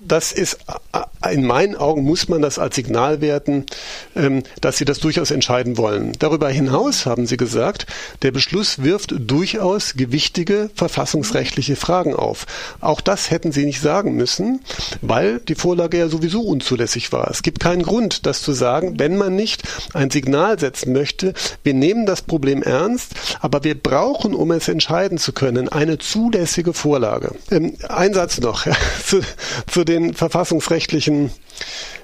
das 0.00 0.30
ist, 0.32 0.58
äh, 0.92 1.34
in 1.34 1.44
meinen 1.44 1.74
Augen 1.74 2.02
muss 2.02 2.28
man 2.28 2.40
das 2.40 2.58
als 2.58 2.76
Signal 2.76 3.20
werten, 3.20 3.66
ähm, 4.14 4.44
dass 4.60 4.76
Sie 4.76 4.84
das 4.84 5.00
durchaus 5.00 5.30
entscheiden 5.30 5.76
wollen. 5.76 6.12
Darüber 6.18 6.48
hinaus 6.48 7.04
haben 7.04 7.26
Sie 7.26 7.36
gesagt, 7.36 7.86
der 8.22 8.30
Beschluss 8.30 8.82
wirft 8.82 9.14
durchaus 9.18 9.94
gewichtige 9.94 10.70
verfassungsrechtliche 10.74 11.74
Fragen 11.74 12.14
auf. 12.14 12.46
Auch 12.80 13.00
das 13.00 13.30
hätten 13.30 13.50
Sie 13.50 13.66
nicht 13.66 13.80
sagen 13.80 14.14
müssen, 14.14 14.60
weil 15.02 15.40
die 15.40 15.56
Vorlage 15.56 15.98
ja 15.98 16.08
sowieso 16.08 16.42
unzulässig 16.42 17.12
war. 17.12 17.28
Es 17.30 17.42
gibt 17.42 17.58
keinen 17.58 17.82
Grund, 17.82 18.24
das 18.26 18.42
zu 18.42 18.52
sagen, 18.52 18.98
wenn 18.98 19.16
man 19.16 19.34
nicht 19.34 19.64
ein 19.94 20.10
Signal 20.10 20.60
setzen 20.60 20.92
möchte, 20.92 21.34
wir 21.64 21.74
nehmen 21.74 22.06
das 22.06 22.22
Problem 22.22 22.62
ernst, 22.62 23.12
aber 23.40 23.64
wir 23.64 23.74
brauchen, 23.74 24.34
um 24.34 24.52
es 24.52 24.68
entscheiden 24.68 25.18
zu 25.18 25.32
können, 25.32 25.68
eine 25.68 25.98
zulässige 25.98 26.72
Vorlage. 26.72 27.34
Ähm, 27.50 27.74
ein 27.88 28.14
Satz 28.14 28.40
noch 28.40 28.64
zu, 29.04 29.20
zu 29.66 29.87
den 29.88 30.14
verfassungsrechtlichen 30.14 31.30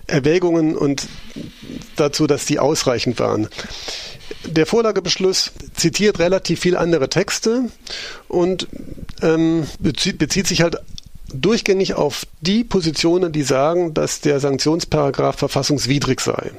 Erwägungen 0.06 0.76
und 0.76 1.06
dazu, 1.96 2.26
dass 2.26 2.46
die 2.46 2.58
ausreichend 2.58 3.18
waren. 3.20 3.48
Der 4.46 4.66
Vorlagebeschluss 4.66 5.52
zitiert 5.74 6.18
relativ 6.18 6.60
viel 6.60 6.76
andere 6.76 7.08
Texte 7.08 7.70
und 8.28 8.68
ähm, 9.22 9.66
bezieht, 9.78 10.18
bezieht 10.18 10.46
sich 10.46 10.62
halt 10.62 10.76
durchgängig 11.32 11.94
auf 11.94 12.26
die 12.40 12.64
Positionen, 12.64 13.32
die 13.32 13.42
sagen, 13.42 13.94
dass 13.94 14.20
der 14.20 14.40
Sanktionsparagraf 14.40 15.36
verfassungswidrig 15.36 16.20
sei. 16.20 16.52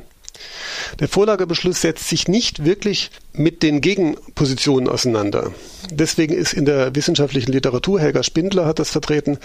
Der 0.99 1.07
Vorlagebeschluss 1.07 1.81
setzt 1.81 2.07
sich 2.09 2.27
nicht 2.27 2.65
wirklich 2.65 3.11
mit 3.33 3.63
den 3.63 3.81
Gegenpositionen 3.81 4.89
auseinander. 4.89 5.51
Deswegen 5.91 6.33
ist 6.33 6.53
in 6.53 6.65
der 6.65 6.95
wissenschaftlichen 6.95 7.51
Literatur, 7.51 7.99
Helga 7.99 8.23
Spindler 8.23 8.65
hat 8.65 8.79
das 8.79 8.89
vertreten, 8.89 9.37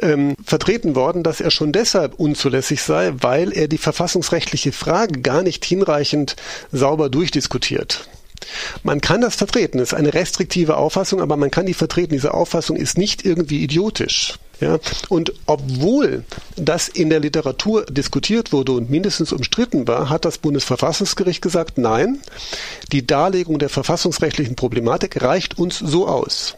ähm, 0.00 0.34
vertreten 0.44 0.94
worden, 0.96 1.22
dass 1.22 1.40
er 1.40 1.50
schon 1.50 1.72
deshalb 1.72 2.14
unzulässig 2.14 2.82
sei, 2.82 3.12
weil 3.20 3.52
er 3.52 3.68
die 3.68 3.78
verfassungsrechtliche 3.78 4.72
Frage 4.72 5.20
gar 5.20 5.42
nicht 5.42 5.64
hinreichend 5.64 6.36
sauber 6.72 7.08
durchdiskutiert. 7.10 8.08
Man 8.82 9.00
kann 9.00 9.20
das 9.20 9.34
vertreten, 9.34 9.78
das 9.78 9.88
ist 9.88 9.98
eine 9.98 10.14
restriktive 10.14 10.76
Auffassung, 10.76 11.20
aber 11.20 11.36
man 11.36 11.50
kann 11.50 11.66
die 11.66 11.74
vertreten. 11.74 12.14
Diese 12.14 12.34
Auffassung 12.34 12.76
ist 12.76 12.96
nicht 12.96 13.24
irgendwie 13.24 13.62
idiotisch. 13.62 14.38
Ja, 14.60 14.80
und 15.08 15.32
obwohl 15.46 16.24
das 16.56 16.88
in 16.88 17.10
der 17.10 17.20
Literatur 17.20 17.86
diskutiert 17.86 18.52
wurde 18.52 18.72
und 18.72 18.90
mindestens 18.90 19.32
umstritten 19.32 19.86
war, 19.86 20.08
hat 20.08 20.24
das 20.24 20.38
Bundesverfassungsgericht 20.38 21.40
gesagt, 21.40 21.78
nein, 21.78 22.20
die 22.90 23.06
Darlegung 23.06 23.60
der 23.60 23.68
verfassungsrechtlichen 23.68 24.56
Problematik 24.56 25.22
reicht 25.22 25.58
uns 25.58 25.78
so 25.78 26.08
aus. 26.08 26.56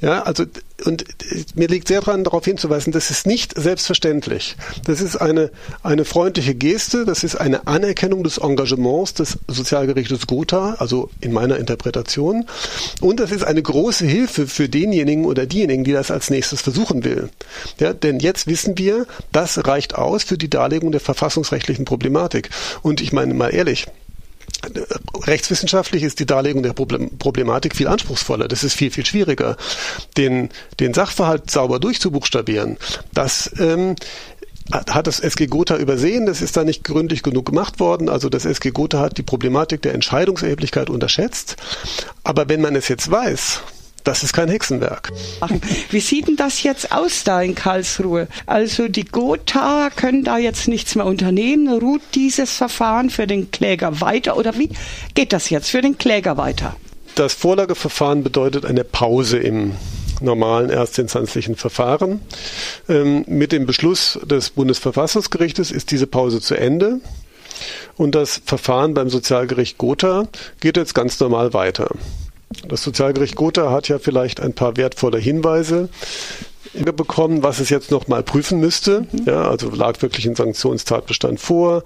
Ja, 0.00 0.22
also 0.22 0.46
und 0.86 1.04
mir 1.54 1.68
liegt 1.68 1.88
sehr 1.88 2.00
daran, 2.00 2.24
darauf 2.24 2.44
hinzuweisen, 2.44 2.92
das 2.92 3.10
ist 3.10 3.26
nicht 3.26 3.54
selbstverständlich. 3.58 4.56
Das 4.84 5.00
ist 5.00 5.16
eine, 5.16 5.50
eine 5.82 6.04
freundliche 6.04 6.54
Geste, 6.54 7.04
das 7.04 7.22
ist 7.22 7.36
eine 7.36 7.66
Anerkennung 7.66 8.24
des 8.24 8.38
Engagements 8.38 9.14
des 9.14 9.38
Sozialgerichtes 9.46 10.26
Gotha, 10.26 10.76
also 10.78 11.10
in 11.20 11.32
meiner 11.32 11.58
Interpretation. 11.58 12.46
Und 13.00 13.20
das 13.20 13.30
ist 13.30 13.44
eine 13.44 13.62
große 13.62 14.06
Hilfe 14.06 14.46
für 14.46 14.68
denjenigen 14.68 15.26
oder 15.26 15.46
diejenigen, 15.46 15.84
die 15.84 15.92
das 15.92 16.10
als 16.10 16.30
nächstes 16.30 16.62
versuchen 16.62 17.04
will. 17.04 17.28
Ja, 17.78 17.92
denn 17.92 18.20
jetzt 18.20 18.46
wissen 18.46 18.78
wir, 18.78 19.06
das 19.32 19.66
reicht 19.66 19.96
aus 19.96 20.24
für 20.24 20.38
die 20.38 20.50
Darlegung 20.50 20.92
der 20.92 21.00
verfassungsrechtlichen 21.00 21.84
Problematik. 21.84 22.50
Und 22.82 23.00
ich 23.00 23.12
meine 23.12 23.34
mal 23.34 23.48
ehrlich, 23.48 23.86
rechtswissenschaftlich 25.26 26.02
ist 26.02 26.18
die 26.20 26.26
Darlegung 26.26 26.62
der 26.62 26.72
Problematik 26.72 27.76
viel 27.76 27.88
anspruchsvoller. 27.88 28.48
Das 28.48 28.64
ist 28.64 28.74
viel, 28.74 28.90
viel 28.90 29.06
schwieriger. 29.06 29.56
Den, 30.16 30.50
den 30.78 30.94
Sachverhalt 30.94 31.50
sauber 31.50 31.78
durchzubuchstabieren, 31.78 32.76
das 33.12 33.50
ähm, 33.58 33.96
hat 34.72 35.06
das 35.06 35.20
SG 35.20 35.46
Gotha 35.46 35.76
übersehen, 35.76 36.26
das 36.26 36.42
ist 36.42 36.56
da 36.56 36.64
nicht 36.64 36.84
gründlich 36.84 37.22
genug 37.22 37.46
gemacht 37.46 37.80
worden. 37.80 38.08
Also 38.08 38.28
das 38.28 38.44
SG 38.44 38.70
Gotha 38.70 39.00
hat 39.00 39.18
die 39.18 39.22
Problematik 39.22 39.82
der 39.82 39.94
Entscheidungserheblichkeit 39.94 40.90
unterschätzt. 40.90 41.56
Aber 42.22 42.48
wenn 42.48 42.60
man 42.60 42.76
es 42.76 42.88
jetzt 42.88 43.10
weiß, 43.10 43.62
das 44.04 44.22
ist 44.22 44.32
kein 44.32 44.48
Hexenwerk. 44.48 45.12
Wie 45.90 46.00
sieht 46.00 46.28
denn 46.28 46.36
das 46.36 46.62
jetzt 46.62 46.92
aus 46.92 47.24
da 47.24 47.42
in 47.42 47.54
Karlsruhe? 47.54 48.28
Also 48.46 48.88
die 48.88 49.04
Gotha 49.04 49.90
können 49.94 50.24
da 50.24 50.38
jetzt 50.38 50.68
nichts 50.68 50.94
mehr 50.94 51.06
unternehmen. 51.06 51.68
Ruht 51.80 52.02
dieses 52.14 52.52
Verfahren 52.52 53.10
für 53.10 53.26
den 53.26 53.50
Kläger 53.50 54.00
weiter 54.00 54.36
oder 54.36 54.56
wie 54.58 54.70
geht 55.14 55.32
das 55.32 55.50
jetzt 55.50 55.70
für 55.70 55.82
den 55.82 55.98
Kläger 55.98 56.36
weiter? 56.36 56.76
Das 57.14 57.34
Vorlageverfahren 57.34 58.22
bedeutet 58.22 58.64
eine 58.64 58.84
Pause 58.84 59.38
im 59.38 59.74
normalen 60.20 60.70
erstinstanzlichen 60.70 61.56
Verfahren. 61.56 62.20
Ähm, 62.88 63.24
mit 63.26 63.52
dem 63.52 63.66
Beschluss 63.66 64.18
des 64.24 64.50
Bundesverfassungsgerichtes 64.50 65.70
ist 65.70 65.90
diese 65.90 66.06
Pause 66.06 66.40
zu 66.40 66.54
Ende. 66.54 67.00
Und 67.96 68.14
das 68.14 68.40
Verfahren 68.44 68.94
beim 68.94 69.10
Sozialgericht 69.10 69.76
Gotha 69.78 70.24
geht 70.60 70.76
jetzt 70.76 70.94
ganz 70.94 71.18
normal 71.20 71.52
weiter. 71.52 71.90
Das 72.66 72.82
Sozialgericht 72.82 73.36
Gotha 73.36 73.70
hat 73.70 73.88
ja 73.88 73.98
vielleicht 73.98 74.40
ein 74.40 74.54
paar 74.54 74.76
wertvolle 74.76 75.18
Hinweise 75.18 75.88
bekommen, 76.74 77.42
was 77.42 77.58
es 77.58 77.68
jetzt 77.70 77.90
noch 77.90 78.06
mal 78.08 78.22
prüfen 78.22 78.60
müsste. 78.60 79.06
Mhm. 79.12 79.24
Ja, 79.26 79.48
also 79.48 79.70
lag 79.70 80.00
wirklich 80.02 80.26
ein 80.26 80.36
Sanktionstatbestand 80.36 81.40
vor. 81.40 81.84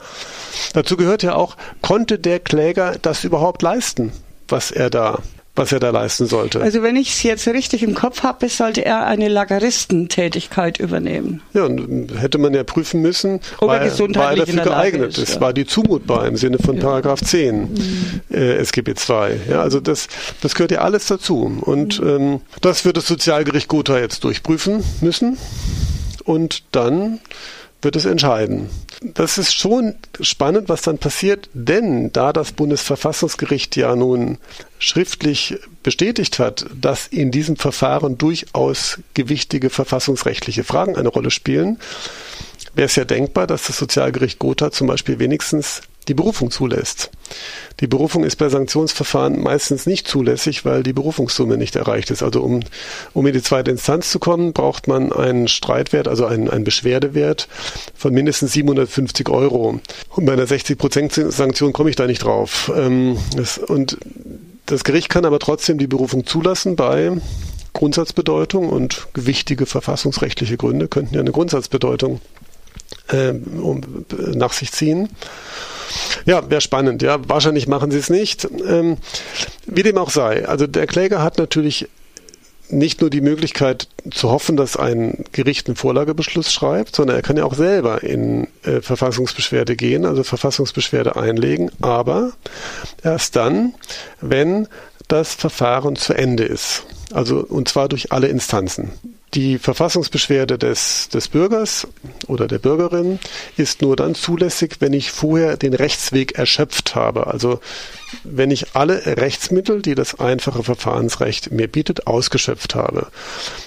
Dazu 0.72 0.96
gehört 0.96 1.22
ja 1.22 1.34
auch, 1.34 1.56
konnte 1.80 2.18
der 2.18 2.40
Kläger 2.40 2.96
das 3.00 3.24
überhaupt 3.24 3.62
leisten, 3.62 4.12
was 4.48 4.70
er 4.70 4.90
da 4.90 5.20
was 5.56 5.70
er 5.70 5.78
da 5.78 5.90
leisten 5.90 6.26
sollte. 6.26 6.60
Also 6.60 6.82
wenn 6.82 6.96
ich 6.96 7.10
es 7.10 7.22
jetzt 7.22 7.46
richtig 7.46 7.82
im 7.82 7.94
Kopf 7.94 8.22
habe, 8.22 8.48
sollte 8.48 8.84
er 8.84 9.06
eine 9.06 9.28
Lageristentätigkeit 9.28 10.80
übernehmen. 10.80 11.42
Ja, 11.52 11.64
und 11.64 12.08
hätte 12.18 12.38
man 12.38 12.54
ja 12.54 12.64
prüfen 12.64 13.02
müssen, 13.02 13.40
Ob 13.58 13.70
er, 13.70 13.82
er 13.82 13.90
dafür 13.90 14.62
geeignet 14.62 15.16
ist. 15.16 15.30
Es 15.30 15.40
war 15.40 15.52
die 15.52 15.64
zumutbar 15.64 16.26
im 16.26 16.36
Sinne 16.36 16.58
von 16.58 16.76
ja. 16.76 16.82
Paragraph 16.82 17.22
10 17.22 17.60
mhm. 17.60 18.22
äh, 18.30 18.56
SGB 18.56 18.92
II. 18.92 19.40
Ja, 19.48 19.60
also 19.60 19.78
das, 19.78 20.08
das 20.40 20.54
gehört 20.54 20.72
ja 20.72 20.80
alles 20.80 21.06
dazu. 21.06 21.60
Und 21.60 22.00
mhm. 22.00 22.08
ähm, 22.08 22.40
das 22.60 22.84
wird 22.84 22.96
das 22.96 23.06
Sozialgericht 23.06 23.68
Gotha 23.68 23.98
jetzt 23.98 24.24
durchprüfen 24.24 24.82
müssen. 25.00 25.38
Und 26.24 26.64
dann 26.72 27.20
wird 27.84 27.96
es 27.96 28.04
entscheiden. 28.04 28.68
Das 29.02 29.38
ist 29.38 29.54
schon 29.54 29.94
spannend, 30.20 30.68
was 30.68 30.82
dann 30.82 30.98
passiert, 30.98 31.48
denn 31.52 32.12
da 32.12 32.32
das 32.32 32.52
Bundesverfassungsgericht 32.52 33.76
ja 33.76 33.94
nun 33.94 34.38
schriftlich 34.78 35.58
bestätigt 35.82 36.38
hat, 36.38 36.66
dass 36.74 37.06
in 37.06 37.30
diesem 37.30 37.56
Verfahren 37.56 38.18
durchaus 38.18 38.98
gewichtige 39.12 39.70
verfassungsrechtliche 39.70 40.64
Fragen 40.64 40.96
eine 40.96 41.08
Rolle 41.08 41.30
spielen, 41.30 41.78
wäre 42.74 42.86
es 42.86 42.96
ja 42.96 43.04
denkbar, 43.04 43.46
dass 43.46 43.66
das 43.66 43.78
Sozialgericht 43.78 44.38
Gotha 44.38 44.70
zum 44.70 44.86
Beispiel 44.86 45.18
wenigstens 45.18 45.82
die 46.08 46.14
Berufung 46.14 46.50
zulässt. 46.50 47.10
Die 47.80 47.86
Berufung 47.86 48.24
ist 48.24 48.36
bei 48.36 48.48
Sanktionsverfahren 48.48 49.42
meistens 49.42 49.86
nicht 49.86 50.06
zulässig, 50.06 50.64
weil 50.64 50.82
die 50.82 50.92
Berufungssumme 50.92 51.56
nicht 51.56 51.76
erreicht 51.76 52.10
ist. 52.10 52.22
Also 52.22 52.42
um, 52.42 52.60
um 53.12 53.26
in 53.26 53.32
die 53.32 53.42
zweite 53.42 53.70
Instanz 53.70 54.10
zu 54.10 54.18
kommen, 54.18 54.52
braucht 54.52 54.86
man 54.86 55.12
einen 55.12 55.48
Streitwert, 55.48 56.06
also 56.08 56.26
einen, 56.26 56.48
einen 56.48 56.64
Beschwerdewert 56.64 57.48
von 57.94 58.12
mindestens 58.14 58.52
750 58.52 59.28
Euro. 59.28 59.80
Und 60.10 60.24
bei 60.24 60.32
einer 60.32 60.46
60-Prozent-Sanktion 60.46 61.72
komme 61.72 61.90
ich 61.90 61.96
da 61.96 62.06
nicht 62.06 62.22
drauf. 62.22 62.70
Ähm, 62.74 63.18
das, 63.36 63.58
und 63.58 63.98
das 64.66 64.84
Gericht 64.84 65.08
kann 65.08 65.24
aber 65.24 65.38
trotzdem 65.38 65.78
die 65.78 65.86
Berufung 65.86 66.26
zulassen 66.26 66.76
bei 66.76 67.12
Grundsatzbedeutung 67.74 68.68
und 68.68 69.08
gewichtige 69.14 69.66
verfassungsrechtliche 69.66 70.56
Gründe 70.56 70.86
könnten 70.86 71.14
ja 71.14 71.20
eine 71.20 71.32
Grundsatzbedeutung 71.32 72.20
äh, 73.08 73.30
um, 73.30 73.80
nach 74.34 74.52
sich 74.52 74.72
ziehen. 74.72 75.08
Ja, 76.24 76.48
wäre 76.50 76.60
spannend. 76.60 77.02
Ja, 77.02 77.18
wahrscheinlich 77.28 77.66
machen 77.66 77.90
sie 77.90 77.98
es 77.98 78.10
nicht. 78.10 78.48
Ähm, 78.66 78.96
wie 79.66 79.82
dem 79.82 79.98
auch 79.98 80.10
sei. 80.10 80.46
Also 80.46 80.66
der 80.66 80.86
Kläger 80.86 81.22
hat 81.22 81.38
natürlich 81.38 81.88
nicht 82.68 83.00
nur 83.00 83.10
die 83.10 83.20
Möglichkeit 83.20 83.88
zu 84.10 84.30
hoffen, 84.30 84.56
dass 84.56 84.76
ein 84.76 85.24
Gericht 85.32 85.66
einen 85.66 85.76
Vorlagebeschluss 85.76 86.52
schreibt, 86.52 86.96
sondern 86.96 87.16
er 87.16 87.22
kann 87.22 87.36
ja 87.36 87.44
auch 87.44 87.54
selber 87.54 88.02
in 88.02 88.48
äh, 88.62 88.80
Verfassungsbeschwerde 88.80 89.76
gehen, 89.76 90.06
also 90.06 90.24
Verfassungsbeschwerde 90.24 91.16
einlegen, 91.16 91.70
aber 91.82 92.32
erst 93.02 93.36
dann, 93.36 93.74
wenn 94.20 94.66
das 95.08 95.34
Verfahren 95.34 95.96
zu 95.96 96.14
Ende 96.14 96.44
ist. 96.44 96.84
Also 97.12 97.38
und 97.40 97.68
zwar 97.68 97.88
durch 97.88 98.12
alle 98.12 98.28
Instanzen. 98.28 98.90
Die 99.34 99.58
Verfassungsbeschwerde 99.58 100.58
des, 100.58 101.08
des 101.08 101.26
Bürgers 101.26 101.88
oder 102.28 102.46
der 102.46 102.60
Bürgerin 102.60 103.18
ist 103.56 103.82
nur 103.82 103.96
dann 103.96 104.14
zulässig, 104.14 104.76
wenn 104.78 104.92
ich 104.92 105.10
vorher 105.10 105.56
den 105.56 105.74
Rechtsweg 105.74 106.38
erschöpft 106.38 106.94
habe. 106.94 107.26
Also 107.26 107.60
wenn 108.22 108.52
ich 108.52 108.76
alle 108.76 109.04
Rechtsmittel, 109.04 109.82
die 109.82 109.96
das 109.96 110.20
einfache 110.20 110.62
Verfahrensrecht 110.62 111.50
mir 111.50 111.66
bietet, 111.66 112.06
ausgeschöpft 112.06 112.76
habe. 112.76 113.08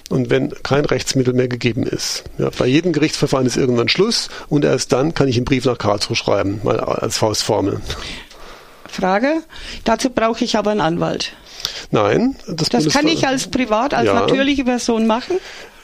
Und 0.10 0.30
wenn 0.30 0.54
kein 0.64 0.86
Rechtsmittel 0.86 1.34
mehr 1.34 1.50
gegeben 1.50 1.84
ist. 1.84 2.24
Ja, 2.38 2.50
bei 2.58 2.66
jedem 2.66 2.94
Gerichtsverfahren 2.94 3.46
ist 3.46 3.58
irgendwann 3.58 3.90
Schluss 3.90 4.30
und 4.48 4.64
erst 4.64 4.94
dann 4.94 5.14
kann 5.14 5.28
ich 5.28 5.36
einen 5.36 5.46
Brief 5.46 5.66
nach 5.66 5.78
Karlsruhe 5.78 6.16
schreiben, 6.16 6.62
mal 6.64 6.80
als 6.80 7.18
Faustformel. 7.18 7.82
Frage. 8.88 9.44
Dazu 9.84 10.10
brauche 10.10 10.46
ich 10.46 10.58
aber 10.58 10.72
einen 10.72 10.82
Anwalt. 10.82 11.34
Nein, 11.92 12.36
das, 12.48 12.70
das 12.70 12.90
kann 12.90 13.08
ich 13.08 13.28
als 13.28 13.48
Privat, 13.48 13.94
als 13.94 14.08
ja. 14.08 14.14
natürliche 14.14 14.64
Person 14.64 15.08
machen. 15.08 15.38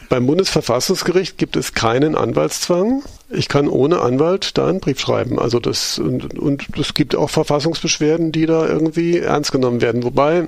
Beim 0.09 0.27
Bundesverfassungsgericht 0.27 1.37
gibt 1.37 1.55
es 1.55 1.73
keinen 1.73 2.15
Anwaltszwang. 2.15 3.01
Ich 3.31 3.47
kann 3.47 3.67
ohne 3.67 4.01
Anwalt 4.01 4.57
da 4.57 4.67
einen 4.67 4.79
Brief 4.79 4.99
schreiben. 4.99 5.39
Also 5.39 5.59
das 5.59 5.97
und, 5.97 6.37
und 6.37 6.65
es 6.77 6.93
gibt 6.93 7.15
auch 7.15 7.31
Verfassungsbeschwerden, 7.31 8.31
die 8.31 8.45
da 8.45 8.67
irgendwie 8.67 9.17
ernst 9.17 9.51
genommen 9.51 9.81
werden. 9.81 10.03
Wobei, 10.03 10.47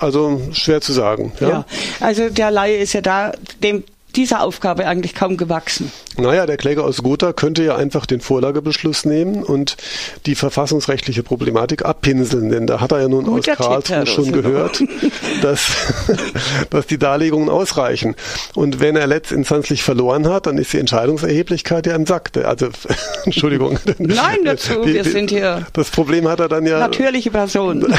also 0.00 0.40
schwer 0.52 0.80
zu 0.80 0.92
sagen. 0.92 1.32
Ja, 1.38 1.48
ja 1.48 1.64
also 2.00 2.30
der 2.30 2.50
Laie 2.50 2.78
ist 2.78 2.92
ja 2.92 3.00
da, 3.00 3.32
dem 3.62 3.84
dieser 4.16 4.42
Aufgabe 4.42 4.86
eigentlich 4.86 5.14
kaum 5.14 5.36
gewachsen. 5.36 5.90
Naja, 6.16 6.46
der 6.46 6.56
Kläger 6.56 6.84
aus 6.84 7.02
Gotha 7.02 7.32
könnte 7.32 7.62
ja 7.62 7.76
einfach 7.76 8.06
den 8.06 8.20
Vorlagebeschluss 8.20 9.04
nehmen 9.04 9.42
und 9.42 9.76
die 10.26 10.34
verfassungsrechtliche 10.34 11.22
Problematik 11.22 11.84
abpinseln, 11.84 12.50
denn 12.50 12.66
da 12.66 12.80
hat 12.80 12.92
er 12.92 13.02
ja 13.02 13.08
nun 13.08 13.24
Guter 13.24 13.52
aus 13.52 13.84
Karlsruhe 13.84 14.06
schon 14.06 14.32
gehört, 14.32 14.82
dass, 15.42 15.70
dass 16.70 16.86
die 16.86 16.98
Darlegungen 16.98 17.48
ausreichen. 17.48 18.16
Und 18.54 18.80
wenn 18.80 18.96
er 18.96 19.06
letztinstanzlich 19.06 19.82
verloren 19.82 20.28
hat, 20.28 20.46
dann 20.46 20.58
ist 20.58 20.72
die 20.72 20.78
Entscheidungserheblichkeit 20.78 21.86
ja 21.86 21.94
im 21.94 22.06
Sack. 22.06 22.30
Also, 22.44 22.68
Entschuldigung. 23.24 23.78
Nein, 23.98 24.38
dazu, 24.44 24.82
die, 24.84 24.94
wir 24.94 25.04
sind 25.04 25.30
hier. 25.30 25.66
Das 25.72 25.90
Problem 25.90 26.28
hat 26.28 26.40
er 26.40 26.48
dann 26.48 26.66
ja. 26.66 26.80
Natürliche 26.80 27.30
Personen. 27.30 27.94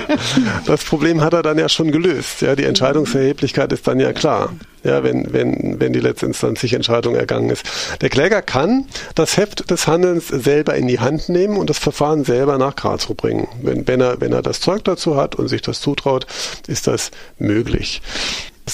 das 0.66 0.84
Problem 0.84 1.20
hat 1.20 1.34
er 1.34 1.42
dann 1.42 1.58
ja 1.58 1.68
schon 1.68 1.92
gelöst. 1.92 2.42
Ja, 2.42 2.56
die 2.56 2.64
Entscheidungserheblichkeit 2.64 3.72
ist 3.72 3.86
dann 3.86 4.00
ja 4.00 4.12
klar 4.12 4.50
ja, 4.82 5.02
wenn, 5.04 5.32
wenn, 5.50 5.80
wenn 5.80 5.92
die 5.92 6.00
letztinstanzliche 6.00 6.76
Entscheidung 6.76 7.14
ergangen 7.14 7.50
ist. 7.50 7.64
Der 8.00 8.08
Kläger 8.08 8.42
kann 8.42 8.86
das 9.14 9.36
Heft 9.36 9.70
des 9.70 9.86
Handelns 9.86 10.28
selber 10.28 10.74
in 10.74 10.86
die 10.86 11.00
Hand 11.00 11.28
nehmen 11.28 11.56
und 11.56 11.70
das 11.70 11.78
Verfahren 11.78 12.24
selber 12.24 12.58
nach 12.58 12.76
Karlsruhe 12.76 13.16
bringen. 13.16 13.48
Wenn, 13.62 13.86
wenn, 13.86 14.00
er, 14.00 14.20
wenn 14.20 14.32
er 14.32 14.42
das 14.42 14.60
Zeug 14.60 14.84
dazu 14.84 15.16
hat 15.16 15.34
und 15.34 15.48
sich 15.48 15.62
das 15.62 15.80
zutraut, 15.80 16.26
ist 16.66 16.86
das 16.86 17.10
möglich 17.38 18.02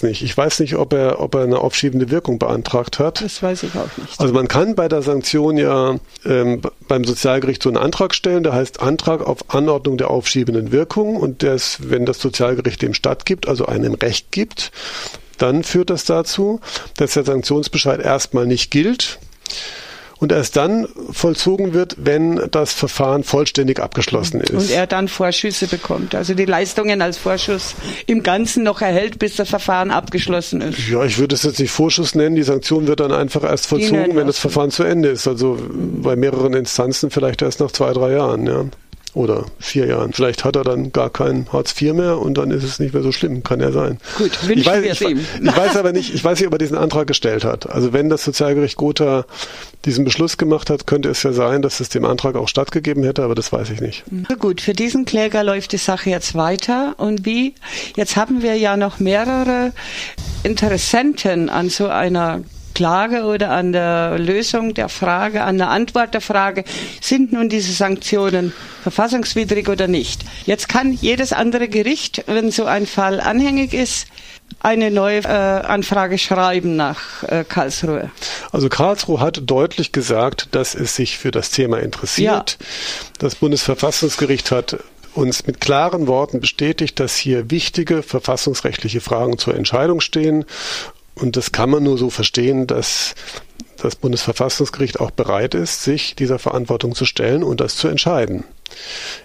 nicht. 0.02 0.22
Ich 0.22 0.36
weiß 0.36 0.60
nicht, 0.60 0.76
ob 0.76 0.92
er, 0.92 1.20
ob 1.20 1.34
er 1.34 1.42
eine 1.42 1.58
aufschiebende 1.58 2.10
Wirkung 2.10 2.38
beantragt 2.38 2.98
hat. 2.98 3.22
Das 3.22 3.42
weiß 3.42 3.62
ich 3.64 3.74
auch 3.74 3.96
nicht. 3.96 4.18
Also 4.18 4.32
man 4.32 4.48
kann 4.48 4.74
bei 4.74 4.88
der 4.88 5.02
Sanktion 5.02 5.56
ja 5.56 5.96
ähm, 6.24 6.60
beim 6.88 7.04
Sozialgericht 7.04 7.62
so 7.62 7.68
einen 7.68 7.78
Antrag 7.78 8.14
stellen, 8.14 8.42
der 8.42 8.52
heißt 8.52 8.80
Antrag 8.80 9.26
auf 9.26 9.54
Anordnung 9.54 9.96
der 9.98 10.10
aufschiebenden 10.10 10.72
Wirkung 10.72 11.16
und 11.16 11.42
das, 11.42 11.78
wenn 11.88 12.06
das 12.06 12.20
Sozialgericht 12.20 12.82
dem 12.82 12.94
stattgibt, 12.94 13.48
also 13.48 13.66
einem 13.66 13.94
Recht 13.94 14.32
gibt, 14.32 14.72
dann 15.38 15.64
führt 15.64 15.90
das 15.90 16.04
dazu, 16.04 16.60
dass 16.96 17.14
der 17.14 17.24
Sanktionsbescheid 17.24 18.00
erstmal 18.00 18.46
nicht 18.46 18.70
gilt 18.70 19.18
und 20.18 20.32
erst 20.32 20.56
dann 20.56 20.88
vollzogen 21.10 21.74
wird, 21.74 21.96
wenn 21.98 22.40
das 22.50 22.72
Verfahren 22.72 23.22
vollständig 23.22 23.80
abgeschlossen 23.80 24.40
ist. 24.40 24.50
Und 24.50 24.70
er 24.70 24.86
dann 24.86 25.08
Vorschüsse 25.08 25.66
bekommt, 25.66 26.14
also 26.14 26.34
die 26.34 26.46
Leistungen 26.46 27.02
als 27.02 27.18
Vorschuss 27.18 27.74
im 28.06 28.22
Ganzen 28.22 28.62
noch 28.62 28.80
erhält, 28.80 29.18
bis 29.18 29.36
das 29.36 29.50
Verfahren 29.50 29.90
abgeschlossen 29.90 30.62
ist. 30.62 30.88
Ja, 30.88 31.04
ich 31.04 31.18
würde 31.18 31.34
es 31.34 31.42
jetzt 31.42 31.60
nicht 31.60 31.70
Vorschuss 31.70 32.14
nennen, 32.14 32.34
die 32.34 32.42
Sanktion 32.42 32.86
wird 32.86 33.00
dann 33.00 33.12
einfach 33.12 33.44
erst 33.44 33.66
vollzogen, 33.66 34.16
wenn 34.16 34.26
das 34.26 34.38
Verfahren 34.38 34.70
zu 34.70 34.84
Ende 34.84 35.10
ist, 35.10 35.28
also 35.28 35.58
bei 35.70 36.16
mehreren 36.16 36.54
Instanzen 36.54 37.10
vielleicht 37.10 37.42
erst 37.42 37.60
nach 37.60 37.70
zwei, 37.70 37.92
drei 37.92 38.12
Jahren, 38.12 38.46
ja 38.46 38.64
oder 39.16 39.46
vier 39.58 39.86
Jahren. 39.86 40.12
Vielleicht 40.12 40.44
hat 40.44 40.56
er 40.56 40.62
dann 40.62 40.92
gar 40.92 41.08
kein 41.08 41.46
Hartz 41.50 41.80
IV 41.80 41.94
mehr 41.94 42.18
und 42.18 42.36
dann 42.36 42.50
ist 42.50 42.62
es 42.62 42.78
nicht 42.78 42.92
mehr 42.92 43.02
so 43.02 43.12
schlimm, 43.12 43.42
kann 43.42 43.60
ja 43.60 43.72
sein. 43.72 43.98
Gut, 44.18 44.46
wünschen 44.46 44.58
ich 44.60 44.66
weiß, 44.66 44.82
wir 44.82 44.90
es 44.92 45.00
ich, 45.00 45.08
ihm. 45.08 45.26
Ich 45.42 45.56
weiß 45.56 45.76
aber 45.76 45.92
nicht, 45.92 46.14
ich 46.14 46.22
weiß 46.22 46.38
nicht, 46.38 46.46
ob 46.46 46.52
er 46.52 46.58
diesen 46.58 46.76
Antrag 46.76 47.06
gestellt 47.06 47.42
hat. 47.42 47.68
Also 47.68 47.94
wenn 47.94 48.10
das 48.10 48.24
Sozialgericht 48.24 48.76
Gotha 48.76 49.24
diesen 49.86 50.04
Beschluss 50.04 50.36
gemacht 50.36 50.68
hat, 50.68 50.86
könnte 50.86 51.08
es 51.08 51.22
ja 51.22 51.32
sein, 51.32 51.62
dass 51.62 51.80
es 51.80 51.88
dem 51.88 52.04
Antrag 52.04 52.36
auch 52.36 52.48
stattgegeben 52.48 53.04
hätte, 53.04 53.22
aber 53.22 53.34
das 53.34 53.52
weiß 53.52 53.70
ich 53.70 53.80
nicht. 53.80 54.04
Gut, 54.38 54.60
für 54.60 54.74
diesen 54.74 55.06
Kläger 55.06 55.42
läuft 55.42 55.72
die 55.72 55.78
Sache 55.78 56.10
jetzt 56.10 56.34
weiter 56.34 56.94
und 56.98 57.24
wie? 57.24 57.54
Jetzt 57.96 58.16
haben 58.16 58.42
wir 58.42 58.56
ja 58.56 58.76
noch 58.76 59.00
mehrere 59.00 59.72
Interessenten 60.42 61.48
an 61.48 61.70
so 61.70 61.86
einer 61.88 62.42
Klage 62.76 63.24
oder 63.24 63.52
an 63.52 63.72
der 63.72 64.18
Lösung 64.18 64.74
der 64.74 64.90
Frage, 64.90 65.44
an 65.44 65.56
der 65.56 65.70
Antwort 65.70 66.12
der 66.12 66.20
Frage, 66.20 66.62
sind 67.00 67.32
nun 67.32 67.48
diese 67.48 67.72
Sanktionen 67.72 68.52
verfassungswidrig 68.82 69.70
oder 69.70 69.88
nicht. 69.88 70.20
Jetzt 70.44 70.68
kann 70.68 70.92
jedes 70.92 71.32
andere 71.32 71.68
Gericht, 71.68 72.24
wenn 72.26 72.50
so 72.50 72.66
ein 72.66 72.86
Fall 72.86 73.20
anhängig 73.20 73.72
ist, 73.72 74.08
eine 74.60 74.90
neue 74.90 75.20
äh, 75.20 75.26
Anfrage 75.26 76.18
schreiben 76.18 76.76
nach 76.76 77.22
äh, 77.22 77.44
Karlsruhe. 77.44 78.10
Also 78.52 78.68
Karlsruhe 78.68 79.20
hat 79.20 79.40
deutlich 79.46 79.92
gesagt, 79.92 80.48
dass 80.50 80.74
es 80.74 80.94
sich 80.94 81.16
für 81.16 81.30
das 81.30 81.48
Thema 81.48 81.78
interessiert. 81.78 82.58
Ja. 82.60 82.66
Das 83.18 83.36
Bundesverfassungsgericht 83.36 84.50
hat 84.50 84.76
uns 85.14 85.46
mit 85.46 85.62
klaren 85.62 86.06
Worten 86.06 86.40
bestätigt, 86.40 87.00
dass 87.00 87.16
hier 87.16 87.50
wichtige 87.50 88.02
verfassungsrechtliche 88.02 89.00
Fragen 89.00 89.38
zur 89.38 89.54
Entscheidung 89.54 90.02
stehen 90.02 90.44
und 91.16 91.36
das 91.36 91.50
kann 91.50 91.70
man 91.70 91.82
nur 91.82 91.98
so 91.98 92.10
verstehen, 92.10 92.66
dass 92.66 93.14
das 93.78 93.96
Bundesverfassungsgericht 93.96 95.00
auch 95.00 95.10
bereit 95.10 95.54
ist, 95.54 95.82
sich 95.82 96.14
dieser 96.14 96.38
Verantwortung 96.38 96.94
zu 96.94 97.04
stellen 97.04 97.42
und 97.42 97.60
das 97.60 97.76
zu 97.76 97.88
entscheiden. 97.88 98.44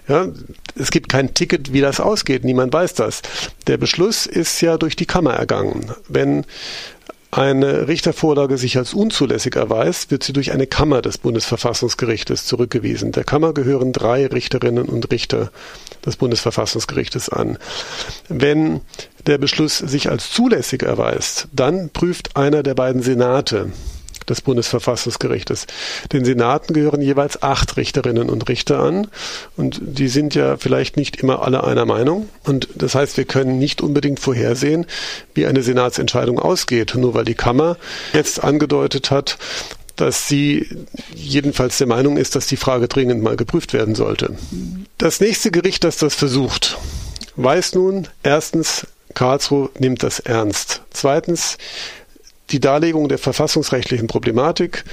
Ja, 0.08 0.28
es 0.76 0.90
gibt 0.90 1.08
kein 1.08 1.34
Ticket, 1.34 1.72
wie 1.72 1.80
das 1.80 2.00
ausgeht. 2.00 2.44
Niemand 2.44 2.72
weiß 2.72 2.94
das. 2.94 3.22
Der 3.66 3.76
Beschluss 3.76 4.26
ist 4.26 4.60
ja 4.60 4.78
durch 4.78 4.96
die 4.96 5.06
Kammer 5.06 5.34
ergangen. 5.34 5.92
Wenn 6.08 6.44
eine 7.30 7.88
Richtervorlage 7.88 8.58
sich 8.58 8.76
als 8.76 8.92
unzulässig 8.92 9.56
erweist, 9.56 10.10
wird 10.10 10.22
sie 10.22 10.34
durch 10.34 10.52
eine 10.52 10.66
Kammer 10.66 11.00
des 11.00 11.16
Bundesverfassungsgerichtes 11.16 12.44
zurückgewiesen. 12.44 13.12
Der 13.12 13.24
Kammer 13.24 13.54
gehören 13.54 13.92
drei 13.92 14.26
Richterinnen 14.26 14.84
und 14.84 15.10
Richter 15.10 15.50
des 16.04 16.16
Bundesverfassungsgerichtes 16.16 17.30
an. 17.30 17.56
Wenn 18.28 18.82
der 19.26 19.38
Beschluss 19.38 19.78
sich 19.78 20.10
als 20.10 20.30
zulässig 20.30 20.82
erweist, 20.82 21.48
dann 21.52 21.90
prüft 21.90 22.36
einer 22.36 22.62
der 22.62 22.74
beiden 22.74 23.02
Senate 23.02 23.72
des 24.28 24.40
Bundesverfassungsgerichtes. 24.40 25.66
Den 26.12 26.24
Senaten 26.24 26.74
gehören 26.74 27.02
jeweils 27.02 27.42
acht 27.42 27.76
Richterinnen 27.76 28.30
und 28.30 28.48
Richter 28.48 28.80
an 28.80 29.08
und 29.56 29.80
die 29.82 30.08
sind 30.08 30.34
ja 30.34 30.56
vielleicht 30.56 30.96
nicht 30.96 31.16
immer 31.16 31.42
alle 31.42 31.64
einer 31.64 31.86
Meinung 31.86 32.28
und 32.44 32.68
das 32.74 32.94
heißt, 32.94 33.16
wir 33.16 33.24
können 33.24 33.58
nicht 33.58 33.80
unbedingt 33.80 34.20
vorhersehen, 34.20 34.86
wie 35.34 35.46
eine 35.46 35.62
Senatsentscheidung 35.62 36.38
ausgeht, 36.38 36.94
nur 36.94 37.14
weil 37.14 37.24
die 37.24 37.34
Kammer 37.34 37.76
jetzt 38.12 38.42
angedeutet 38.42 39.10
hat, 39.10 39.38
dass 39.96 40.28
sie 40.28 40.66
jedenfalls 41.14 41.78
der 41.78 41.86
Meinung 41.86 42.16
ist, 42.16 42.34
dass 42.34 42.46
die 42.46 42.56
Frage 42.56 42.88
dringend 42.88 43.22
mal 43.22 43.36
geprüft 43.36 43.72
werden 43.72 43.94
sollte. 43.94 44.36
Das 44.98 45.20
nächste 45.20 45.50
Gericht, 45.50 45.84
das 45.84 45.98
das 45.98 46.14
versucht, 46.14 46.78
weiß 47.36 47.74
nun 47.74 48.08
erstens, 48.22 48.86
Karlsruhe 49.14 49.70
nimmt 49.78 50.02
das 50.02 50.20
ernst. 50.20 50.82
Zweitens, 50.90 51.58
die 52.50 52.60
Darlegung 52.60 53.08
der 53.08 53.18
verfassungsrechtlichen 53.18 54.06
Problematik, 54.06 54.84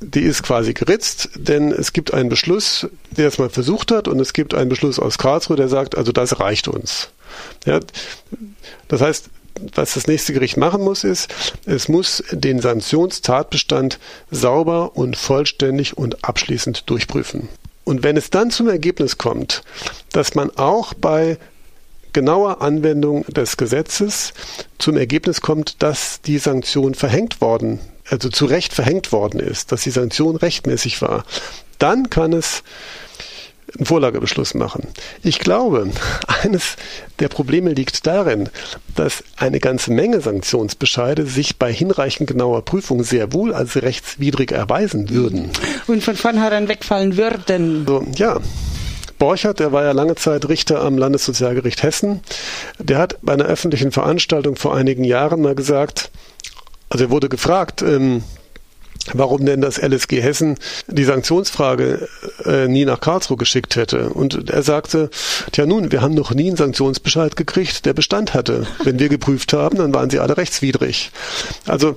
die 0.00 0.22
ist 0.22 0.42
quasi 0.42 0.72
geritzt, 0.72 1.30
denn 1.34 1.72
es 1.72 1.92
gibt 1.92 2.14
einen 2.14 2.28
Beschluss, 2.28 2.88
der 3.10 3.28
es 3.28 3.38
mal 3.38 3.50
versucht 3.50 3.90
hat, 3.90 4.08
und 4.08 4.18
es 4.18 4.32
gibt 4.32 4.54
einen 4.54 4.70
Beschluss 4.70 4.98
aus 4.98 5.18
Karlsruhe, 5.18 5.56
der 5.56 5.68
sagt, 5.68 5.96
also 5.96 6.12
das 6.12 6.40
reicht 6.40 6.68
uns. 6.68 7.10
Ja, 7.66 7.80
das 8.88 9.00
heißt, 9.00 9.26
was 9.74 9.94
das 9.94 10.06
nächste 10.06 10.32
Gericht 10.32 10.56
machen 10.56 10.82
muss, 10.82 11.04
ist, 11.04 11.28
es 11.66 11.88
muss 11.88 12.24
den 12.32 12.60
Sanktionstatbestand 12.60 13.98
sauber 14.30 14.96
und 14.96 15.16
vollständig 15.16 15.98
und 15.98 16.24
abschließend 16.24 16.88
durchprüfen. 16.88 17.48
Und 17.84 18.02
wenn 18.02 18.16
es 18.16 18.30
dann 18.30 18.50
zum 18.50 18.68
Ergebnis 18.68 19.18
kommt, 19.18 19.62
dass 20.12 20.34
man 20.34 20.50
auch 20.56 20.94
bei 20.94 21.38
genauer 22.12 22.62
Anwendung 22.62 23.24
des 23.26 23.56
Gesetzes 23.56 24.32
zum 24.78 24.96
Ergebnis 24.96 25.40
kommt, 25.40 25.82
dass 25.82 26.20
die 26.20 26.38
Sanktion 26.38 26.94
verhängt 26.94 27.40
worden, 27.40 27.80
also 28.08 28.28
zu 28.28 28.46
Recht 28.46 28.72
verhängt 28.72 29.12
worden 29.12 29.40
ist, 29.40 29.72
dass 29.72 29.82
die 29.82 29.90
Sanktion 29.90 30.36
rechtmäßig 30.36 31.00
war, 31.02 31.24
dann 31.78 32.10
kann 32.10 32.32
es 32.32 32.62
einen 33.76 33.86
Vorlagebeschluss 33.86 34.54
machen. 34.54 34.86
Ich 35.22 35.38
glaube, 35.38 35.90
eines 36.42 36.76
der 37.18 37.28
Probleme 37.28 37.72
liegt 37.72 38.06
darin, 38.06 38.48
dass 38.96 39.22
eine 39.36 39.60
ganze 39.60 39.92
Menge 39.92 40.20
Sanktionsbescheide 40.20 41.26
sich 41.26 41.56
bei 41.56 41.72
hinreichend 41.72 42.28
genauer 42.28 42.64
Prüfung 42.64 43.02
sehr 43.02 43.32
wohl 43.32 43.54
als 43.54 43.76
rechtswidrig 43.76 44.52
erweisen 44.52 45.10
würden. 45.10 45.50
Und 45.86 46.02
von 46.02 46.16
vornherein 46.16 46.68
wegfallen 46.68 47.16
würden. 47.16 47.86
So, 47.86 48.04
ja. 48.16 48.40
Borchert, 49.20 49.60
der 49.60 49.70
war 49.70 49.84
ja 49.84 49.92
lange 49.92 50.16
Zeit 50.16 50.48
Richter 50.48 50.80
am 50.80 50.98
Landessozialgericht 50.98 51.82
Hessen, 51.84 52.22
der 52.78 52.98
hat 52.98 53.18
bei 53.22 53.34
einer 53.34 53.44
öffentlichen 53.44 53.92
Veranstaltung 53.92 54.56
vor 54.56 54.74
einigen 54.74 55.04
Jahren 55.04 55.42
mal 55.42 55.54
gesagt, 55.54 56.10
also 56.88 57.04
er 57.04 57.10
wurde 57.10 57.28
gefragt, 57.28 57.82
ähm, 57.82 58.24
warum 59.12 59.44
denn 59.44 59.60
das 59.60 59.78
LSG 59.78 60.22
Hessen 60.22 60.56
die 60.88 61.04
Sanktionsfrage 61.04 62.08
äh, 62.46 62.66
nie 62.66 62.86
nach 62.86 63.00
Karlsruhe 63.00 63.36
geschickt 63.36 63.76
hätte. 63.76 64.08
Und 64.08 64.48
er 64.50 64.62
sagte, 64.62 65.10
tja 65.52 65.66
nun, 65.66 65.92
wir 65.92 66.00
haben 66.00 66.14
noch 66.14 66.32
nie 66.32 66.48
einen 66.48 66.56
Sanktionsbescheid 66.56 67.36
gekriegt, 67.36 67.84
der 67.84 67.92
Bestand 67.92 68.32
hatte. 68.32 68.66
Wenn 68.84 68.98
wir 68.98 69.10
geprüft 69.10 69.52
haben, 69.52 69.76
dann 69.76 69.92
waren 69.92 70.10
sie 70.10 70.18
alle 70.18 70.38
rechtswidrig. 70.38 71.10
Also 71.66 71.96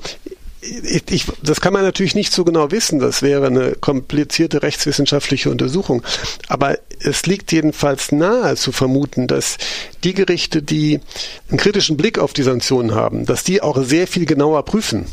ich, 0.63 1.03
ich, 1.11 1.25
das 1.41 1.61
kann 1.61 1.73
man 1.73 1.83
natürlich 1.83 2.15
nicht 2.15 2.31
so 2.31 2.43
genau 2.43 2.71
wissen. 2.71 2.99
Das 2.99 3.21
wäre 3.21 3.47
eine 3.47 3.73
komplizierte 3.73 4.63
rechtswissenschaftliche 4.63 5.49
Untersuchung. 5.49 6.03
Aber 6.47 6.77
es 6.99 7.25
liegt 7.25 7.51
jedenfalls 7.51 8.11
nahe 8.11 8.55
zu 8.55 8.71
vermuten, 8.71 9.27
dass 9.27 9.57
die 10.03 10.13
Gerichte, 10.13 10.61
die 10.61 10.99
einen 11.49 11.57
kritischen 11.57 11.97
Blick 11.97 12.19
auf 12.19 12.33
die 12.33 12.43
Sanktionen 12.43 12.95
haben, 12.95 13.25
dass 13.25 13.43
die 13.43 13.61
auch 13.61 13.83
sehr 13.83 14.07
viel 14.07 14.25
genauer 14.25 14.63
prüfen 14.63 15.05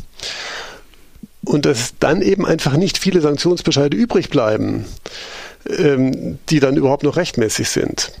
und 1.43 1.65
dass 1.65 1.93
dann 1.99 2.21
eben 2.21 2.45
einfach 2.45 2.77
nicht 2.77 2.97
viele 2.97 3.21
Sanktionsbescheide 3.21 3.97
übrig 3.97 4.29
bleiben, 4.29 4.85
ähm, 5.69 6.39
die 6.49 6.59
dann 6.59 6.77
überhaupt 6.77 7.03
noch 7.03 7.17
rechtmäßig 7.17 7.69
sind. 7.69 8.11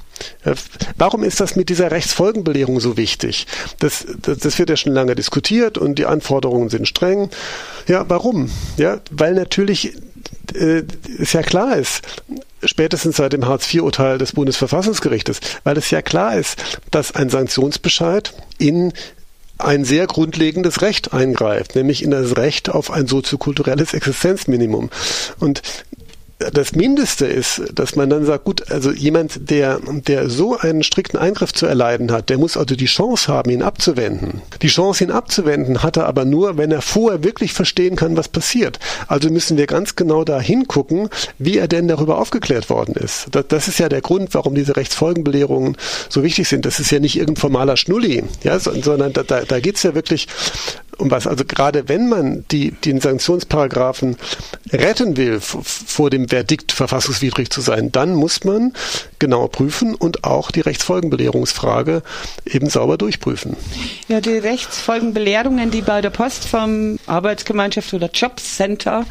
Ja, 0.45 0.53
warum 0.97 1.23
ist 1.23 1.39
das 1.39 1.55
mit 1.55 1.69
dieser 1.69 1.91
Rechtsfolgenbelehrung 1.91 2.79
so 2.79 2.97
wichtig? 2.97 3.47
Das, 3.79 4.05
das, 4.21 4.37
das, 4.39 4.59
wird 4.59 4.69
ja 4.69 4.77
schon 4.77 4.93
lange 4.93 5.15
diskutiert 5.15 5.77
und 5.77 5.97
die 5.97 6.05
Anforderungen 6.05 6.69
sind 6.69 6.87
streng. 6.87 7.29
Ja, 7.87 8.05
warum? 8.07 8.51
Ja, 8.77 8.99
weil 9.09 9.33
natürlich 9.33 9.93
äh, 10.53 10.83
es 11.19 11.33
ja 11.33 11.41
klar 11.41 11.77
ist, 11.77 12.01
spätestens 12.63 13.17
seit 13.17 13.33
dem 13.33 13.47
Hartz-IV-Urteil 13.47 14.17
des 14.17 14.33
Bundesverfassungsgerichtes, 14.33 15.39
weil 15.63 15.77
es 15.77 15.89
ja 15.89 16.01
klar 16.01 16.37
ist, 16.37 16.79
dass 16.91 17.15
ein 17.15 17.29
Sanktionsbescheid 17.29 18.33
in 18.57 18.93
ein 19.57 19.85
sehr 19.85 20.07
grundlegendes 20.07 20.81
Recht 20.81 21.13
eingreift, 21.13 21.75
nämlich 21.75 22.03
in 22.03 22.11
das 22.11 22.35
Recht 22.37 22.69
auf 22.69 22.91
ein 22.91 23.07
soziokulturelles 23.07 23.93
Existenzminimum. 23.93 24.89
Und 25.39 25.61
das 26.53 26.73
Mindeste 26.73 27.25
ist, 27.25 27.61
dass 27.73 27.95
man 27.95 28.09
dann 28.09 28.25
sagt, 28.25 28.45
gut, 28.45 28.71
also 28.71 28.91
jemand, 28.91 29.49
der, 29.49 29.79
der 30.07 30.29
so 30.29 30.57
einen 30.57 30.83
strikten 30.83 31.19
Eingriff 31.19 31.53
zu 31.53 31.65
erleiden 31.65 32.11
hat, 32.11 32.29
der 32.29 32.37
muss 32.37 32.57
also 32.57 32.75
die 32.75 32.85
Chance 32.85 33.31
haben, 33.31 33.51
ihn 33.51 33.61
abzuwenden. 33.61 34.41
Die 34.61 34.67
Chance, 34.67 35.03
ihn 35.03 35.11
abzuwenden, 35.11 35.83
hat 35.83 35.97
er 35.97 36.07
aber 36.07 36.25
nur, 36.25 36.57
wenn 36.57 36.71
er 36.71 36.81
vorher 36.81 37.23
wirklich 37.23 37.53
verstehen 37.53 37.95
kann, 37.95 38.17
was 38.17 38.27
passiert. 38.27 38.79
Also 39.07 39.29
müssen 39.29 39.57
wir 39.57 39.67
ganz 39.67 39.95
genau 39.95 40.23
da 40.23 40.39
hingucken, 40.39 41.09
wie 41.37 41.57
er 41.57 41.67
denn 41.67 41.87
darüber 41.87 42.17
aufgeklärt 42.17 42.69
worden 42.69 42.95
ist. 42.95 43.27
Das, 43.31 43.47
das 43.47 43.67
ist 43.67 43.79
ja 43.79 43.89
der 43.89 44.01
Grund, 44.01 44.33
warum 44.33 44.55
diese 44.55 44.75
Rechtsfolgenbelehrungen 44.75 45.77
so 46.09 46.23
wichtig 46.23 46.47
sind. 46.47 46.65
Das 46.65 46.79
ist 46.79 46.91
ja 46.91 46.99
nicht 46.99 47.15
irgendein 47.15 47.41
formaler 47.41 47.77
Schnulli, 47.77 48.23
ja, 48.43 48.59
sondern 48.59 49.13
da, 49.13 49.23
da, 49.23 49.41
da 49.41 49.59
geht 49.59 49.75
es 49.75 49.83
ja 49.83 49.95
wirklich 49.95 50.27
um 50.97 51.11
was. 51.11 51.27
Also 51.27 51.43
gerade 51.45 51.89
wenn 51.89 52.07
man 52.07 52.45
die, 52.51 52.71
den 52.71 53.01
Sanktionsparagraphen 53.01 54.15
retten 54.71 55.17
will 55.17 55.39
vor 55.41 56.09
dem 56.09 56.30
Verdikt 56.31 56.71
verfassungswidrig 56.71 57.49
zu 57.49 57.59
sein, 57.59 57.91
dann 57.91 58.15
muss 58.15 58.45
man 58.45 58.71
genau 59.19 59.49
prüfen 59.49 59.95
und 59.95 60.23
auch 60.23 60.49
die 60.49 60.61
Rechtsfolgenbelehrungsfrage 60.61 62.03
eben 62.45 62.69
sauber 62.69 62.97
durchprüfen. 62.97 63.57
Ja, 64.07 64.21
die 64.21 64.37
Rechtsfolgenbelehrungen, 64.37 65.71
die 65.71 65.81
bei 65.81 65.99
der 65.99 66.09
Post 66.09 66.45
vom 66.45 66.99
Arbeitsgemeinschaft 67.05 67.93
oder 67.93 68.09
Jobcenter, 68.09 69.05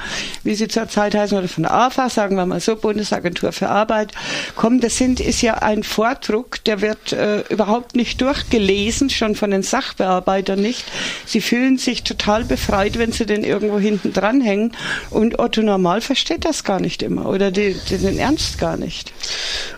wie 0.45 0.55
sie 0.55 0.67
zurzeit 0.67 1.15
heißen, 1.15 1.37
oder 1.37 1.47
von 1.47 1.65
der 1.65 1.75
AFA, 1.75 2.09
sagen 2.09 2.37
wir 2.37 2.47
mal 2.47 2.59
so, 2.59 2.75
Bundesagentur 2.75 3.53
für 3.53 3.69
Arbeit, 3.69 4.13
kommen, 4.57 4.81
das 4.81 4.97
sind, 4.97 5.21
ist 5.21 5.43
ja 5.43 5.57
ein 5.57 5.83
Vordruck, 5.83 6.65
der 6.65 6.81
wird 6.81 7.13
äh, 7.13 7.41
überhaupt 7.51 7.97
nicht 7.97 8.19
durchgelesen, 8.23 9.11
schon 9.11 9.35
von 9.35 9.51
den 9.51 9.63
Sachbearbeitern 9.63 10.59
nicht. 10.59 10.87
Sie 11.27 11.43
fühlen 11.43 11.77
sich 11.77 12.03
total 12.03 12.45
befreit, 12.45 12.99
wenn 12.99 13.13
sie 13.13 13.27
den 13.27 13.45
irgendwo 13.45 13.79
hinten 13.79 14.15
dranhängen. 14.15 14.73
Und 15.11 15.39
Otto 15.39 15.61
Normal 15.61 16.01
versteht 16.01 16.47
das 16.47 16.65
gar 16.65 16.81
nicht 16.81 17.03
immer 17.03 17.10
oder 17.19 17.51
die, 17.51 17.75
die 17.89 17.99
den 17.99 18.19
Ernst 18.19 18.59
gar 18.59 18.77
nicht. 18.77 19.13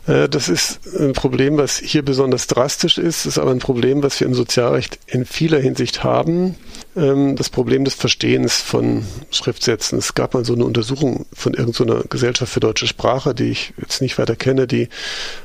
Äh, 0.06 0.28
das 0.28 0.48
ist 0.48 0.80
ein 0.98 1.12
Problem, 1.12 1.56
was 1.56 1.78
hier 1.78 2.02
besonders 2.02 2.46
drastisch 2.46 2.98
ist. 2.98 3.26
Ist 3.26 3.38
aber 3.38 3.50
ein 3.50 3.58
Problem, 3.58 4.02
was 4.02 4.18
wir 4.20 4.26
im 4.26 4.34
Sozialrecht 4.34 4.98
in 5.06 5.24
vieler 5.24 5.58
Hinsicht 5.58 6.04
haben. 6.04 6.56
Ähm, 6.96 7.36
das 7.36 7.50
Problem 7.50 7.84
des 7.84 7.94
Verstehens 7.94 8.56
von 8.56 9.04
Schriftsätzen. 9.30 9.98
Es 9.98 10.14
gab 10.14 10.34
mal 10.34 10.44
so 10.44 10.54
eine 10.54 10.64
Untersuchung 10.64 11.26
von 11.32 11.54
irgendeiner 11.54 12.02
Gesellschaft 12.08 12.52
für 12.52 12.60
deutsche 12.60 12.86
Sprache, 12.86 13.34
die 13.34 13.50
ich 13.50 13.72
jetzt 13.80 14.02
nicht 14.02 14.18
weiter 14.18 14.36
kenne, 14.36 14.66
die 14.66 14.88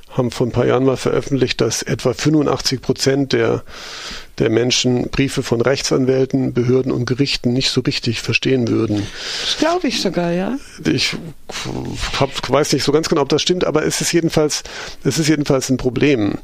haben 0.10 0.32
vor 0.32 0.48
ein 0.48 0.52
paar 0.52 0.66
Jahren 0.66 0.84
mal 0.84 0.98
veröffentlicht, 0.98 1.62
dass 1.62 1.84
etwa 1.84 2.14
85 2.14 2.82
Prozent 2.82 3.34
der 3.34 3.64
der 4.40 4.50
Menschen 4.50 5.10
Briefe 5.10 5.44
von 5.44 5.62
Rechtsanwälten, 5.62 6.54
Behörden 6.54 6.92
und 6.92 7.06
Gerichten 7.06 7.54
nicht 7.54 7.70
so 7.70 7.82
richtig 7.82 8.22
verstehen 8.22 8.68
würden. 8.68 9.08
Das 9.42 9.58
glaube 9.58 9.88
ich 9.88 10.02
sogar, 10.02 10.32
ja. 10.32 10.58
Ich 10.86 11.16
hab, 12.20 12.50
weiß 12.50 12.74
nicht 12.74 12.84
so 12.84 12.92
ganz 12.92 13.10
genau, 13.10 13.22
ob 13.22 13.30
das 13.30 13.42
stimmt, 13.42 13.66
aber 13.66 13.86
es 13.86 14.02
ist 14.02 14.12
jedenfalls, 14.14 14.64
es 15.04 15.18
ist 15.18 15.28
jedenfalls 15.28 15.70
ein 15.70 15.78
Problem. 15.78 16.38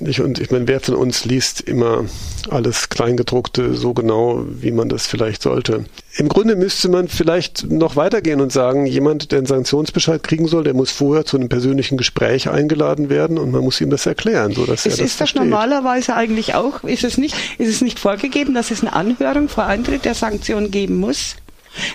Ich, 0.00 0.20
und 0.20 0.38
ich 0.38 0.50
meine, 0.50 0.68
wer 0.68 0.80
von 0.80 0.94
uns 0.94 1.24
liest 1.24 1.60
immer 1.60 2.04
alles 2.50 2.88
Kleingedruckte 2.88 3.74
so 3.74 3.94
genau, 3.94 4.44
wie 4.48 4.70
man 4.70 4.88
das 4.88 5.06
vielleicht 5.06 5.42
sollte? 5.42 5.84
Im 6.16 6.28
Grunde 6.28 6.56
müsste 6.56 6.88
man 6.88 7.08
vielleicht 7.08 7.70
noch 7.70 7.96
weitergehen 7.96 8.40
und 8.40 8.52
sagen, 8.52 8.86
jemand, 8.86 9.32
der 9.32 9.38
einen 9.38 9.46
Sanktionsbescheid 9.46 10.22
kriegen 10.22 10.46
soll, 10.46 10.62
der 10.62 10.74
muss 10.74 10.90
vorher 10.90 11.24
zu 11.24 11.36
einem 11.36 11.48
persönlichen 11.48 11.96
Gespräch 11.96 12.50
eingeladen 12.50 13.08
werden 13.08 13.38
und 13.38 13.50
man 13.50 13.62
muss 13.62 13.80
ihm 13.80 13.90
das 13.90 14.04
erklären, 14.06 14.52
so 14.52 14.66
dass 14.66 14.80
es 14.80 14.86
er 14.86 14.90
das 14.90 15.00
Ist 15.00 15.20
das 15.20 15.34
normalerweise 15.34 16.14
eigentlich 16.14 16.54
auch? 16.54 16.84
Ist 16.84 17.02
es 17.02 17.11
nicht, 17.18 17.34
ist 17.58 17.68
es 17.68 17.80
nicht 17.80 17.98
vorgegeben, 17.98 18.54
dass 18.54 18.70
es 18.70 18.82
eine 18.82 18.92
Anhörung 18.92 19.48
vor 19.48 19.64
Eintritt 19.64 20.04
der 20.04 20.14
Sanktion 20.14 20.70
geben 20.70 20.96
muss? 20.96 21.36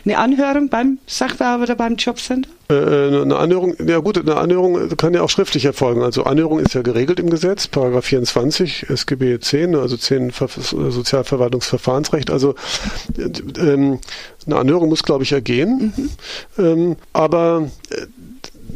Eine 0.05 0.17
Anhörung 0.17 0.69
beim 0.69 0.97
Sachbearbeiter 1.05 1.75
beim 1.75 1.95
Jobcenter? 1.95 2.49
Äh, 2.69 2.73
äh, 2.73 3.21
eine 3.21 3.37
Anhörung, 3.37 3.75
ja 3.85 3.99
gut, 3.99 4.17
eine 4.17 4.35
Anhörung 4.35 4.89
kann 4.97 5.13
ja 5.13 5.21
auch 5.21 5.29
schriftlich 5.29 5.65
erfolgen. 5.65 6.01
Also 6.01 6.23
Anhörung 6.23 6.59
ist 6.59 6.73
ja 6.73 6.81
geregelt 6.81 7.19
im 7.19 7.29
Gesetz, 7.29 7.67
Paragraph 7.67 8.05
24 8.05 8.89
SGB 8.89 9.39
10, 9.39 9.75
also 9.75 9.95
10 9.95 10.31
Sozialverwaltungsverfahrensrecht. 10.31 12.31
Also 12.31 12.55
ähm, 13.57 13.99
eine 14.45 14.55
Anhörung 14.55 14.89
muss, 14.89 15.03
glaube 15.03 15.23
ich, 15.23 15.31
ergehen. 15.31 15.93
Mhm. 15.95 16.09
Ähm, 16.57 16.95
aber 17.13 17.69
äh, 17.89 18.07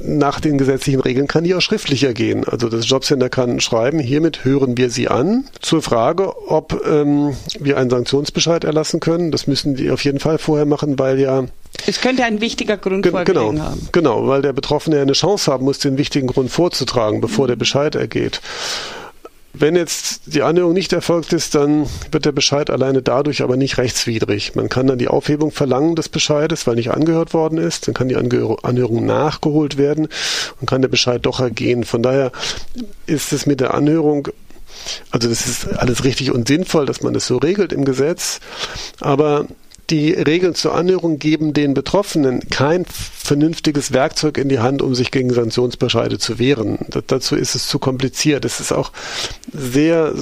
nach 0.03 0.39
den 0.39 0.57
gesetzlichen 0.57 1.01
Regeln 1.01 1.27
kann 1.27 1.43
die 1.43 1.55
auch 1.55 1.61
schriftlicher 1.61 2.13
gehen. 2.13 2.43
Also 2.47 2.69
das 2.69 2.87
Jobcenter 2.89 3.29
kann 3.29 3.59
schreiben, 3.59 3.99
hiermit 3.99 4.43
hören 4.43 4.77
wir 4.77 4.89
Sie 4.89 5.07
an 5.07 5.45
zur 5.59 5.81
Frage, 5.81 6.33
ob 6.49 6.85
ähm, 6.85 7.35
wir 7.59 7.77
einen 7.77 7.89
Sanktionsbescheid 7.89 8.63
erlassen 8.63 8.99
können. 8.99 9.31
Das 9.31 9.47
müssen 9.47 9.75
die 9.75 9.91
auf 9.91 10.03
jeden 10.03 10.19
Fall 10.19 10.37
vorher 10.37 10.65
machen, 10.65 10.97
weil 10.99 11.19
ja 11.19 11.45
es 11.87 12.01
könnte 12.01 12.23
ein 12.25 12.41
wichtiger 12.41 12.77
Grund 12.77 13.03
Ge 13.03 13.13
genau, 13.23 13.57
haben. 13.57 13.87
Genau, 13.91 14.27
weil 14.27 14.41
der 14.41 14.53
Betroffene 14.53 14.97
ja 14.97 15.01
eine 15.01 15.13
Chance 15.13 15.51
haben 15.51 15.65
muss, 15.65 15.79
den 15.79 15.97
wichtigen 15.97 16.27
Grund 16.27 16.51
vorzutragen, 16.51 17.21
bevor 17.21 17.47
der 17.47 17.55
Bescheid 17.55 17.95
ergeht. 17.95 18.41
Wenn 19.53 19.75
jetzt 19.75 20.21
die 20.27 20.43
Anhörung 20.43 20.73
nicht 20.73 20.93
erfolgt 20.93 21.33
ist, 21.33 21.55
dann 21.55 21.87
wird 22.11 22.25
der 22.25 22.31
Bescheid 22.31 22.69
alleine 22.69 23.01
dadurch 23.01 23.41
aber 23.41 23.57
nicht 23.57 23.77
rechtswidrig. 23.77 24.55
Man 24.55 24.69
kann 24.69 24.87
dann 24.87 24.97
die 24.97 25.09
Aufhebung 25.09 25.51
verlangen 25.51 25.95
des 25.95 26.09
Bescheides, 26.09 26.67
weil 26.67 26.75
nicht 26.75 26.91
angehört 26.91 27.33
worden 27.33 27.57
ist. 27.57 27.87
Dann 27.87 27.93
kann 27.93 28.07
die 28.07 28.15
Anhörung 28.15 29.05
nachgeholt 29.05 29.77
werden 29.77 30.07
und 30.59 30.69
kann 30.69 30.81
der 30.81 30.89
Bescheid 30.89 31.25
doch 31.25 31.39
ergehen. 31.39 31.83
Von 31.83 32.01
daher 32.01 32.31
ist 33.07 33.33
es 33.33 33.45
mit 33.45 33.59
der 33.59 33.73
Anhörung 33.73 34.29
also 35.11 35.27
das 35.27 35.45
ist 35.45 35.67
alles 35.77 36.03
richtig 36.03 36.31
und 36.31 36.47
sinnvoll, 36.47 36.85
dass 36.85 37.01
man 37.01 37.13
das 37.13 37.27
so 37.27 37.37
regelt 37.37 37.73
im 37.73 37.85
Gesetz, 37.85 38.39
aber 38.99 39.45
die 39.91 40.13
Regeln 40.13 40.55
zur 40.55 40.73
Annäherung 40.73 41.19
geben 41.19 41.53
den 41.53 41.73
Betroffenen 41.73 42.49
kein 42.49 42.85
vernünftiges 42.85 43.91
Werkzeug 43.91 44.37
in 44.37 44.49
die 44.49 44.59
Hand, 44.59 44.81
um 44.81 44.95
sich 44.95 45.11
gegen 45.11 45.31
Sanktionsbescheide 45.31 46.17
zu 46.17 46.39
wehren. 46.39 46.79
Das, 46.89 47.03
dazu 47.07 47.35
ist 47.35 47.55
es 47.55 47.67
zu 47.67 47.77
kompliziert. 47.77 48.45
Es 48.45 48.59
ist 48.59 48.71
auch 48.71 48.91
sehr, 49.51 50.13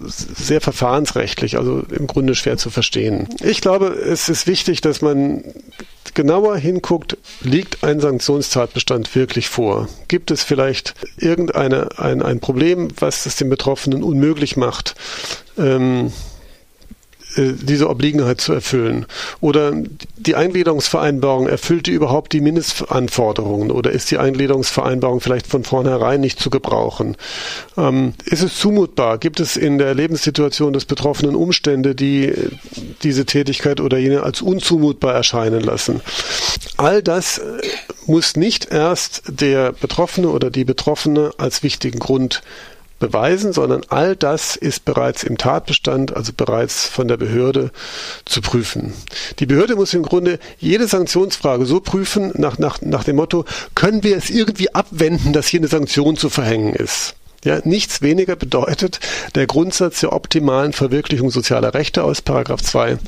sehr 0.00 0.60
verfahrensrechtlich, 0.60 1.58
also 1.58 1.82
im 1.90 2.06
Grunde 2.06 2.34
schwer 2.34 2.56
zu 2.56 2.70
verstehen. 2.70 3.28
Ich 3.42 3.60
glaube, 3.60 3.88
es 3.88 4.28
ist 4.28 4.46
wichtig, 4.46 4.80
dass 4.80 5.02
man 5.02 5.44
genauer 6.14 6.56
hinguckt, 6.56 7.18
liegt 7.42 7.84
ein 7.84 8.00
Sanktionstatbestand 8.00 9.14
wirklich 9.14 9.48
vor? 9.48 9.88
Gibt 10.08 10.30
es 10.30 10.42
vielleicht 10.42 10.94
irgendeine 11.18 11.98
ein, 11.98 12.22
ein 12.22 12.40
Problem, 12.40 12.88
was 12.98 13.26
es 13.26 13.36
den 13.36 13.50
Betroffenen 13.50 14.02
unmöglich 14.02 14.56
macht, 14.56 14.94
ähm, 15.58 16.06
äh, 16.06 16.35
diese 17.36 17.88
Obliegenheit 17.88 18.40
zu 18.40 18.52
erfüllen? 18.52 19.06
Oder 19.40 19.72
die 20.16 20.34
Eingliederungsvereinbarung, 20.34 21.46
erfüllt 21.48 21.86
die 21.86 21.92
überhaupt 21.92 22.32
die 22.32 22.40
Mindestanforderungen? 22.40 23.70
Oder 23.70 23.90
ist 23.90 24.10
die 24.10 24.18
Eingliederungsvereinbarung 24.18 25.20
vielleicht 25.20 25.46
von 25.46 25.64
vornherein 25.64 26.20
nicht 26.20 26.40
zu 26.40 26.50
gebrauchen? 26.50 27.16
Ähm, 27.76 28.14
ist 28.24 28.42
es 28.42 28.58
zumutbar? 28.58 29.18
Gibt 29.18 29.40
es 29.40 29.56
in 29.56 29.78
der 29.78 29.94
Lebenssituation 29.94 30.72
des 30.72 30.84
Betroffenen 30.84 31.36
Umstände, 31.36 31.94
die 31.94 32.32
diese 33.02 33.26
Tätigkeit 33.26 33.80
oder 33.80 33.98
jene 33.98 34.22
als 34.22 34.42
unzumutbar 34.42 35.14
erscheinen 35.14 35.60
lassen? 35.60 36.00
All 36.76 37.02
das 37.02 37.40
muss 38.06 38.36
nicht 38.36 38.70
erst 38.70 39.22
der 39.28 39.72
Betroffene 39.72 40.28
oder 40.28 40.50
die 40.50 40.64
Betroffene 40.64 41.32
als 41.38 41.62
wichtigen 41.62 41.98
Grund 41.98 42.42
beweisen, 42.98 43.52
sondern 43.52 43.82
all 43.88 44.16
das 44.16 44.56
ist 44.56 44.84
bereits 44.84 45.22
im 45.22 45.38
Tatbestand, 45.38 46.16
also 46.16 46.32
bereits 46.36 46.86
von 46.86 47.08
der 47.08 47.16
Behörde 47.16 47.70
zu 48.24 48.40
prüfen. 48.40 48.92
Die 49.38 49.46
Behörde 49.46 49.76
muss 49.76 49.94
im 49.94 50.02
Grunde 50.02 50.38
jede 50.58 50.86
Sanktionsfrage 50.86 51.66
so 51.66 51.80
prüfen 51.80 52.32
nach, 52.34 52.58
nach, 52.58 52.80
nach 52.80 53.04
dem 53.04 53.16
Motto, 53.16 53.44
können 53.74 54.02
wir 54.02 54.16
es 54.16 54.30
irgendwie 54.30 54.74
abwenden, 54.74 55.32
dass 55.32 55.46
hier 55.46 55.60
eine 55.60 55.68
Sanktion 55.68 56.16
zu 56.16 56.30
verhängen 56.30 56.74
ist. 56.74 57.14
Ja, 57.46 57.60
nichts 57.62 58.02
weniger 58.02 58.34
bedeutet 58.34 58.98
der 59.36 59.46
Grundsatz 59.46 60.00
der 60.00 60.12
optimalen 60.12 60.72
Verwirklichung 60.72 61.30
sozialer 61.30 61.74
Rechte 61.74 62.02
aus 62.02 62.20
Paragraph 62.20 62.60
2 62.60 62.98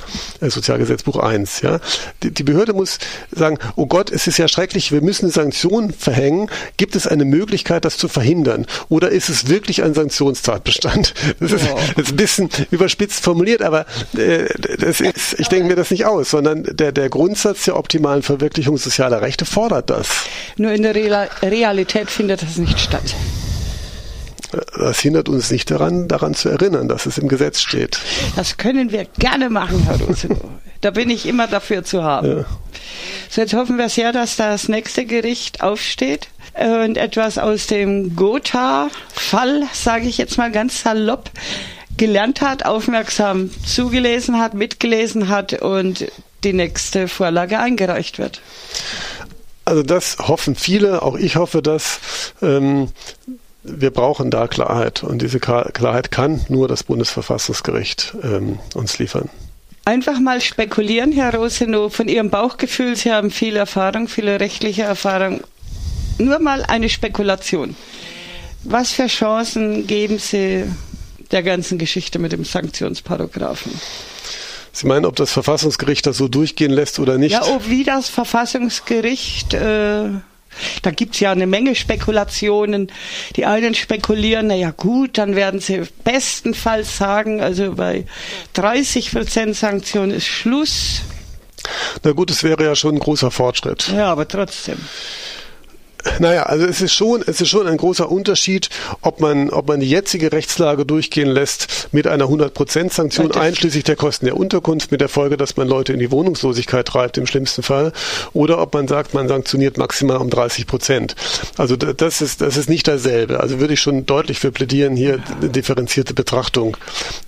äh, 0.40 0.48
Sozialgesetzbuch 0.48 1.16
1. 1.16 1.62
Ja. 1.62 1.80
Die, 2.22 2.30
die, 2.30 2.44
Behörde 2.44 2.72
muss 2.72 3.00
sagen, 3.32 3.58
oh 3.74 3.86
Gott, 3.86 4.12
es 4.12 4.28
ist 4.28 4.38
ja 4.38 4.46
schrecklich, 4.46 4.92
wir 4.92 5.02
müssen 5.02 5.24
eine 5.24 5.32
Sanktion 5.32 5.92
verhängen. 5.92 6.48
Gibt 6.76 6.94
es 6.94 7.08
eine 7.08 7.24
Möglichkeit, 7.24 7.84
das 7.84 7.98
zu 7.98 8.06
verhindern? 8.06 8.66
Oder 8.88 9.08
ist 9.08 9.28
es 9.28 9.48
wirklich 9.48 9.82
ein 9.82 9.92
Sanktionstatbestand? 9.92 11.14
Das 11.40 11.52
ist, 11.52 11.66
das 11.96 12.04
ist 12.04 12.10
ein 12.10 12.16
bisschen 12.16 12.48
überspitzt 12.70 13.22
formuliert, 13.22 13.62
aber 13.62 13.86
äh, 14.16 14.46
das 14.78 15.00
ist, 15.00 15.38
ich 15.38 15.48
denke 15.48 15.66
mir 15.66 15.76
das 15.76 15.90
nicht 15.90 16.04
aus, 16.04 16.30
sondern 16.30 16.64
der, 16.64 16.92
der 16.92 17.08
Grundsatz 17.08 17.64
der 17.64 17.76
optimalen 17.76 18.22
Verwirklichung 18.22 18.76
sozialer 18.76 19.20
Rechte 19.20 19.44
fordert 19.44 19.90
das. 19.90 20.08
Nur 20.56 20.72
in 20.72 20.82
der 20.82 20.94
Realität 20.94 22.10
findet 22.10 22.42
das 22.42 22.56
nicht 22.56 22.78
statt 22.78 23.14
das 24.78 25.00
hindert 25.00 25.28
uns 25.28 25.50
nicht 25.50 25.70
daran, 25.70 26.08
daran 26.08 26.34
zu 26.34 26.48
erinnern, 26.48 26.88
dass 26.88 27.06
es 27.06 27.18
im 27.18 27.28
Gesetz 27.28 27.60
steht. 27.60 27.98
Das 28.36 28.56
können 28.56 28.92
wir 28.92 29.04
gerne 29.18 29.50
machen, 29.50 29.82
Herr 29.84 30.00
Rosenow. 30.00 30.38
Da 30.80 30.90
bin 30.90 31.10
ich 31.10 31.26
immer 31.26 31.48
dafür 31.48 31.84
zu 31.84 32.04
haben. 32.04 32.28
Ja. 32.28 32.44
So, 33.30 33.40
jetzt 33.40 33.54
hoffen 33.54 33.78
wir 33.78 33.88
sehr, 33.88 34.12
dass 34.12 34.36
das 34.36 34.68
nächste 34.68 35.04
Gericht 35.04 35.62
aufsteht 35.62 36.28
und 36.54 36.96
etwas 36.96 37.38
aus 37.38 37.66
dem 37.66 38.16
Gotha-Fall, 38.16 39.64
sage 39.72 40.06
ich 40.08 40.18
jetzt 40.18 40.38
mal 40.38 40.50
ganz 40.50 40.82
salopp, 40.82 41.30
gelernt 41.96 42.40
hat, 42.40 42.64
aufmerksam 42.64 43.50
zugelesen 43.66 44.38
hat, 44.38 44.54
mitgelesen 44.54 45.28
hat 45.28 45.60
und 45.60 46.06
die 46.44 46.52
nächste 46.52 47.08
Vorlage 47.08 47.58
eingereicht 47.58 48.18
wird. 48.18 48.40
Also 49.64 49.82
das 49.82 50.16
hoffen 50.18 50.54
viele, 50.54 51.02
auch 51.02 51.16
ich 51.16 51.36
hoffe 51.36 51.60
das. 51.60 52.00
Ähm, 52.40 52.88
wir 53.68 53.90
brauchen 53.90 54.30
da 54.30 54.46
Klarheit 54.46 55.02
und 55.02 55.22
diese 55.22 55.40
Klarheit 55.40 56.10
kann 56.10 56.40
nur 56.48 56.68
das 56.68 56.82
Bundesverfassungsgericht 56.82 58.14
ähm, 58.22 58.58
uns 58.74 58.98
liefern. 58.98 59.28
Einfach 59.84 60.20
mal 60.20 60.40
spekulieren, 60.40 61.12
Herr 61.12 61.34
Rosenow, 61.34 61.94
von 61.94 62.08
Ihrem 62.08 62.28
Bauchgefühl, 62.30 62.94
Sie 62.94 63.10
haben 63.10 63.30
viel 63.30 63.56
Erfahrung, 63.56 64.06
viele 64.08 64.38
rechtliche 64.38 64.82
Erfahrung. 64.82 65.40
Nur 66.18 66.40
mal 66.40 66.62
eine 66.64 66.88
Spekulation. 66.88 67.74
Was 68.64 68.92
für 68.92 69.06
Chancen 69.06 69.86
geben 69.86 70.18
Sie 70.18 70.64
der 71.30 71.42
ganzen 71.42 71.78
Geschichte 71.78 72.18
mit 72.18 72.32
dem 72.32 72.44
Sanktionsparagraphen? 72.44 73.72
Sie 74.72 74.86
meinen, 74.86 75.06
ob 75.06 75.16
das 75.16 75.32
Verfassungsgericht 75.32 76.06
das 76.06 76.16
so 76.16 76.28
durchgehen 76.28 76.70
lässt 76.70 76.98
oder 76.98 77.18
nicht? 77.18 77.32
Ja, 77.32 77.46
ob 77.46 77.68
wie 77.68 77.84
das 77.84 78.08
Verfassungsgericht 78.08 79.54
äh, 79.54 80.10
da 80.82 80.90
gibt's 80.90 81.20
ja 81.20 81.32
eine 81.32 81.46
Menge 81.46 81.74
Spekulationen. 81.74 82.90
Die 83.36 83.46
einen 83.46 83.74
spekulieren, 83.74 84.48
na 84.48 84.54
ja 84.54 84.70
gut, 84.70 85.18
dann 85.18 85.36
werden 85.36 85.60
sie 85.60 85.82
bestenfalls 86.04 86.96
sagen, 86.96 87.40
also 87.40 87.74
bei 87.74 88.04
30 88.54 89.12
Prozent 89.12 89.56
Sanktion 89.56 90.10
ist 90.10 90.26
Schluss. 90.26 91.02
Na 92.02 92.12
gut, 92.12 92.30
es 92.30 92.42
wäre 92.42 92.64
ja 92.64 92.74
schon 92.74 92.96
ein 92.96 93.00
großer 93.00 93.30
Fortschritt. 93.30 93.88
Ja, 93.88 94.10
aber 94.12 94.26
trotzdem. 94.26 94.78
Naja, 96.20 96.44
also 96.44 96.64
es 96.64 96.80
ist 96.80 96.94
schon, 96.94 97.22
es 97.26 97.40
ist 97.40 97.48
schon 97.48 97.66
ein 97.66 97.76
großer 97.76 98.10
Unterschied, 98.10 98.68
ob 99.02 99.20
man, 99.20 99.50
ob 99.50 99.68
man 99.68 99.80
die 99.80 99.88
jetzige 99.88 100.32
Rechtslage 100.32 100.86
durchgehen 100.86 101.28
lässt 101.28 101.88
mit 101.92 102.06
einer 102.06 102.26
100% 102.26 102.92
Sanktion 102.92 103.32
einschließlich 103.32 103.84
der 103.84 103.96
Kosten 103.96 104.26
der 104.26 104.36
Unterkunft 104.36 104.92
mit 104.92 105.00
der 105.00 105.08
Folge, 105.08 105.36
dass 105.36 105.56
man 105.56 105.66
Leute 105.66 105.92
in 105.92 105.98
die 105.98 106.10
Wohnungslosigkeit 106.10 106.86
treibt 106.86 107.18
im 107.18 107.26
schlimmsten 107.26 107.62
Fall 107.62 107.92
oder 108.32 108.60
ob 108.60 108.74
man 108.74 108.86
sagt, 108.86 109.14
man 109.14 109.28
sanktioniert 109.28 109.76
maximal 109.76 110.18
um 110.18 110.30
30 110.30 110.66
Prozent. 110.66 111.16
Also 111.56 111.76
das 111.76 112.20
ist, 112.20 112.40
das 112.40 112.56
ist 112.56 112.68
nicht 112.68 112.86
dasselbe. 112.86 113.40
Also 113.40 113.58
würde 113.58 113.74
ich 113.74 113.80
schon 113.80 114.06
deutlich 114.06 114.38
für 114.38 114.52
plädieren, 114.52 114.96
hier 114.96 115.20
eine 115.40 115.50
differenzierte 115.50 116.14
Betrachtung 116.14 116.76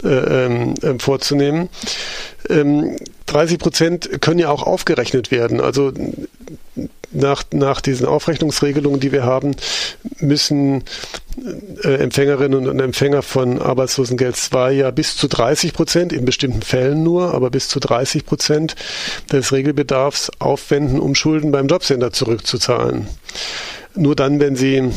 äh, 0.05 0.47
äh, 0.47 0.99
vorzunehmen. 0.99 1.69
Ähm, 2.49 2.97
30 3.27 3.59
Prozent 3.59 4.23
können 4.23 4.39
ja 4.39 4.51
auch 4.51 4.65
aufgerechnet 4.65 5.31
werden. 5.31 5.61
Also 5.61 5.93
nach, 7.13 7.43
nach 7.53 7.81
diesen 7.81 8.07
Aufrechnungsregelungen, 8.07 9.01
die 9.01 9.13
wir 9.13 9.25
haben, 9.25 9.57
müssen 10.21 10.85
äh, 11.83 11.95
Empfängerinnen 11.95 12.69
und 12.69 12.81
Empfänger 12.81 13.23
von 13.23 13.61
Arbeitslosengeld 13.61 14.37
2 14.37 14.73
ja 14.73 14.91
bis 14.91 15.17
zu 15.17 15.29
30 15.29 15.73
Prozent, 15.73 16.13
in 16.13 16.25
bestimmten 16.25 16.63
Fällen 16.63 17.03
nur, 17.03 17.35
aber 17.35 17.51
bis 17.51 17.69
zu 17.69 17.81
30 17.81 18.25
Prozent 18.25 18.77
des 19.33 19.53
Regelbedarfs 19.53 20.31
aufwenden, 20.39 21.01
um 21.01 21.15
Schulden 21.15 21.51
beim 21.51 21.67
Jobcenter 21.67 22.13
zurückzuzahlen. 22.13 23.09
Nur 23.97 24.15
dann, 24.15 24.39
wenn 24.39 24.55
sie 24.55 24.91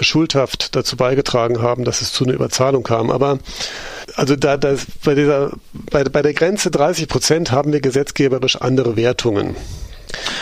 schuldhaft 0.00 0.76
dazu 0.76 0.96
beigetragen 0.96 1.62
haben, 1.62 1.84
dass 1.84 2.02
es 2.02 2.12
zu 2.12 2.24
einer 2.24 2.34
Überzahlung 2.34 2.82
kam. 2.82 3.10
Aber 3.10 3.38
also 4.16 4.36
da, 4.36 4.58
das, 4.58 4.86
bei, 5.02 5.14
dieser, 5.14 5.52
bei, 5.72 6.04
bei 6.04 6.20
der 6.20 6.34
Grenze 6.34 6.70
30 6.70 7.08
Prozent 7.08 7.52
haben 7.52 7.72
wir 7.72 7.80
gesetzgeberisch 7.80 8.56
andere 8.56 8.96
Wertungen. 8.96 9.56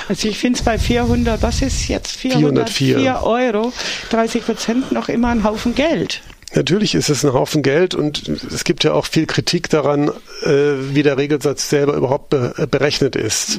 Also 0.08 0.28
ich 0.28 0.38
finde 0.38 0.58
es 0.58 0.64
bei 0.64 0.78
400, 0.78 1.42
was 1.42 1.62
ist 1.62 1.88
jetzt 1.88 2.16
404 2.16 2.96
404 2.98 3.22
Euro, 3.22 3.72
30 4.10 4.44
Prozent 4.44 4.92
noch 4.92 5.08
immer 5.08 5.28
ein 5.28 5.44
Haufen 5.44 5.74
Geld. 5.74 6.22
Natürlich 6.54 6.94
ist 6.94 7.08
es 7.08 7.24
ein 7.24 7.32
Haufen 7.32 7.62
Geld 7.62 7.94
und 7.94 8.28
es 8.28 8.64
gibt 8.64 8.84
ja 8.84 8.92
auch 8.92 9.06
viel 9.06 9.26
Kritik 9.26 9.70
daran, 9.70 10.08
äh, 10.42 10.50
wie 10.92 11.02
der 11.02 11.16
Regelsatz 11.16 11.70
selber 11.70 11.94
überhaupt 11.94 12.28
be 12.28 12.52
berechnet 12.70 13.16
ist. 13.16 13.58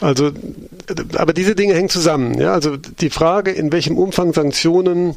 Also, 0.00 0.30
aber 1.14 1.34
diese 1.34 1.54
Dinge 1.54 1.74
hängen 1.74 1.90
zusammen. 1.90 2.40
Ja? 2.40 2.52
Also 2.52 2.76
die 2.76 3.10
Frage, 3.10 3.50
in 3.50 3.70
welchem 3.70 3.98
Umfang 3.98 4.32
Sanktionen 4.32 5.16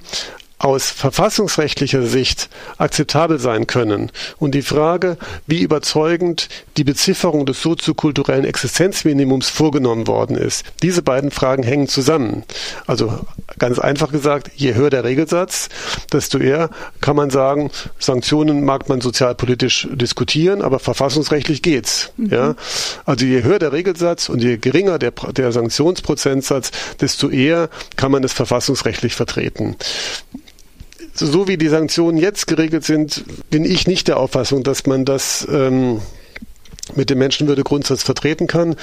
aus 0.59 0.91
verfassungsrechtlicher 0.91 2.03
Sicht 2.03 2.49
akzeptabel 2.77 3.39
sein 3.39 3.65
können 3.65 4.11
und 4.37 4.53
die 4.53 4.61
Frage, 4.61 5.17
wie 5.47 5.61
überzeugend 5.61 6.49
die 6.75 6.83
Bezifferung 6.83 7.45
des 7.45 7.61
soziokulturellen 7.61 8.43
Existenzminimums 8.43 9.49
vorgenommen 9.49 10.07
worden 10.07 10.35
ist. 10.35 10.65
Diese 10.81 11.01
beiden 11.01 11.31
Fragen 11.31 11.63
hängen 11.63 11.87
zusammen. 11.87 12.43
Also 12.87 13.19
ganz 13.57 13.79
einfach 13.79 14.11
gesagt, 14.11 14.51
je 14.55 14.75
höher 14.75 14.89
der 14.89 15.05
Regelsatz, 15.05 15.69
desto 16.11 16.37
eher 16.39 16.69
kann 16.99 17.15
man 17.15 17.29
sagen, 17.29 17.71
Sanktionen 17.97 18.65
mag 18.65 18.89
man 18.89 18.99
sozialpolitisch 18.99 19.87
diskutieren, 19.93 20.61
aber 20.61 20.79
verfassungsrechtlich 20.79 21.61
geht's. 21.61 22.11
Mhm. 22.17 22.29
Ja? 22.31 22.55
Also 23.05 23.25
je 23.25 23.43
höher 23.43 23.59
der 23.59 23.71
Regelsatz 23.71 24.27
und 24.27 24.43
je 24.43 24.57
geringer 24.57 24.99
der, 24.99 25.11
der 25.11 25.53
Sanktionsprozentsatz, 25.53 26.71
desto 26.99 27.29
eher 27.29 27.69
kann 27.95 28.11
man 28.11 28.25
es 28.25 28.33
verfassungsrechtlich 28.33 29.15
vertreten 29.15 29.77
so 31.19 31.47
wie 31.47 31.57
die 31.57 31.67
Sanktionen 31.67 32.17
jetzt 32.17 32.47
geregelt 32.47 32.83
sind, 32.83 33.23
bin 33.49 33.65
ich 33.65 33.87
nicht 33.87 34.07
der 34.07 34.17
Auffassung, 34.17 34.63
dass 34.63 34.85
man 34.85 35.05
das 35.05 35.47
ähm, 35.51 36.01
mit 36.95 37.09
dem 37.09 37.19
Menschenwürdegrundsatz 37.19 38.03
vertreten 38.03 38.47
kann. 38.47 38.75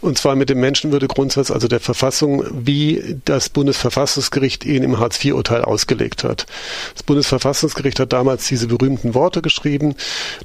Und 0.00 0.18
zwar 0.18 0.36
mit 0.36 0.50
dem 0.50 0.60
Menschenwürdegrundsatz, 0.60 1.50
also 1.50 1.68
der 1.68 1.80
Verfassung, 1.80 2.44
wie 2.50 3.18
das 3.24 3.48
Bundesverfassungsgericht 3.48 4.64
ihn 4.64 4.82
im 4.82 4.98
Hartz-IV-Urteil 4.98 5.62
ausgelegt 5.62 6.24
hat. 6.24 6.46
Das 6.94 7.02
Bundesverfassungsgericht 7.02 8.00
hat 8.00 8.12
damals 8.12 8.46
diese 8.48 8.66
berühmten 8.66 9.14
Worte 9.14 9.42
geschrieben, 9.42 9.94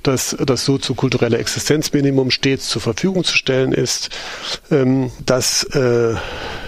dass 0.03 0.35
das 0.39 0.65
soziokulturelle 0.65 1.37
Existenzminimum 1.37 2.31
stets 2.31 2.69
zur 2.69 2.81
Verfügung 2.81 3.23
zu 3.23 3.35
stellen 3.35 3.71
ist, 3.71 4.09
ähm, 4.71 5.11
dass 5.25 5.63
äh, 5.65 6.15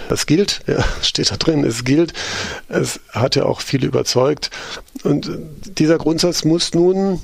das 0.08 0.26
gilt, 0.26 0.60
ja, 0.66 0.84
steht 1.02 1.30
da 1.30 1.36
drin, 1.36 1.64
es 1.64 1.84
gilt. 1.84 2.12
Es 2.68 3.00
hat 3.10 3.36
ja 3.36 3.44
auch 3.44 3.60
viele 3.60 3.86
überzeugt. 3.86 4.50
Und 5.02 5.30
dieser 5.78 5.98
Grundsatz 5.98 6.44
muss 6.44 6.74
nun 6.74 7.20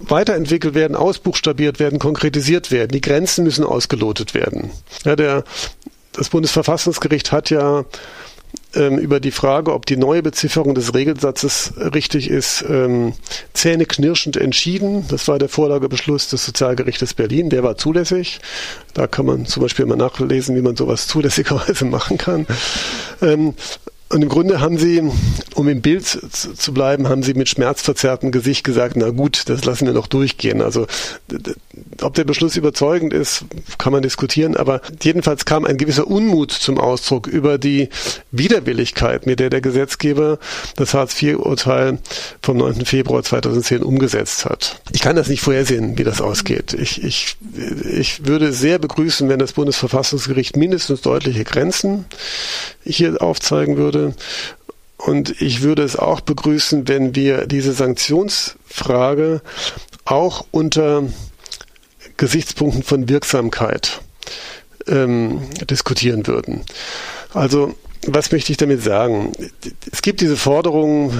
weiterentwickelt 0.00 0.74
werden, 0.74 0.96
ausbuchstabiert 0.96 1.80
werden, 1.80 1.98
konkretisiert 1.98 2.70
werden. 2.70 2.90
Die 2.92 3.00
Grenzen 3.00 3.44
müssen 3.44 3.64
ausgelotet 3.64 4.34
werden. 4.34 4.70
Ja, 5.04 5.16
der, 5.16 5.44
das 6.12 6.28
Bundesverfassungsgericht 6.28 7.32
hat 7.32 7.50
ja 7.50 7.84
ähm, 8.74 8.98
über 8.98 9.20
die 9.20 9.30
Frage, 9.30 9.72
ob 9.72 9.86
die 9.86 9.96
neue 9.96 10.22
Bezifferung 10.22 10.74
des 10.74 10.94
Regelsatzes 10.94 11.74
richtig 11.76 12.28
ist, 12.28 12.64
ähm, 12.68 13.14
zähneknirschend 13.52 14.36
entschieden. 14.36 15.06
Das 15.08 15.28
war 15.28 15.38
der 15.38 15.48
Vorlagebeschluss 15.48 16.28
des 16.28 16.44
Sozialgerichtes 16.44 17.14
Berlin. 17.14 17.50
Der 17.50 17.62
war 17.62 17.76
zulässig. 17.76 18.40
Da 18.92 19.06
kann 19.06 19.26
man 19.26 19.46
zum 19.46 19.62
Beispiel 19.62 19.86
mal 19.86 19.96
nachlesen, 19.96 20.56
wie 20.56 20.62
man 20.62 20.76
sowas 20.76 21.06
zulässigerweise 21.06 21.84
machen 21.84 22.18
kann. 22.18 22.46
Ähm, 23.22 23.54
und 24.10 24.22
im 24.22 24.28
Grunde 24.28 24.60
haben 24.60 24.78
sie, 24.78 25.02
um 25.54 25.68
im 25.68 25.80
Bild 25.80 26.04
zu 26.06 26.74
bleiben, 26.74 27.08
haben 27.08 27.22
sie 27.22 27.34
mit 27.34 27.48
schmerzverzerrtem 27.48 28.30
Gesicht 28.30 28.62
gesagt, 28.62 28.96
na 28.96 29.10
gut, 29.10 29.44
das 29.46 29.64
lassen 29.64 29.86
wir 29.86 29.94
noch 29.94 30.06
durchgehen. 30.06 30.60
Also 30.62 30.86
ob 32.00 32.14
der 32.14 32.24
Beschluss 32.24 32.56
überzeugend 32.56 33.12
ist, 33.12 33.44
kann 33.78 33.92
man 33.92 34.02
diskutieren, 34.02 34.56
aber 34.56 34.82
jedenfalls 35.02 35.46
kam 35.46 35.64
ein 35.64 35.78
gewisser 35.78 36.06
Unmut 36.06 36.52
zum 36.52 36.78
Ausdruck 36.78 37.26
über 37.26 37.58
die 37.58 37.88
Widerwilligkeit, 38.30 39.26
mit 39.26 39.40
der 39.40 39.50
der 39.50 39.62
Gesetzgeber 39.62 40.38
das 40.76 40.94
Hartz-IV-Urteil 40.94 41.98
vom 42.42 42.58
9. 42.58 42.84
Februar 42.84 43.22
2010 43.22 43.82
umgesetzt 43.82 44.44
hat. 44.44 44.80
Ich 44.92 45.00
kann 45.00 45.16
das 45.16 45.28
nicht 45.28 45.40
vorhersehen, 45.40 45.98
wie 45.98 46.04
das 46.04 46.20
ausgeht. 46.20 46.74
Ich, 46.74 47.02
ich, 47.02 47.36
ich 47.90 48.26
würde 48.26 48.52
sehr 48.52 48.78
begrüßen, 48.78 49.28
wenn 49.28 49.38
das 49.38 49.54
Bundesverfassungsgericht 49.54 50.56
mindestens 50.56 51.00
deutliche 51.00 51.44
Grenzen 51.44 52.04
hier 52.84 53.22
aufzeigen 53.22 53.76
würde. 53.76 53.93
Und 54.96 55.40
ich 55.40 55.62
würde 55.62 55.82
es 55.82 55.96
auch 55.96 56.20
begrüßen, 56.20 56.88
wenn 56.88 57.14
wir 57.14 57.46
diese 57.46 57.72
Sanktionsfrage 57.72 59.42
auch 60.04 60.46
unter 60.50 61.04
Gesichtspunkten 62.16 62.82
von 62.82 63.08
Wirksamkeit 63.08 64.00
ähm, 64.86 65.42
diskutieren 65.68 66.26
würden. 66.26 66.62
Also 67.32 67.74
was 68.06 68.32
möchte 68.32 68.52
ich 68.52 68.58
damit 68.58 68.82
sagen? 68.82 69.32
Es 69.90 70.02
gibt 70.02 70.20
diese 70.20 70.36
Forderung, 70.36 71.12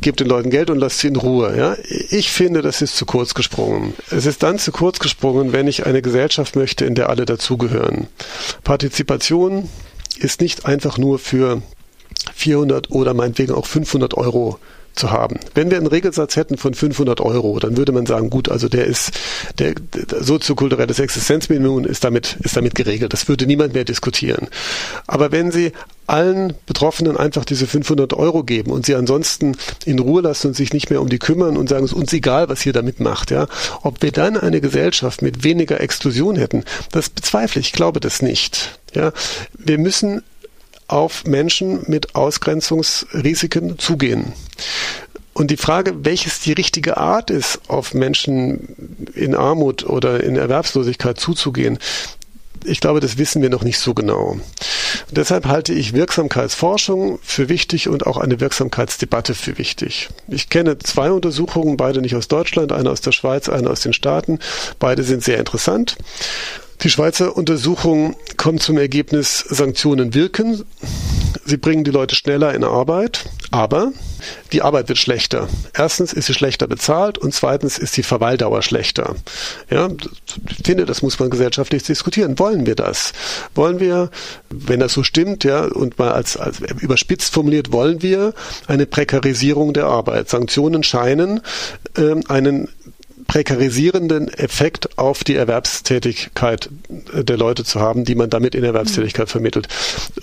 gebt 0.00 0.20
den 0.20 0.26
Leuten 0.26 0.50
Geld 0.50 0.70
und 0.70 0.78
lasst 0.78 1.00
sie 1.00 1.08
in 1.08 1.16
Ruhe. 1.16 1.56
Ja? 1.56 1.76
Ich 2.10 2.30
finde, 2.30 2.62
das 2.62 2.82
ist 2.82 2.96
zu 2.96 3.06
kurz 3.06 3.34
gesprungen. 3.34 3.94
Es 4.10 4.26
ist 4.26 4.42
dann 4.42 4.58
zu 4.58 4.72
kurz 4.72 4.98
gesprungen, 4.98 5.52
wenn 5.52 5.68
ich 5.68 5.86
eine 5.86 6.02
Gesellschaft 6.02 6.56
möchte, 6.56 6.84
in 6.84 6.94
der 6.94 7.10
alle 7.10 7.26
dazugehören. 7.26 8.06
Partizipation 8.64 9.68
ist 10.18 10.40
nicht 10.40 10.66
einfach 10.66 10.98
nur 10.98 11.18
für 11.18 11.62
400 12.34 12.90
oder 12.90 13.14
meinetwegen 13.14 13.52
auch 13.52 13.66
500 13.66 14.14
Euro 14.14 14.58
zu 14.94 15.10
haben. 15.10 15.38
Wenn 15.54 15.70
wir 15.70 15.78
einen 15.78 15.86
Regelsatz 15.86 16.36
hätten 16.36 16.56
von 16.56 16.74
500 16.74 17.20
Euro, 17.20 17.58
dann 17.58 17.76
würde 17.76 17.92
man 17.92 18.06
sagen, 18.06 18.28
gut, 18.28 18.48
also 18.48 18.68
der 18.68 18.86
ist, 18.86 19.12
der, 19.58 19.74
der 19.74 20.22
soziokulturelles 20.22 20.98
Existenzminimum 20.98 21.84
ist 21.84 22.04
damit, 22.04 22.36
ist 22.40 22.56
damit 22.56 22.74
geregelt. 22.74 23.12
Das 23.12 23.28
würde 23.28 23.46
niemand 23.46 23.74
mehr 23.74 23.84
diskutieren. 23.84 24.48
Aber 25.06 25.32
wenn 25.32 25.52
Sie 25.52 25.72
allen 26.06 26.54
Betroffenen 26.66 27.16
einfach 27.16 27.44
diese 27.44 27.68
500 27.68 28.14
Euro 28.14 28.42
geben 28.42 28.72
und 28.72 28.84
sie 28.84 28.96
ansonsten 28.96 29.56
in 29.84 30.00
Ruhe 30.00 30.22
lassen 30.22 30.48
und 30.48 30.54
sich 30.54 30.72
nicht 30.72 30.90
mehr 30.90 31.00
um 31.00 31.08
die 31.08 31.20
kümmern 31.20 31.56
und 31.56 31.68
sagen, 31.68 31.84
es 31.84 31.92
ist 31.92 31.96
uns 31.96 32.12
egal, 32.12 32.48
was 32.48 32.66
ihr 32.66 32.72
damit 32.72 32.98
macht, 32.98 33.30
ja. 33.30 33.46
Ob 33.82 34.02
wir 34.02 34.10
dann 34.10 34.36
eine 34.36 34.60
Gesellschaft 34.60 35.22
mit 35.22 35.44
weniger 35.44 35.80
Exklusion 35.80 36.34
hätten, 36.34 36.64
das 36.90 37.10
bezweifle 37.10 37.60
ich. 37.60 37.68
Ich 37.68 37.72
glaube 37.72 38.00
das 38.00 38.22
nicht. 38.22 38.80
Ja. 38.92 39.12
Wir 39.56 39.78
müssen 39.78 40.22
auf 40.92 41.24
Menschen 41.24 41.84
mit 41.86 42.14
Ausgrenzungsrisiken 42.14 43.78
zugehen. 43.78 44.32
Und 45.32 45.50
die 45.50 45.56
Frage, 45.56 46.04
welches 46.04 46.40
die 46.40 46.52
richtige 46.52 46.96
Art 46.96 47.30
ist, 47.30 47.60
auf 47.68 47.94
Menschen 47.94 49.06
in 49.14 49.34
Armut 49.34 49.84
oder 49.84 50.22
in 50.22 50.36
Erwerbslosigkeit 50.36 51.18
zuzugehen, 51.18 51.78
ich 52.64 52.80
glaube, 52.80 53.00
das 53.00 53.16
wissen 53.16 53.40
wir 53.40 53.48
noch 53.48 53.62
nicht 53.62 53.78
so 53.78 53.94
genau. 53.94 54.32
Und 54.32 55.16
deshalb 55.16 55.46
halte 55.46 55.72
ich 55.72 55.94
Wirksamkeitsforschung 55.94 57.18
für 57.22 57.48
wichtig 57.48 57.88
und 57.88 58.06
auch 58.06 58.18
eine 58.18 58.40
Wirksamkeitsdebatte 58.40 59.34
für 59.34 59.56
wichtig. 59.56 60.10
Ich 60.28 60.50
kenne 60.50 60.78
zwei 60.78 61.10
Untersuchungen, 61.10 61.76
beide 61.76 62.00
nicht 62.00 62.16
aus 62.16 62.28
Deutschland, 62.28 62.72
eine 62.72 62.90
aus 62.90 63.00
der 63.00 63.12
Schweiz, 63.12 63.48
eine 63.48 63.70
aus 63.70 63.80
den 63.80 63.92
Staaten. 63.92 64.40
Beide 64.78 65.04
sind 65.04 65.24
sehr 65.24 65.38
interessant. 65.38 65.96
Die 66.82 66.88
Schweizer 66.88 67.36
Untersuchung 67.36 68.16
kommt 68.38 68.62
zum 68.62 68.78
Ergebnis, 68.78 69.40
Sanktionen 69.40 70.14
wirken. 70.14 70.64
Sie 71.44 71.58
bringen 71.58 71.84
die 71.84 71.90
Leute 71.90 72.14
schneller 72.14 72.54
in 72.54 72.64
Arbeit, 72.64 73.26
aber 73.50 73.92
die 74.52 74.62
Arbeit 74.62 74.88
wird 74.88 74.96
schlechter. 74.96 75.46
Erstens 75.74 76.14
ist 76.14 76.26
sie 76.26 76.32
schlechter 76.32 76.66
bezahlt 76.66 77.18
und 77.18 77.34
zweitens 77.34 77.76
ist 77.76 77.98
die 77.98 78.02
Verweildauer 78.02 78.62
schlechter. 78.62 79.14
Ja, 79.68 79.90
ich 80.48 80.64
finde, 80.64 80.86
das 80.86 81.02
muss 81.02 81.18
man 81.18 81.28
gesellschaftlich 81.28 81.82
diskutieren. 81.82 82.38
Wollen 82.38 82.64
wir 82.64 82.76
das? 82.76 83.12
Wollen 83.54 83.78
wir, 83.78 84.10
wenn 84.48 84.80
das 84.80 84.94
so 84.94 85.02
stimmt, 85.02 85.44
ja, 85.44 85.64
und 85.64 85.98
mal 85.98 86.12
als, 86.12 86.38
als 86.38 86.60
überspitzt 86.60 87.34
formuliert, 87.34 87.72
wollen 87.72 88.00
wir 88.00 88.32
eine 88.68 88.86
Prekarisierung 88.86 89.74
der 89.74 89.84
Arbeit? 89.84 90.30
Sanktionen 90.30 90.82
scheinen 90.82 91.42
äh, 91.98 92.14
einen 92.28 92.68
prekarisierenden 93.30 94.26
Effekt 94.26 94.98
auf 94.98 95.22
die 95.22 95.36
Erwerbstätigkeit 95.36 96.68
der 96.88 97.36
Leute 97.36 97.62
zu 97.62 97.78
haben, 97.78 98.04
die 98.04 98.16
man 98.16 98.28
damit 98.28 98.56
in 98.56 98.64
Erwerbstätigkeit 98.64 99.28
mhm. 99.28 99.30
vermittelt. 99.30 99.68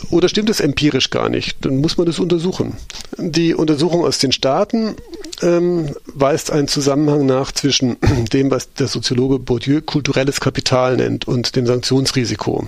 Oder 0.09 0.27
stimmt 0.27 0.49
es 0.49 0.59
empirisch 0.59 1.09
gar 1.09 1.29
nicht? 1.29 1.55
Dann 1.61 1.77
muss 1.77 1.95
man 1.95 2.05
das 2.05 2.19
untersuchen. 2.19 2.75
Die 3.17 3.53
Untersuchung 3.53 4.03
aus 4.03 4.17
den 4.17 4.33
Staaten 4.33 4.97
ähm, 5.41 5.95
weist 6.05 6.51
einen 6.51 6.67
Zusammenhang 6.67 7.25
nach 7.25 7.53
zwischen 7.53 7.95
dem, 8.33 8.51
was 8.51 8.73
der 8.73 8.87
Soziologe 8.87 9.39
Bourdieu 9.39 9.79
kulturelles 9.79 10.41
Kapital 10.41 10.97
nennt 10.97 11.29
und 11.29 11.55
dem 11.55 11.65
Sanktionsrisiko. 11.65 12.67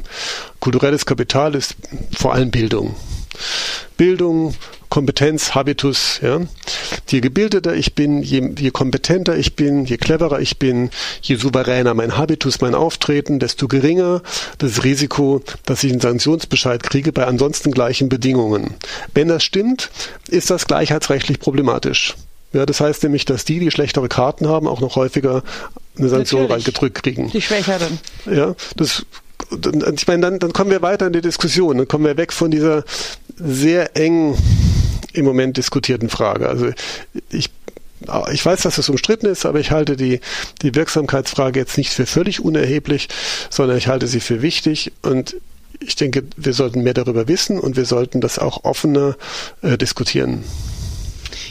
Kulturelles 0.61 1.05
Kapital 1.05 1.53
ist 1.53 1.75
vor 2.17 2.33
allem 2.33 2.49
Bildung. 2.49 2.95
Bildung, 3.97 4.55
Kompetenz, 4.89 5.53
Habitus. 5.53 6.19
Ja. 6.21 6.41
Je 7.07 7.21
gebildeter 7.21 7.73
ich 7.73 7.93
bin, 7.93 8.23
je, 8.23 8.53
je 8.57 8.71
kompetenter 8.71 9.37
ich 9.37 9.55
bin, 9.55 9.85
je 9.85 9.97
cleverer 9.97 10.39
ich 10.39 10.57
bin, 10.57 10.89
je 11.21 11.35
souveräner 11.35 11.93
mein 11.93 12.17
Habitus, 12.17 12.61
mein 12.61 12.73
Auftreten, 12.73 13.39
desto 13.39 13.67
geringer 13.67 14.21
das 14.57 14.83
Risiko, 14.83 15.41
dass 15.65 15.83
ich 15.83 15.91
einen 15.91 16.01
Sanktionsbescheid 16.01 16.81
kriege 16.81 17.11
bei 17.11 17.25
ansonsten 17.25 17.71
gleichen 17.71 18.09
Bedingungen. 18.09 18.75
Wenn 19.13 19.27
das 19.27 19.43
stimmt, 19.43 19.91
ist 20.27 20.49
das 20.49 20.65
gleichheitsrechtlich 20.65 21.39
problematisch. 21.39 22.15
Ja, 22.51 22.65
das 22.65 22.81
heißt 22.81 23.03
nämlich, 23.03 23.25
dass 23.25 23.45
die, 23.45 23.59
die 23.59 23.69
schlechtere 23.69 24.09
Karten 24.09 24.47
haben, 24.47 24.67
auch 24.67 24.81
noch 24.81 24.95
häufiger 24.95 25.43
eine 25.97 26.09
Sanktion 26.09 26.47
reingedrückt 26.47 27.03
kriegen. 27.03 27.29
Die 27.29 27.41
Schwächeren. 27.41 27.99
Ja, 28.25 28.55
das 28.75 29.05
ich 29.95 30.07
meine, 30.07 30.21
dann, 30.21 30.39
dann 30.39 30.53
kommen 30.53 30.69
wir 30.69 30.81
weiter 30.81 31.07
in 31.07 31.13
die 31.13 31.21
Diskussion, 31.21 31.77
dann 31.77 31.87
kommen 31.87 32.05
wir 32.05 32.17
weg 32.17 32.33
von 32.33 32.51
dieser 32.51 32.83
sehr 33.37 33.95
eng 33.95 34.35
im 35.13 35.25
Moment 35.25 35.57
diskutierten 35.57 36.09
Frage. 36.09 36.49
Also 36.49 36.71
ich 37.31 37.49
ich 38.31 38.45
weiß, 38.45 38.61
dass 38.61 38.77
es 38.77 38.87
umstritten 38.87 39.25
ist, 39.25 39.45
aber 39.45 39.59
ich 39.59 39.71
halte 39.71 39.97
die, 39.97 40.21
die 40.61 40.73
Wirksamkeitsfrage 40.73 41.59
jetzt 41.59 41.77
nicht 41.77 41.91
für 41.91 42.05
völlig 42.05 42.39
unerheblich, 42.39 43.09
sondern 43.49 43.77
ich 43.77 43.87
halte 43.87 44.07
sie 44.07 44.21
für 44.21 44.41
wichtig 44.41 44.93
und 45.01 45.35
ich 45.81 45.95
denke, 45.95 46.23
wir 46.35 46.53
sollten 46.53 46.81
mehr 46.81 46.93
darüber 46.93 47.27
wissen 47.27 47.59
und 47.59 47.75
wir 47.75 47.85
sollten 47.85 48.21
das 48.21 48.39
auch 48.39 48.63
offener 48.63 49.15
äh, 49.61 49.77
diskutieren. 49.77 50.43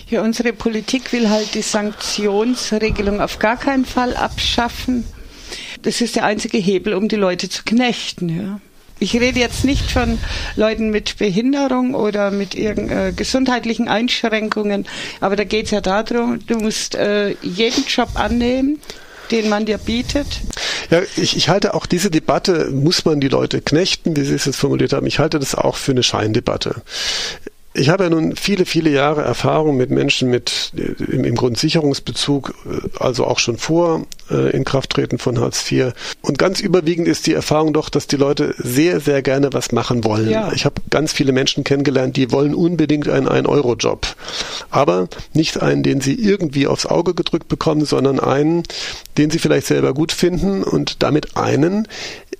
Ja, 0.08 0.22
unsere 0.22 0.52
Politik 0.52 1.12
will 1.12 1.28
halt 1.28 1.54
die 1.54 1.62
Sanktionsregelung 1.62 3.20
auf 3.20 3.38
gar 3.38 3.58
keinen 3.58 3.84
Fall 3.84 4.16
abschaffen. 4.16 5.04
Das 5.82 6.00
ist 6.00 6.16
der 6.16 6.24
einzige 6.24 6.58
Hebel, 6.58 6.94
um 6.94 7.08
die 7.08 7.16
Leute 7.16 7.48
zu 7.48 7.62
knechten. 7.64 8.28
Ja. 8.28 8.60
Ich 9.00 9.14
rede 9.14 9.38
jetzt 9.38 9.64
nicht 9.64 9.90
von 9.90 10.18
Leuten 10.56 10.90
mit 10.90 11.18
Behinderung 11.18 11.94
oder 11.94 12.30
mit 12.30 12.54
äh, 12.54 13.12
gesundheitlichen 13.14 13.88
Einschränkungen, 13.88 14.86
aber 15.20 15.36
da 15.36 15.44
geht 15.44 15.66
es 15.66 15.70
ja 15.70 15.80
darum, 15.80 16.40
du 16.46 16.58
musst 16.58 16.94
äh, 16.94 17.30
jeden 17.42 17.84
Job 17.86 18.10
annehmen, 18.14 18.80
den 19.30 19.48
man 19.48 19.66
dir 19.66 19.78
bietet. 19.78 20.26
Ja, 20.90 21.02
ich, 21.16 21.36
ich 21.36 21.48
halte 21.48 21.74
auch 21.74 21.86
diese 21.86 22.10
Debatte, 22.10 22.70
muss 22.70 23.04
man 23.04 23.20
die 23.20 23.28
Leute 23.28 23.60
knechten, 23.60 24.16
wie 24.16 24.24
Sie 24.24 24.34
es 24.34 24.46
jetzt 24.46 24.56
formuliert 24.56 24.92
haben, 24.92 25.06
ich 25.06 25.18
halte 25.18 25.38
das 25.38 25.54
auch 25.54 25.76
für 25.76 25.92
eine 25.92 26.02
Scheindebatte. 26.02 26.82
Ich 27.78 27.90
habe 27.90 28.04
ja 28.04 28.10
nun 28.10 28.34
viele, 28.34 28.66
viele 28.66 28.90
Jahre 28.90 29.22
Erfahrung 29.22 29.76
mit 29.76 29.90
Menschen 29.90 30.30
mit 30.30 30.72
im, 30.74 31.24
im 31.24 31.34
Grundsicherungsbezug, 31.36 32.54
äh, 32.66 32.88
also 32.98 33.24
auch 33.24 33.38
schon 33.38 33.56
vor 33.56 34.04
äh, 34.30 34.50
Inkrafttreten 34.50 35.18
von 35.18 35.40
Hartz 35.40 35.70
IV. 35.70 35.92
Und 36.20 36.38
ganz 36.38 36.60
überwiegend 36.60 37.06
ist 37.06 37.26
die 37.26 37.34
Erfahrung 37.34 37.72
doch, 37.72 37.88
dass 37.88 38.08
die 38.08 38.16
Leute 38.16 38.54
sehr, 38.58 38.98
sehr 39.00 39.22
gerne 39.22 39.52
was 39.52 39.70
machen 39.70 40.04
wollen. 40.04 40.28
Ja. 40.28 40.52
Ich 40.52 40.64
habe 40.64 40.82
ganz 40.90 41.12
viele 41.12 41.32
Menschen 41.32 41.62
kennengelernt, 41.62 42.16
die 42.16 42.32
wollen 42.32 42.54
unbedingt 42.54 43.08
einen 43.08 43.28
1-Euro-Job. 43.28 44.06
Aber 44.70 45.08
nicht 45.32 45.62
einen, 45.62 45.84
den 45.84 46.00
sie 46.00 46.14
irgendwie 46.14 46.66
aufs 46.66 46.86
Auge 46.86 47.14
gedrückt 47.14 47.46
bekommen, 47.46 47.84
sondern 47.84 48.18
einen, 48.18 48.64
den 49.16 49.30
sie 49.30 49.38
vielleicht 49.38 49.68
selber 49.68 49.94
gut 49.94 50.10
finden 50.10 50.64
und 50.64 51.02
damit 51.02 51.36
einen, 51.36 51.86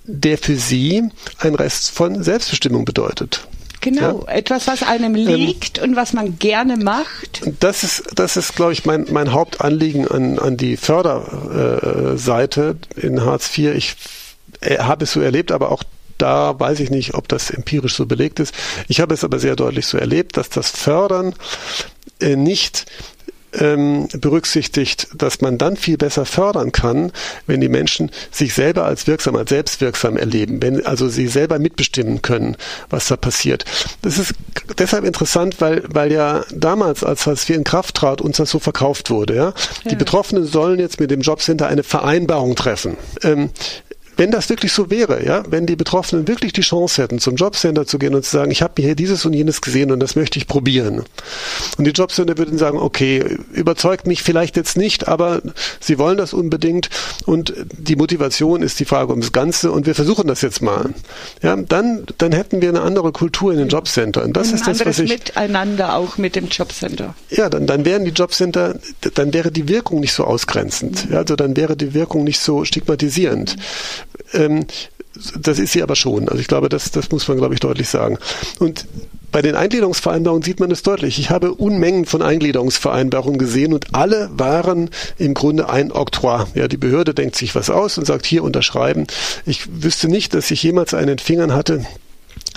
der 0.05 0.37
für 0.37 0.57
sie 0.57 1.05
ein 1.39 1.55
Rest 1.55 1.91
von 1.91 2.25
Selbstbestimmung 2.25 2.85
bedeutet. 2.85 3.47
Genau, 3.81 4.25
ja? 4.27 4.33
etwas, 4.33 4.67
was 4.67 4.83
einem 4.83 5.15
ähm, 5.15 5.27
liegt 5.27 5.79
ähm, 5.79 5.85
und 5.85 5.97
was 5.97 6.13
man 6.13 6.39
gerne 6.39 6.77
macht. 6.77 7.43
Das 7.61 7.85
ist, 7.85 8.05
das 8.15 8.37
ist, 8.37 8.57
glaube 8.57 8.73
ich, 8.73 8.85
mein, 8.85 9.07
mein 9.11 9.33
Hauptanliegen 9.33 10.09
an, 10.09 10.39
an 10.39 10.57
die 10.57 10.77
Förderseite 10.77 12.77
in 12.97 13.25
Hartz 13.25 13.57
IV. 13.57 13.75
Ich 13.75 13.97
äh, 14.61 14.79
habe 14.79 15.05
es 15.05 15.13
so 15.13 15.21
erlebt, 15.21 15.53
aber 15.53 15.71
auch 15.71 15.85
da 16.19 16.59
weiß 16.59 16.81
ich 16.81 16.91
nicht, 16.91 17.15
ob 17.15 17.29
das 17.29 17.51
empirisch 17.51 17.95
so 17.95 18.07
belegt 18.07 18.41
ist. 18.41 18.55
Ich 18.89 19.01
habe 19.01 19.15
es 19.15 19.25
aber 19.25 19.39
sehr 19.39 19.57
deutlich 19.57 19.87
so 19.87 19.99
erlebt, 19.99 20.37
dass 20.37 20.51
das 20.51 20.71
Fördern 20.71 21.35
äh, 22.21 22.37
nicht 22.37 22.87
ähm, 23.53 24.09
berücksichtigt, 24.13 25.09
dass 25.17 25.41
man 25.41 25.59
dann 25.59 25.77
viel 25.77 25.97
besser 25.97 26.25
fördern 26.25 26.73
kann, 26.73 27.13
wenn 27.47 27.61
die 27.61 27.69
Menschen 27.69 28.11
sich 28.31 28.55
selber 28.55 28.85
als 28.85 29.07
wirksam, 29.07 29.37
als 29.37 29.51
selbstwirksam 29.51 30.17
erleben, 30.17 30.63
wenn 30.63 30.85
also 30.85 31.09
sie 31.09 31.29
selber 31.29 31.59
mitbestimmen 31.59 32.23
können, 32.23 32.57
was 32.91 33.09
da 33.09 33.17
passiert. 33.17 33.65
Das 34.03 34.19
ist 34.19 34.35
deshalb 34.79 35.05
interessant, 35.05 35.61
weil, 35.61 35.83
weil 35.89 36.13
ja 36.13 36.45
damals, 36.53 37.05
als 37.05 37.27
Hartz 37.27 37.49
IV 37.49 37.57
in 37.57 37.65
Kraft 37.65 37.95
trat, 37.95 38.21
uns 38.21 38.37
das 38.37 38.51
so 38.51 38.59
verkauft 38.59 39.11
wurde. 39.11 39.35
Ja? 39.35 39.45
ja. 39.85 39.91
Die 39.91 39.97
Betroffenen 39.97 40.45
sollen 40.45 40.79
jetzt 40.79 41.01
mit 41.01 41.11
dem 41.11 41.21
Jobcenter 41.21 41.67
eine 41.67 41.83
Vereinbarung 41.83 42.55
treffen. 42.55 42.97
Ähm, 43.23 43.51
wenn 44.19 44.33
das 44.33 44.51
wirklich 44.51 44.73
so 44.73 44.91
wäre, 44.91 45.25
ja, 45.25 45.45
wenn 45.49 45.65
die 45.65 45.77
Betroffenen 45.77 46.27
wirklich 46.27 46.53
die 46.53 46.63
Chance 46.63 47.03
hätten, 47.03 47.21
zum 47.21 47.37
Jobcenter 47.37 47.87
zu 47.87 47.99
gehen 47.99 48.17
und 48.17 48.25
zu 48.25 48.33
sagen, 48.33 48.51
ich 48.51 48.63
habe 48.63 48.75
mir 48.77 48.87
hier 48.87 48.97
dieses 48.97 49.25
und 49.25 49.33
jenes 49.33 49.61
gesehen 49.61 49.93
und 49.93 50.01
das 50.01 50.17
möchte 50.17 50.39
ich 50.39 50.49
probieren. 50.49 51.05
Und 51.79 51.85
die 51.85 51.93
Jobcenter 51.93 52.37
würden 52.37 52.59
sagen, 52.59 52.79
okay, 52.79 53.39
überzeugt 53.53 54.09
mich 54.09 54.25
vielleicht 54.25 54.57
jetzt 54.57 54.77
nicht, 54.77 55.07
aber 55.07 55.41
sie 55.79 55.99
wollen 55.99 56.19
das 56.19 56.35
unbedingt 56.35 56.91
und 57.27 57.55
die 57.73 57.95
Motivation 57.95 58.61
ist 58.63 58.81
die 58.81 58.85
Frage 58.85 59.13
ums 59.13 59.31
Ganze 59.31 59.71
und 59.71 59.87
wir 59.87 59.95
versuchen 59.95 60.27
das 60.27 60.43
jetzt 60.43 60.63
mal. 60.63 60.91
Ja, 61.41 61.55
dann, 61.55 62.05
dann 62.19 62.33
hätten 62.33 62.61
wir 62.61 62.71
eine 62.71 62.83
andere 62.83 63.13
Kultur 63.13 63.53
in 63.53 63.59
den 63.59 63.69
Jobcentern. 63.69 64.25
Und 64.25 64.37
das 64.37 64.49
Ein 64.49 64.55
ist 64.57 64.67
das, 64.67 64.85
was 64.85 64.99
ich. 64.99 65.11
Miteinander 65.11 65.95
auch 65.95 66.19
mit 66.19 66.35
dem 66.35 66.49
Jobcenter. 66.49 67.15
Ja, 67.31 67.49
dann, 67.49 67.69
dann 67.69 67.85
wären 67.85 68.05
die 68.05 68.11
Jobcenter, 68.11 68.81
dann 69.15 69.33
wäre 69.33 69.53
die 69.53 69.69
Wirkung 69.69 70.01
nicht 70.01 70.13
so 70.13 70.25
ausgrenzend. 70.25 71.07
Ja, 71.09 71.19
also 71.19 71.37
dann 71.37 71.57
wäre 71.57 71.77
die 71.77 71.95
Wirkung 71.95 72.25
nicht 72.25 72.41
so 72.41 72.65
stigmatisierend. 72.65 73.57
Ähm, 74.33 74.67
das 75.37 75.59
ist 75.59 75.73
sie 75.73 75.83
aber 75.83 75.97
schon. 75.97 76.29
Also 76.29 76.41
ich 76.41 76.49
glaube, 76.49 76.69
das, 76.69 76.91
das 76.91 77.11
muss 77.11 77.27
man, 77.29 77.39
glaube 77.39 77.55
ich, 77.55 77.61
deutlich 77.61 77.89
sagen. 77.89 78.19
Und 78.59 78.87
bei 79.31 79.43
den 79.43 79.57
Eingliederungsvereinbarungen 79.57 80.43
sieht 80.43 80.61
man 80.61 80.71
es 80.71 80.83
deutlich. 80.83 81.19
Ich 81.19 81.31
habe 81.31 81.53
Unmengen 81.53 82.07
von 82.07 82.23
Eingliederungsvereinbarungen 82.23 83.39
gesehen 83.39 83.75
und 83.75 83.95
alle 83.95 84.31
waren 84.33 84.91
im 85.19 85.35
Grunde 85.35 85.69
ein 85.69 85.93
Oktroi. 85.93 86.45
Ja, 86.55 86.69
die 86.69 86.77
Behörde 86.77 87.15
denkt 87.15 87.37
sich 87.37 87.55
was 87.55 87.69
aus 87.69 87.99
und 87.99 88.07
sagt 88.07 88.27
hier 88.27 88.43
unterschreiben. 88.43 89.07
Ich 89.45 89.83
wüsste 89.83 90.09
nicht, 90.09 90.35
dass 90.35 90.51
ich 90.51 90.63
jemals 90.63 90.95
einen 90.95 91.11
in 91.11 91.19
Fingern 91.19 91.53
hatte, 91.53 91.85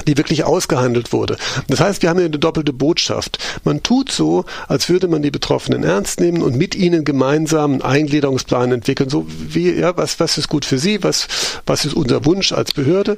die 0.08 0.18
wirklich 0.18 0.44
ausgehandelt 0.44 1.14
wurde. 1.14 1.38
Das 1.68 1.80
heißt, 1.80 2.02
wir 2.02 2.10
haben 2.10 2.18
hier 2.18 2.28
eine 2.28 2.40
doppelte 2.40 2.74
Botschaft. 2.74 3.38
Man 3.64 3.84
tut 3.84 4.12
so, 4.12 4.46
als 4.68 4.90
würde 4.90 5.08
man 5.08 5.22
die 5.22 5.32
Betroffenen 5.32 5.84
ernst 5.84 6.20
nehmen 6.20 6.42
und 6.42 6.56
mit 6.56 6.76
ihnen 6.76 7.06
gemeinsam 7.06 7.74
einen 7.74 7.82
Eingliederungsplan 7.82 8.72
entwickeln. 8.72 9.10
So 9.10 9.26
wie, 9.28 9.72
ja, 9.72 9.96
was, 9.98 10.20
was 10.20 10.38
ist 10.38 10.48
gut 10.48 10.66
für 10.66 10.78
Sie? 10.78 11.04
Was, 11.04 11.28
was 11.66 11.86
ist 11.86 11.94
unser 11.94 12.26
Wunsch 12.26 12.52
als 12.52 12.74
Behörde? 12.74 13.18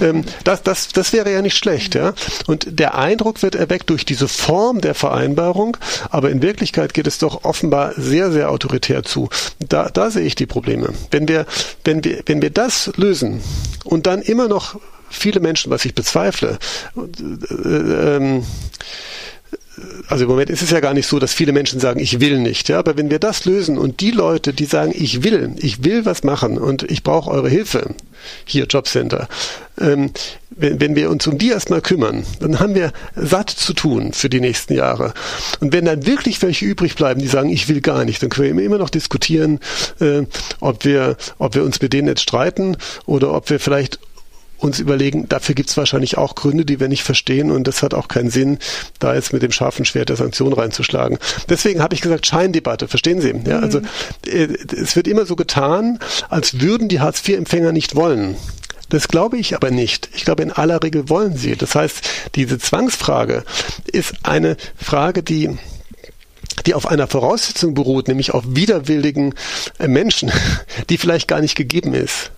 Ähm, 0.00 0.24
das, 0.44 0.62
das, 0.62 0.88
das 0.88 1.12
wäre 1.12 1.32
ja 1.32 1.42
nicht 1.42 1.56
schlecht, 1.56 1.94
ja. 1.94 2.14
Und 2.46 2.78
der 2.78 2.96
Eindruck 2.96 3.42
wird 3.42 3.54
erweckt 3.54 3.90
durch 3.90 4.04
diese 4.04 4.28
Form 4.28 4.80
der 4.80 4.94
Vereinbarung, 4.94 5.76
aber 6.10 6.30
in 6.30 6.42
Wirklichkeit 6.42 6.94
geht 6.94 7.06
es 7.06 7.18
doch 7.18 7.44
offenbar 7.44 7.92
sehr, 7.96 8.30
sehr 8.30 8.50
autoritär 8.50 9.02
zu. 9.02 9.28
Da, 9.58 9.88
da 9.88 10.10
sehe 10.10 10.24
ich 10.24 10.34
die 10.34 10.46
Probleme. 10.46 10.90
Wenn 11.10 11.28
wir, 11.28 11.46
wenn 11.84 12.04
wir, 12.04 12.22
wenn 12.26 12.42
wir 12.42 12.50
das 12.50 12.92
lösen 12.96 13.40
und 13.84 14.06
dann 14.06 14.22
immer 14.22 14.48
noch 14.48 14.78
viele 15.10 15.40
Menschen, 15.40 15.70
was 15.70 15.84
ich 15.84 15.94
bezweifle, 15.94 16.58
äh, 16.96 18.16
ähm, 18.16 18.44
also 20.08 20.24
im 20.24 20.30
Moment 20.30 20.50
ist 20.50 20.62
es 20.62 20.70
ja 20.70 20.80
gar 20.80 20.94
nicht 20.94 21.06
so, 21.06 21.18
dass 21.18 21.32
viele 21.32 21.52
Menschen 21.52 21.80
sagen, 21.80 22.00
ich 22.00 22.20
will 22.20 22.38
nicht. 22.38 22.68
Ja, 22.68 22.78
aber 22.78 22.96
wenn 22.96 23.10
wir 23.10 23.18
das 23.18 23.44
lösen 23.44 23.78
und 23.78 24.00
die 24.00 24.10
Leute, 24.10 24.52
die 24.52 24.64
sagen, 24.64 24.92
ich 24.94 25.22
will, 25.22 25.54
ich 25.58 25.84
will 25.84 26.04
was 26.04 26.24
machen 26.24 26.58
und 26.58 26.82
ich 26.90 27.02
brauche 27.02 27.30
eure 27.30 27.48
Hilfe, 27.48 27.94
hier 28.44 28.66
Jobcenter, 28.66 29.28
ähm, 29.80 30.10
wenn, 30.50 30.80
wenn 30.80 30.96
wir 30.96 31.10
uns 31.10 31.26
um 31.26 31.38
die 31.38 31.50
erstmal 31.50 31.80
kümmern, 31.80 32.24
dann 32.40 32.58
haben 32.58 32.74
wir 32.74 32.92
satt 33.14 33.50
zu 33.50 33.72
tun 33.72 34.12
für 34.12 34.28
die 34.28 34.40
nächsten 34.40 34.74
Jahre. 34.74 35.14
Und 35.60 35.72
wenn 35.72 35.84
dann 35.84 36.04
wirklich 36.06 36.42
welche 36.42 36.64
übrig 36.64 36.96
bleiben, 36.96 37.20
die 37.20 37.28
sagen, 37.28 37.48
ich 37.48 37.68
will 37.68 37.80
gar 37.80 38.04
nicht, 38.04 38.22
dann 38.22 38.30
können 38.30 38.58
wir 38.58 38.64
immer 38.64 38.78
noch 38.78 38.90
diskutieren, 38.90 39.60
äh, 40.00 40.22
ob 40.60 40.84
wir, 40.84 41.16
ob 41.38 41.54
wir 41.54 41.64
uns 41.64 41.80
mit 41.80 41.92
denen 41.92 42.08
jetzt 42.08 42.22
streiten 42.22 42.76
oder 43.06 43.32
ob 43.32 43.48
wir 43.48 43.60
vielleicht 43.60 43.98
uns 44.60 44.78
überlegen, 44.78 45.28
dafür 45.28 45.54
gibt 45.54 45.70
es 45.70 45.76
wahrscheinlich 45.76 46.18
auch 46.18 46.34
Gründe, 46.34 46.64
die 46.64 46.80
wir 46.80 46.88
nicht 46.88 47.02
verstehen 47.02 47.50
und 47.50 47.66
das 47.66 47.82
hat 47.82 47.94
auch 47.94 48.08
keinen 48.08 48.30
Sinn, 48.30 48.58
da 48.98 49.14
jetzt 49.14 49.32
mit 49.32 49.42
dem 49.42 49.52
scharfen 49.52 49.84
Schwert 49.84 50.08
der 50.08 50.16
Sanktion 50.16 50.52
reinzuschlagen. 50.52 51.18
Deswegen 51.48 51.82
habe 51.82 51.94
ich 51.94 52.00
gesagt, 52.00 52.26
Scheindebatte, 52.26 52.88
verstehen 52.88 53.20
Sie? 53.20 53.34
Ja, 53.46 53.60
also 53.60 53.80
äh, 54.26 54.48
es 54.76 54.96
wird 54.96 55.08
immer 55.08 55.26
so 55.26 55.36
getan, 55.36 55.98
als 56.28 56.60
würden 56.60 56.88
die 56.88 57.00
Hartz-IV-Empfänger 57.00 57.72
nicht 57.72 57.96
wollen. 57.96 58.36
Das 58.90 59.08
glaube 59.08 59.38
ich 59.38 59.54
aber 59.54 59.70
nicht. 59.70 60.10
Ich 60.14 60.24
glaube, 60.24 60.42
in 60.42 60.50
aller 60.50 60.82
Regel 60.82 61.08
wollen 61.08 61.36
sie. 61.36 61.54
Das 61.56 61.74
heißt, 61.74 62.00
diese 62.34 62.58
Zwangsfrage 62.58 63.44
ist 63.86 64.14
eine 64.24 64.56
Frage, 64.76 65.22
die 65.22 65.56
die 66.66 66.74
auf 66.74 66.86
einer 66.86 67.06
Voraussetzung 67.06 67.72
beruht, 67.72 68.08
nämlich 68.08 68.34
auf 68.34 68.44
widerwilligen 68.46 69.34
äh, 69.78 69.88
Menschen, 69.88 70.30
die 70.90 70.98
vielleicht 70.98 71.28
gar 71.28 71.40
nicht 71.40 71.54
gegeben 71.54 71.94
ist. 71.94 72.32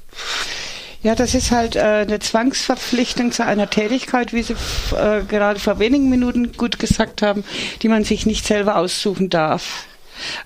Ja, 1.03 1.17
das 1.17 1.35
ist 1.35 1.51
halt 1.51 1.75
äh, 1.75 1.81
eine 1.81 2.21
Zwangsverpflichtung 2.21 3.33
zu 3.33 3.45
einer 3.45 3.69
Tätigkeit, 3.69 4.33
wie 4.33 4.43
Sie 4.43 4.55
äh, 4.97 5.23
gerade 5.27 5.59
vor 5.59 5.81
wenigen 5.81 6.09
Minuten 6.09 6.53
gut 6.53 6.79
gesagt 6.79 7.23
haben, 7.23 7.43
die 7.83 7.89
man 7.89 8.05
sich 8.05 8.25
nicht 8.25 8.47
selber 8.47 8.77
aussuchen 8.77 9.29
darf. 9.29 9.87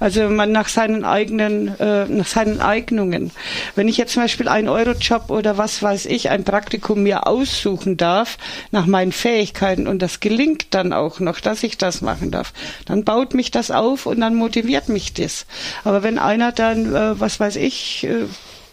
Also 0.01 0.31
man 0.31 0.53
nach 0.53 0.69
seinen 0.69 1.05
eigenen, 1.05 1.79
äh, 1.79 2.07
nach 2.07 2.27
seinen 2.27 2.61
Eignungen. 2.63 3.33
Wenn 3.75 3.89
ich 3.89 3.99
jetzt 3.99 4.15
zum 4.15 4.23
Beispiel 4.23 4.49
einen 4.49 4.69
Eurojob 4.69 5.29
oder 5.29 5.59
was 5.59 5.83
weiß 5.83 6.07
ich, 6.07 6.31
ein 6.31 6.45
Praktikum 6.45 7.03
mir 7.03 7.27
aussuchen 7.27 7.99
darf, 7.99 8.39
nach 8.71 8.87
meinen 8.87 9.13
Fähigkeiten 9.13 9.87
und 9.87 10.01
das 10.01 10.21
gelingt 10.21 10.69
dann 10.71 10.95
auch 10.95 11.21
noch, 11.21 11.41
dass 11.41 11.63
ich 11.65 11.77
das 11.77 12.01
machen 12.01 12.31
darf, 12.31 12.55
dann 12.87 13.05
baut 13.05 13.35
mich 13.35 13.51
das 13.51 13.71
auf 13.71 14.07
und 14.07 14.21
dann 14.21 14.35
motiviert 14.35 14.89
mich 14.89 15.13
das. 15.13 15.45
Aber 15.85 16.03
wenn 16.03 16.19
einer 16.19 16.53
dann, 16.53 16.95
äh, 16.95 17.21
was 17.21 17.39
weiß 17.39 17.57
ich, 17.57 18.05
äh, 18.05 18.25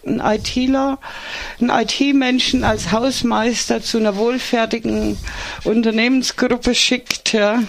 ein 0.06 0.20
ITler, 0.20 1.00
ein 1.60 1.70
IT-Menschen 1.70 2.64
als 2.64 2.92
Hausmeister 2.92 3.82
zu 3.82 3.98
einer 3.98 4.16
wohlfertigen 4.16 5.18
Unternehmensgruppe 5.64 6.76
schickt, 6.76 7.34
ja. 7.34 7.64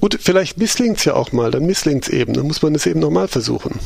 Gut, 0.00 0.18
vielleicht 0.20 0.58
misslingt 0.58 0.98
es 0.98 1.04
ja 1.04 1.14
auch 1.14 1.32
mal, 1.32 1.50
dann 1.50 1.64
misslingt 1.64 2.04
es 2.04 2.10
eben, 2.10 2.34
dann 2.34 2.46
muss 2.46 2.62
man 2.62 2.74
es 2.74 2.86
eben 2.86 3.00
nochmal 3.00 3.28
versuchen. 3.28 3.78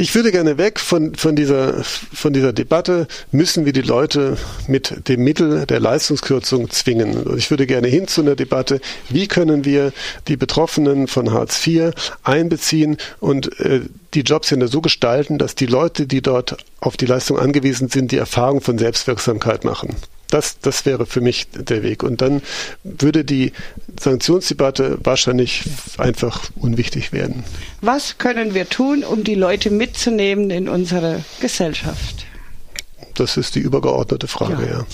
Ich 0.00 0.14
würde 0.14 0.32
gerne 0.32 0.56
weg 0.56 0.80
von, 0.80 1.14
von, 1.14 1.36
dieser, 1.36 1.84
von 1.84 2.32
dieser 2.32 2.54
Debatte, 2.54 3.06
müssen 3.32 3.66
wir 3.66 3.74
die 3.74 3.82
Leute 3.82 4.38
mit 4.66 5.06
dem 5.08 5.22
Mittel 5.22 5.66
der 5.66 5.78
Leistungskürzung 5.78 6.70
zwingen. 6.70 7.36
Ich 7.36 7.50
würde 7.50 7.66
gerne 7.66 7.86
hin 7.86 8.08
zu 8.08 8.22
einer 8.22 8.34
Debatte, 8.34 8.80
wie 9.10 9.28
können 9.28 9.66
wir 9.66 9.92
die 10.26 10.38
Betroffenen 10.38 11.06
von 11.06 11.34
Hartz 11.34 11.66
IV 11.66 11.90
einbeziehen 12.22 12.96
und 13.18 13.60
äh, 13.60 13.82
die 14.14 14.22
Jobcenter 14.22 14.68
so 14.68 14.80
gestalten, 14.80 15.36
dass 15.36 15.54
die 15.54 15.66
Leute, 15.66 16.06
die 16.06 16.22
dort 16.22 16.56
auf 16.80 16.96
die 16.96 17.04
Leistung 17.04 17.38
angewiesen 17.38 17.90
sind, 17.90 18.10
die 18.10 18.16
Erfahrung 18.16 18.62
von 18.62 18.78
Selbstwirksamkeit 18.78 19.64
machen. 19.64 19.96
Das, 20.30 20.58
das 20.60 20.86
wäre 20.86 21.06
für 21.06 21.20
mich 21.20 21.48
der 21.52 21.82
Weg. 21.82 22.02
Und 22.02 22.20
dann 22.20 22.42
würde 22.82 23.24
die 23.24 23.52
Sanktionsdebatte 23.98 24.98
wahrscheinlich 25.02 25.64
einfach 25.98 26.50
unwichtig 26.56 27.12
werden. 27.12 27.44
Was 27.80 28.18
können 28.18 28.54
wir 28.54 28.68
tun, 28.68 29.04
um 29.04 29.24
die 29.24 29.34
Leute 29.34 29.70
mitzunehmen 29.70 30.50
in 30.50 30.68
unsere 30.68 31.24
Gesellschaft? 31.40 32.26
Das 33.14 33.36
ist 33.36 33.54
die 33.54 33.60
übergeordnete 33.60 34.28
Frage, 34.28 34.64
ja. 34.66 34.78
ja. 34.78 34.86